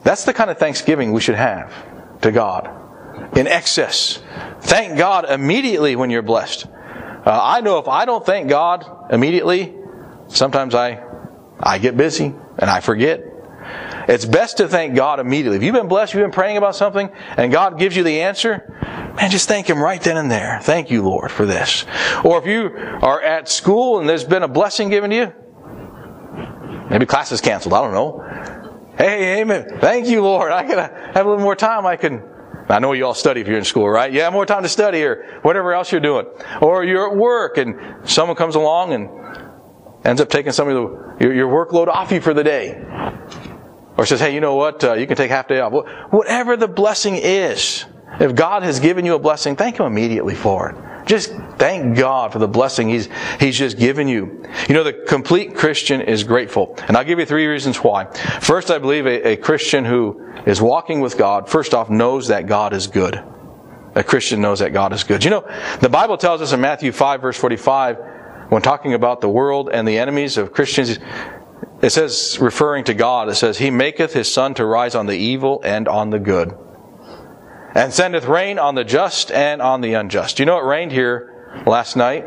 That's 0.04 0.26
the 0.26 0.34
kind 0.34 0.50
of 0.50 0.58
thanksgiving 0.58 1.14
we 1.14 1.22
should 1.22 1.36
have 1.36 1.74
to 2.22 2.32
God. 2.32 2.70
In 3.38 3.48
excess. 3.48 4.22
Thank 4.62 4.98
God 4.98 5.26
immediately 5.30 5.96
when 5.96 6.10
you're 6.10 6.22
blessed. 6.22 6.68
Uh, 6.68 7.40
I 7.42 7.62
know 7.62 7.80
if 7.80 7.88
I 7.88 8.06
don't 8.06 8.26
thank 8.26 8.50
God 8.50 8.86
immediately, 9.12 9.74
sometimes 10.28 10.76
I 10.76 11.05
I 11.66 11.80
get 11.80 11.98
busy 11.98 12.34
and 12.58 12.70
I 12.70 12.80
forget. 12.80 13.24
It's 14.08 14.26
best 14.26 14.58
to 14.58 14.68
thank 14.68 14.96
God 14.96 15.20
immediately. 15.20 15.58
If 15.58 15.64
you've 15.64 15.74
been 15.74 15.88
blessed, 15.88 16.14
you've 16.14 16.24
been 16.24 16.32
praying 16.32 16.58
about 16.58 16.76
something, 16.76 17.10
and 17.36 17.52
God 17.52 17.80
gives 17.80 17.96
you 17.96 18.04
the 18.04 18.22
answer, 18.22 18.78
man, 19.16 19.32
just 19.32 19.48
thank 19.48 19.68
Him 19.68 19.82
right 19.82 20.00
then 20.00 20.18
and 20.18 20.30
there. 20.30 20.60
Thank 20.62 20.92
you, 20.92 21.02
Lord, 21.02 21.32
for 21.32 21.48
this. 21.48 21.86
Or 22.24 22.38
if 22.38 22.46
you 22.46 22.70
are 23.02 23.20
at 23.20 23.50
school 23.50 24.00
and 24.00 24.08
there's 24.08 24.24
been 24.24 24.44
a 24.44 24.48
blessing 24.48 24.90
given 24.90 25.10
to 25.10 25.16
you, 25.16 25.34
maybe 26.92 27.08
class 27.08 27.32
is 27.32 27.42
canceled, 27.42 27.74
I 27.74 27.82
don't 27.82 27.94
know. 27.94 28.94
Hey, 28.98 29.42
amen. 29.42 29.80
Thank 29.80 30.08
you, 30.08 30.22
Lord. 30.22 30.52
I 30.52 30.64
can 30.64 30.78
have 30.78 31.26
a 31.26 31.30
little 31.30 31.44
more 31.44 31.56
time. 31.56 31.88
I 31.88 31.96
can 31.96 32.24
I 32.68 32.80
know 32.80 32.94
you 32.94 33.06
all 33.06 33.14
study 33.14 33.42
if 33.42 33.48
you're 33.48 33.58
in 33.58 33.64
school, 33.64 33.88
right? 33.88 34.12
Have 34.14 34.34
more 34.34 34.46
time 34.46 34.64
to 34.64 34.70
study 34.70 35.04
or 35.04 35.40
whatever 35.44 35.74
else 35.74 35.92
you're 35.92 36.02
doing. 36.02 36.26
Or 36.62 36.84
you're 36.84 37.12
at 37.12 37.16
work 37.16 37.58
and 37.58 38.10
someone 38.10 38.36
comes 38.36 38.56
along 38.56 38.94
and 38.94 39.10
ends 40.06 40.22
up 40.22 40.30
taking 40.30 40.52
some 40.52 40.70
of 40.70 40.76
the, 40.76 41.26
your, 41.26 41.34
your 41.34 41.66
workload 41.66 41.88
off 41.88 42.12
you 42.12 42.22
for 42.22 42.34
the 42.34 42.44
day. 42.44 42.82
Or 43.98 44.06
says, 44.06 44.20
hey, 44.20 44.34
you 44.34 44.42
know 44.42 44.56
what? 44.56 44.84
Uh, 44.84 44.94
you 44.94 45.08
can 45.08 45.16
take 45.16 45.32
half 45.32 45.48
day 45.48 45.60
off. 45.60 45.74
Whatever 46.12 46.58
the 46.58 46.68
blessing 46.68 47.16
is, 47.16 47.86
if 48.20 48.36
God 48.36 48.64
has 48.64 48.80
given 48.80 49.06
you 49.06 49.16
a 49.16 49.20
blessing, 49.20 49.56
thank 49.56 49.80
Him 49.80 49.86
immediately 49.86 50.36
for 50.36 50.70
it. 50.70 51.08
Just 51.08 51.32
thank 51.58 51.98
God 51.98 52.34
for 52.34 52.40
the 52.40 52.48
blessing 52.48 52.90
He's, 52.90 53.10
He's 53.40 53.58
just 53.58 53.78
given 53.78 54.08
you. 54.08 54.44
You 54.68 54.76
know, 54.76 54.84
the 54.84 54.94
complete 54.94 55.56
Christian 55.56 56.02
is 56.02 56.24
grateful. 56.24 56.76
And 56.88 56.98
I'll 56.98 57.04
give 57.04 57.20
you 57.20 57.26
three 57.26 57.48
reasons 57.48 57.78
why. 57.78 58.06
First, 58.42 58.72
I 58.72 58.80
believe 58.80 59.06
a, 59.06 59.30
a 59.30 59.38
Christian 59.38 59.86
who 59.86 60.22
is 60.46 60.62
walking 60.62 61.02
with 61.02 61.18
God, 61.18 61.50
first 61.50 61.74
off, 61.74 61.90
knows 61.90 62.28
that 62.28 62.48
God 62.48 62.74
is 62.74 62.88
good. 62.88 63.24
A 63.96 64.04
Christian 64.04 64.42
knows 64.42 64.60
that 64.60 64.74
God 64.74 64.92
is 64.92 65.04
good. 65.06 65.24
You 65.24 65.30
know, 65.30 65.50
the 65.80 65.90
Bible 65.90 66.18
tells 66.18 66.42
us 66.42 66.52
in 66.52 66.60
Matthew 66.60 66.92
5 66.92 67.22
verse 67.22 67.38
45, 67.38 67.98
when 68.50 68.62
talking 68.62 68.94
about 68.94 69.22
the 69.22 69.30
world 69.30 69.70
and 69.72 69.88
the 69.88 69.98
enemies 69.98 70.38
of 70.38 70.54
Christians, 70.54 71.00
it 71.82 71.90
says, 71.90 72.38
referring 72.40 72.84
to 72.86 72.94
God, 72.94 73.30
it 73.30 73.36
says, 73.36 73.58
He 73.58 73.72
maketh 73.72 74.14
His 74.14 74.32
sun 74.32 74.54
to 74.56 74.66
rise 74.66 74.96
on 74.96 75.06
the 75.06 75.16
evil 75.16 75.62
and 75.64 75.88
on 75.88 76.10
the 76.10 76.20
good, 76.20 76.58
and 77.74 77.94
sendeth 77.94 78.26
rain 78.26 78.60
on 78.60 78.76
the 78.76 78.84
just 78.84 79.32
and 79.32 79.62
on 79.62 79.82
the 79.82 79.94
unjust. 79.94 80.40
You 80.40 80.46
know, 80.46 80.60
it 80.60 80.66
rained 80.66 80.92
here 80.92 81.64
last 81.66 81.96
night, 81.96 82.26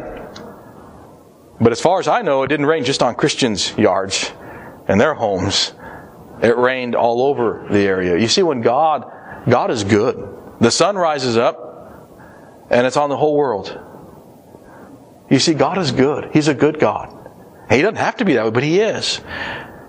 but 1.61 1.73
as 1.73 1.81
far 1.81 1.99
as 2.01 2.09
I 2.09 2.23
know, 2.23 2.43
it 2.43 2.49
didn't 2.49 2.67
rain 2.67 2.85
just 2.85 3.03
on 3.03 3.15
Christians' 3.15 3.77
yards 3.77 4.33
and 4.87 5.01
their 5.01 5.15
homes. 5.15 5.73
It 6.43 6.57
rained 6.57 6.95
all 6.95 7.23
over 7.23 7.67
the 7.71 7.81
area. 7.81 8.17
You 8.17 8.29
see, 8.29 8.43
when 8.43 8.61
God, 8.61 9.05
God 9.49 9.71
is 9.71 9.83
good. 9.85 10.37
The 10.61 10.71
sun 10.71 10.97
rises 10.97 11.37
up, 11.37 12.67
and 12.71 12.87
it's 12.87 12.97
on 12.97 13.09
the 13.09 13.17
whole 13.17 13.37
world. 13.37 13.77
You 15.31 15.39
see, 15.39 15.55
God 15.55 15.79
is 15.79 15.93
good. 15.93 16.31
He's 16.33 16.49
a 16.49 16.55
good 16.55 16.79
God. 16.79 17.15
He 17.71 17.83
doesn't 17.83 17.97
have 17.97 18.17
to 18.17 18.25
be 18.25 18.35
that 18.35 18.45
way, 18.45 18.51
but 18.51 18.63
He 18.63 18.81
is. 18.81 19.21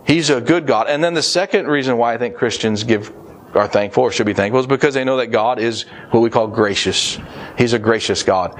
He's 0.05 0.29
a 0.29 0.41
good 0.41 0.67
God. 0.67 0.87
And 0.89 1.03
then 1.03 1.13
the 1.13 1.23
second 1.23 1.67
reason 1.67 1.97
why 1.97 2.13
I 2.13 2.17
think 2.17 2.35
Christians 2.35 2.83
give 2.83 3.13
are 3.53 3.67
thankful 3.67 4.03
or 4.03 4.11
should 4.11 4.25
be 4.25 4.33
thankful 4.33 4.59
is 4.59 4.67
because 4.67 4.93
they 4.93 5.03
know 5.03 5.17
that 5.17 5.27
God 5.27 5.59
is 5.59 5.83
what 6.11 6.21
we 6.21 6.29
call 6.29 6.47
gracious. 6.47 7.17
He's 7.57 7.73
a 7.73 7.79
gracious 7.79 8.23
God. 8.23 8.59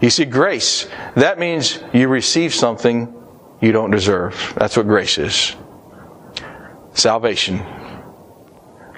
You 0.00 0.10
see, 0.10 0.24
grace, 0.24 0.88
that 1.14 1.38
means 1.38 1.82
you 1.92 2.08
receive 2.08 2.54
something 2.54 3.14
you 3.60 3.72
don't 3.72 3.90
deserve. 3.90 4.54
That's 4.56 4.76
what 4.76 4.86
grace 4.86 5.18
is. 5.18 5.56
Salvation. 6.94 7.64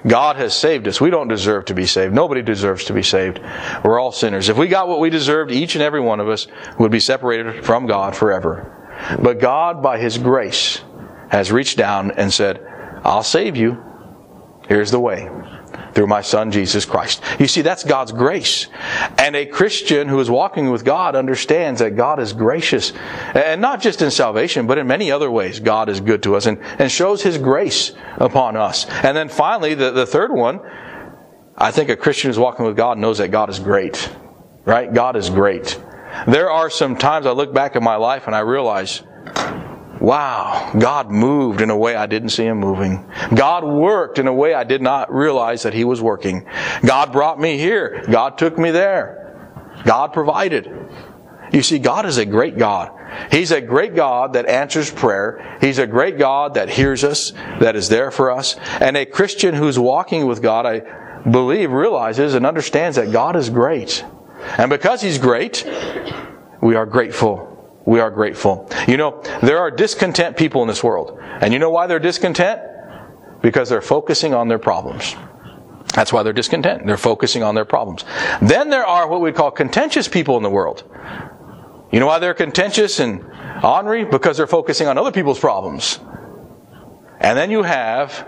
God 0.07 0.35
has 0.37 0.55
saved 0.55 0.87
us. 0.87 0.99
We 0.99 1.09
don't 1.09 1.27
deserve 1.27 1.65
to 1.65 1.73
be 1.73 1.85
saved. 1.85 2.13
Nobody 2.13 2.41
deserves 2.41 2.85
to 2.85 2.93
be 2.93 3.03
saved. 3.03 3.39
We're 3.83 3.99
all 3.99 4.11
sinners. 4.11 4.49
If 4.49 4.57
we 4.57 4.67
got 4.67 4.87
what 4.87 4.99
we 4.99 5.09
deserved, 5.09 5.51
each 5.51 5.75
and 5.75 5.83
every 5.83 6.01
one 6.01 6.19
of 6.19 6.27
us 6.27 6.47
would 6.79 6.91
be 6.91 6.99
separated 6.99 7.63
from 7.63 7.85
God 7.85 8.15
forever. 8.15 8.77
But 9.21 9.39
God, 9.39 9.81
by 9.81 9.99
His 9.99 10.17
grace, 10.17 10.81
has 11.29 11.51
reached 11.51 11.77
down 11.77 12.11
and 12.11 12.33
said, 12.33 12.65
I'll 13.03 13.23
save 13.23 13.55
you. 13.55 13.83
Here's 14.67 14.91
the 14.91 14.99
way 14.99 15.29
through 15.93 16.07
my 16.07 16.21
son 16.21 16.51
Jesus 16.51 16.85
Christ. 16.85 17.21
You 17.39 17.47
see, 17.47 17.61
that's 17.61 17.83
God's 17.83 18.11
grace. 18.11 18.67
And 19.17 19.35
a 19.35 19.45
Christian 19.45 20.07
who 20.07 20.19
is 20.19 20.29
walking 20.29 20.71
with 20.71 20.85
God 20.85 21.15
understands 21.15 21.79
that 21.79 21.95
God 21.95 22.19
is 22.19 22.33
gracious. 22.33 22.93
And 23.33 23.61
not 23.61 23.81
just 23.81 24.01
in 24.01 24.11
salvation, 24.11 24.67
but 24.67 24.77
in 24.77 24.87
many 24.87 25.11
other 25.11 25.29
ways, 25.29 25.59
God 25.59 25.89
is 25.89 25.99
good 25.99 26.23
to 26.23 26.35
us 26.35 26.45
and, 26.45 26.59
and 26.79 26.91
shows 26.91 27.21
His 27.21 27.37
grace 27.37 27.91
upon 28.17 28.55
us. 28.55 28.85
And 29.03 29.15
then 29.15 29.29
finally, 29.29 29.73
the, 29.73 29.91
the 29.91 30.05
third 30.05 30.31
one, 30.31 30.59
I 31.57 31.71
think 31.71 31.89
a 31.89 31.95
Christian 31.95 32.29
who's 32.29 32.39
walking 32.39 32.65
with 32.65 32.77
God 32.77 32.97
knows 32.97 33.17
that 33.19 33.29
God 33.29 33.49
is 33.49 33.59
great. 33.59 34.09
Right? 34.63 34.93
God 34.93 35.15
is 35.15 35.29
great. 35.29 35.79
There 36.27 36.51
are 36.51 36.69
some 36.69 36.95
times 36.97 37.25
I 37.25 37.31
look 37.31 37.53
back 37.53 37.75
at 37.75 37.81
my 37.81 37.95
life 37.95 38.27
and 38.27 38.35
I 38.35 38.39
realize, 38.39 39.01
wow, 40.01 40.71
God 40.77 41.11
moved 41.11 41.61
in 41.61 41.69
a 41.69 41.77
way 41.77 41.95
I 41.95 42.07
didn't 42.07 42.29
see 42.29 42.45
Him 42.45 42.57
moving. 42.57 43.05
God 43.33 43.63
worked 43.63 44.19
in 44.19 44.27
a 44.27 44.33
way 44.33 44.53
I 44.53 44.63
did 44.63 44.81
not 44.81 45.13
realize 45.13 45.63
that 45.63 45.73
He 45.73 45.83
was 45.83 46.01
working. 46.01 46.45
God 46.83 47.11
brought 47.11 47.39
me 47.39 47.57
here. 47.57 48.03
God 48.09 48.37
took 48.37 48.57
me 48.57 48.71
there. 48.71 49.21
God 49.85 50.11
provided. 50.13 50.69
You 51.53 51.61
see, 51.61 51.79
God 51.79 52.05
is 52.05 52.17
a 52.17 52.25
great 52.25 52.57
God. 52.57 52.91
He's 53.29 53.51
a 53.51 53.61
great 53.61 53.93
God 53.93 54.33
that 54.33 54.47
answers 54.47 54.89
prayer. 54.89 55.57
He's 55.59 55.79
a 55.79 55.87
great 55.87 56.17
God 56.17 56.53
that 56.53 56.69
hears 56.69 57.03
us, 57.03 57.31
that 57.59 57.75
is 57.75 57.89
there 57.89 58.09
for 58.09 58.31
us. 58.31 58.55
And 58.79 58.95
a 58.95 59.05
Christian 59.05 59.53
who's 59.53 59.77
walking 59.77 60.25
with 60.25 60.41
God, 60.41 60.65
I 60.65 60.79
believe, 61.29 61.71
realizes 61.71 62.35
and 62.35 62.45
understands 62.45 62.95
that 62.95 63.11
God 63.11 63.35
is 63.35 63.49
great. 63.49 64.03
And 64.57 64.69
because 64.69 65.01
He's 65.01 65.17
great, 65.17 65.69
we 66.61 66.75
are 66.75 66.85
grateful 66.85 67.50
we 67.85 67.99
are 67.99 68.11
grateful. 68.11 68.69
You 68.87 68.97
know, 68.97 69.21
there 69.41 69.59
are 69.59 69.71
discontent 69.71 70.37
people 70.37 70.61
in 70.61 70.67
this 70.67 70.83
world. 70.83 71.19
And 71.21 71.53
you 71.53 71.59
know 71.59 71.69
why 71.69 71.87
they're 71.87 71.99
discontent? 71.99 72.61
Because 73.41 73.69
they're 73.69 73.81
focusing 73.81 74.33
on 74.33 74.47
their 74.47 74.59
problems. 74.59 75.15
That's 75.95 76.13
why 76.13 76.23
they're 76.23 76.33
discontent. 76.33 76.85
They're 76.85 76.97
focusing 76.97 77.43
on 77.43 77.55
their 77.55 77.65
problems. 77.65 78.05
Then 78.41 78.69
there 78.69 78.85
are 78.85 79.07
what 79.07 79.21
we 79.21 79.31
call 79.31 79.51
contentious 79.51 80.07
people 80.07 80.37
in 80.37 80.43
the 80.43 80.49
world. 80.49 80.83
You 81.91 81.99
know 81.99 82.07
why 82.07 82.19
they're 82.19 82.33
contentious 82.33 82.99
and 82.99 83.25
ornery? 83.63 84.05
Because 84.05 84.37
they're 84.37 84.47
focusing 84.47 84.87
on 84.87 84.97
other 84.97 85.11
people's 85.11 85.39
problems. 85.39 85.99
And 87.19 87.37
then 87.37 87.51
you 87.51 87.63
have, 87.63 88.27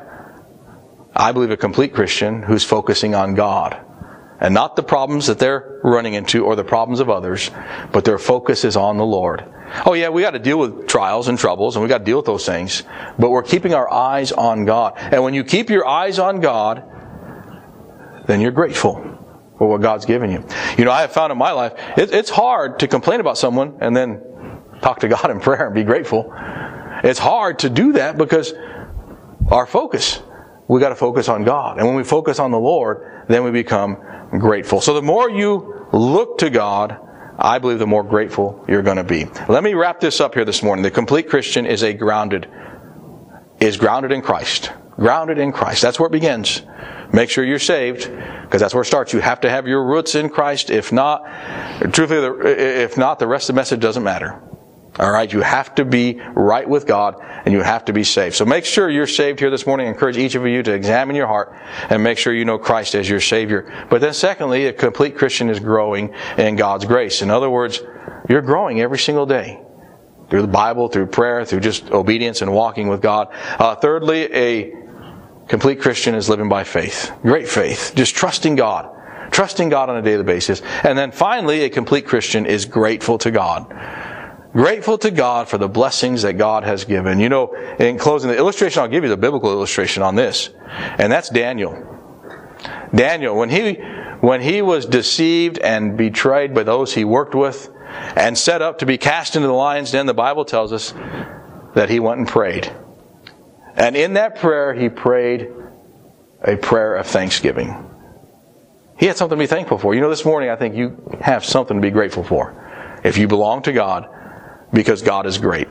I 1.16 1.32
believe, 1.32 1.52
a 1.52 1.58
complete 1.58 1.94
Christian 1.94 2.44
who's 2.44 2.63
focusing 2.63 3.16
on 3.16 3.36
God 3.36 3.80
and 4.43 4.53
not 4.53 4.75
the 4.75 4.84
problems 4.84 5.27
that 5.27 5.39
they're 5.39 5.79
running 5.84 6.13
into 6.13 6.43
or 6.43 6.58
the 6.58 6.65
problems 6.65 6.99
of 6.99 7.10
others, 7.10 7.49
but 7.93 8.03
their 8.03 8.19
focus 8.19 8.65
is 8.65 8.75
on 8.75 8.97
the 8.97 9.06
Lord. 9.06 9.43
Oh 9.86 9.93
yeah, 9.93 10.10
we 10.10 10.21
got 10.21 10.32
to 10.32 10.39
deal 10.39 10.60
with 10.60 10.86
trials 10.86 11.29
and 11.29 11.39
troubles 11.39 11.75
and 11.75 11.82
we 11.82 11.89
got 11.89 11.99
to 11.99 12.03
deal 12.03 12.17
with 12.17 12.25
those 12.25 12.45
things, 12.45 12.84
but 13.17 13.32
we're 13.32 13.41
keeping 13.41 13.73
our 13.73 13.91
eyes 13.91 14.34
on 14.34 14.65
God. 14.65 14.95
And 14.97 15.23
when 15.23 15.34
you 15.34 15.45
keep 15.45 15.69
your 15.69 15.88
eyes 15.88 16.19
on 16.19 16.41
God, 16.41 16.84
then 18.27 18.41
you're 18.41 18.51
grateful 18.51 18.95
for 19.58 19.69
what 19.69 19.82
God's 19.82 20.06
given 20.06 20.29
you. 20.29 20.45
You 20.77 20.84
know, 20.84 20.91
I 20.91 21.01
have 21.01 21.13
found 21.13 21.32
in 21.32 21.38
my 21.38 21.53
life, 21.53 21.73
it's 21.97 22.29
hard 22.29 22.79
to 22.79 22.88
complain 22.89 23.21
about 23.21 23.38
someone 23.38 23.77
and 23.79 23.95
then 23.95 24.21
talk 24.82 24.99
to 24.99 25.08
God 25.15 25.32
in 25.32 25.39
prayer 25.39 25.67
and 25.67 25.75
be 25.75 25.84
grateful. 25.84 26.34
It's 27.01 27.19
hard 27.19 27.60
to 27.60 27.69
do 27.69 27.93
that 27.93 28.17
because 28.17 28.53
our 29.49 29.65
focus, 29.65 30.21
we 30.67 30.82
got 30.82 30.89
to 30.89 30.95
focus 30.95 31.29
on 31.29 31.45
God. 31.45 31.77
And 31.77 31.88
when 31.88 31.95
we 31.95 32.03
focus 32.03 32.39
on 32.39 32.51
the 32.51 32.60
Lord, 32.60 33.25
then 33.29 33.45
we 33.45 33.51
become 33.51 33.97
grateful. 34.39 34.82
So 34.82 34.93
the 34.93 35.02
more 35.02 35.30
you 35.30 35.88
look 35.91 36.39
to 36.39 36.50
God, 36.50 37.00
I 37.38 37.60
believe 37.60 37.80
the 37.80 37.88
more 37.88 38.04
grateful 38.04 38.63
you're 38.67 38.84
going 38.84 38.98
to 38.98 39.04
be. 39.04 39.26
Let 39.50 39.63
me 39.63 39.74
wrap 39.74 40.00
this 40.00 40.22
up 40.22 40.36
here 40.36 40.46
this 40.46 40.62
morning. 40.62 40.84
The 40.84 40.91
complete 40.91 41.30
Christian 41.30 41.65
is 41.65 41.84
a 41.84 41.93
grounded, 41.93 42.50
is 43.60 43.78
grounded 43.78 44.12
in 44.12 44.22
Christ. 44.22 44.72
Grounded 44.91 45.39
in 45.39 45.52
Christ. 45.52 45.82
That's 45.82 46.00
where 46.00 46.08
it 46.08 46.12
begins. 46.12 46.62
Make 47.12 47.30
sure 47.30 47.43
you're 47.43 47.60
saved, 47.60 48.10
because 48.43 48.62
that's 48.62 48.74
where 48.74 48.82
it 48.82 48.86
starts. 48.86 49.13
You 49.13 49.19
have 49.19 49.41
to 49.41 49.50
have 49.50 49.67
your 49.67 49.86
roots 49.86 50.15
in 50.15 50.30
Christ. 50.30 50.69
If 50.69 50.91
not, 50.91 51.24
truthfully, 51.91 52.52
if 52.52 52.98
not, 52.98 53.19
the 53.19 53.28
rest 53.28 53.50
of 53.50 53.56
the 53.56 53.60
message 53.60 53.80
doesn't 53.80 54.04
matter. 54.04 54.41
All 54.99 55.10
right, 55.10 55.32
you 55.32 55.41
have 55.41 55.73
to 55.75 55.86
be 55.86 56.21
right 56.36 56.69
with 56.69 56.86
God 56.86 57.15
and 57.45 57.51
you 57.51 57.62
have 57.62 57.86
to 57.86 57.93
be 57.93 58.03
saved. 58.03 58.36
So 58.36 58.45
make 58.45 58.63
sure 58.63 58.89
you're 58.89 59.08
saved 59.08 59.39
here 59.39 59.49
this 59.49 59.65
morning. 59.65 59.88
I 59.88 59.89
encourage 59.89 60.17
each 60.17 60.36
of 60.36 60.45
you 60.45 60.62
to 60.62 60.71
examine 60.71 61.15
your 61.15 61.25
heart 61.25 61.58
and 61.89 62.03
make 62.03 62.19
sure 62.19 62.32
you 62.32 62.45
know 62.45 62.60
Christ 62.60 62.93
as 62.93 63.10
your 63.10 63.19
Savior. 63.19 63.88
But 63.89 64.01
then 64.01 64.13
secondly, 64.13 64.67
a 64.67 64.73
complete 64.73 65.17
Christian 65.17 65.49
is 65.49 65.60
growing 65.60 66.13
in 66.38 66.58
God's 66.58 66.86
grace. 66.86 67.23
In 67.23 67.32
other 67.32 67.49
words, 67.49 67.82
you're 68.29 68.43
growing 68.43 68.82
every 68.82 68.99
single 68.99 69.25
day 69.25 69.60
through 70.29 70.41
the 70.41 70.47
Bible, 70.47 70.89
through 70.89 71.08
prayer, 71.08 71.43
through 71.43 71.62
just 71.62 71.89
obedience 71.89 72.43
and 72.43 72.53
walking 72.53 72.88
with 72.88 73.01
God. 73.01 73.29
Uh, 73.34 73.73
thirdly, 73.73 74.32
a 74.32 74.73
complete 75.47 75.82
Christian 75.82 76.13
is 76.13 76.29
living 76.29 76.49
by 76.49 76.63
faith. 76.63 77.12
Great 77.23 77.47
faith. 77.47 77.93
Just 77.95 78.15
trusting 78.15 78.56
God. 78.56 78.91
Trusting 79.32 79.69
God 79.69 79.89
on 79.89 79.97
a 79.97 80.03
daily 80.03 80.23
basis. 80.23 80.62
And 80.84 80.95
then 80.95 81.12
finally, 81.12 81.63
a 81.63 81.69
complete 81.71 82.06
Christian 82.06 82.45
is 82.45 82.65
grateful 82.65 83.17
to 83.17 83.32
God 83.32 83.73
Grateful 84.54 85.00
to 85.00 85.10
God 85.10 85.50
for 85.50 85.58
the 85.58 85.68
blessings 85.68 86.22
that 86.22 86.34
God 86.34 86.63
has 86.63 86.86
given. 86.86 87.20
You 87.20 87.28
know, 87.28 87.54
in 87.80 87.98
closing, 87.98 88.30
the 88.30 88.38
illustration 88.38 88.84
I'll 88.84 88.88
give 88.88 89.04
you 89.04 89.10
is 89.10 89.13
a 89.13 89.18
biblical 89.18 89.52
illustration 89.52 90.04
on 90.04 90.16
this. 90.16 90.52
And 90.70 91.12
that's 91.12 91.30
Daniel. 91.30 91.89
Daniel, 92.94 93.36
when 93.36 93.50
he, 93.50 93.74
when 94.22 94.42
he 94.42 94.62
was 94.62 94.86
deceived 94.86 95.58
and 95.58 95.98
betrayed 95.98 96.54
by 96.54 96.62
those 96.62 96.94
he 96.94 97.04
worked 97.04 97.34
with 97.34 97.68
and 98.16 98.38
set 98.38 98.62
up 98.62 98.80
to 98.80 98.86
be 98.86 99.00
cast 99.00 99.36
into 99.36 99.48
the 99.48 99.54
lion's 99.54 99.92
den, 99.92 100.06
the 100.06 100.13
Bible 100.13 100.46
tells 100.46 100.72
us 100.72 100.94
that 101.74 101.89
he 101.89 102.00
went 102.00 102.20
and 102.20 102.28
prayed. 102.28 102.72
And 103.76 103.96
in 103.96 104.13
that 104.13 104.36
prayer, 104.36 104.76
he 104.76 104.88
prayed 104.88 105.52
a 106.44 106.58
prayer 106.58 106.96
of 106.96 107.08
thanksgiving. 107.08 107.89
He 109.00 109.08
had 109.08 109.18
something 109.18 109.38
to 109.38 109.42
be 109.42 109.48
thankful 109.48 109.80
for. 109.80 109.96
You 109.96 110.02
know, 110.02 110.12
this 110.12 110.26
morning 110.26 110.52
I 110.52 110.56
think 110.56 110.76
you 110.76 111.18
have 111.22 111.44
something 111.44 111.78
to 111.78 111.82
be 111.82 111.89
grateful 111.89 112.24
for. 112.24 113.02
If 113.04 113.18
you 113.18 113.28
belong 113.28 113.63
to 113.63 113.74
God, 113.74 114.08
because 114.74 115.02
God 115.02 115.26
is 115.26 115.38
great. 115.38 115.70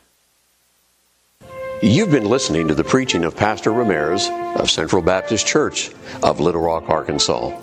You've 1.81 2.11
been 2.11 2.29
listening 2.29 2.67
to 2.69 2.75
the 2.75 2.83
preaching 2.83 3.25
of 3.25 3.35
Pastor 3.35 3.73
Ramirez 3.73 4.29
of 4.55 4.71
Central 4.71 5.01
Baptist 5.01 5.45
Church 5.45 5.91
of 6.23 6.39
Little 6.39 6.61
Rock, 6.61 6.89
Arkansas. 6.89 7.59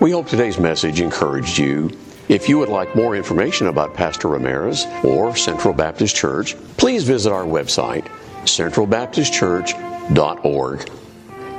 We 0.00 0.12
hope 0.12 0.28
today's 0.28 0.60
message 0.60 1.00
encouraged 1.00 1.58
you. 1.58 1.90
If 2.28 2.48
you 2.48 2.58
would 2.58 2.68
like 2.68 2.94
more 2.94 3.16
information 3.16 3.66
about 3.66 3.92
Pastor 3.92 4.28
Ramirez 4.28 4.86
or 5.02 5.34
Central 5.36 5.74
Baptist 5.74 6.14
Church, 6.14 6.54
please 6.76 7.02
visit 7.02 7.32
our 7.32 7.44
website, 7.44 8.06
centralbaptistchurch.org. 8.44 10.90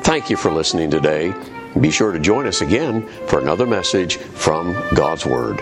Thank 0.04 0.30
you 0.30 0.38
for 0.38 0.52
listening 0.52 0.90
today. 0.90 1.34
Be 1.82 1.92
sure 1.92 2.14
to 2.14 2.20
join 2.20 2.48
us 2.48 2.62
again 2.62 3.06
for 3.28 3.42
another 3.42 3.68
message 3.68 4.16
from 4.18 4.74
God's 4.94 5.26
Word. 5.26 5.62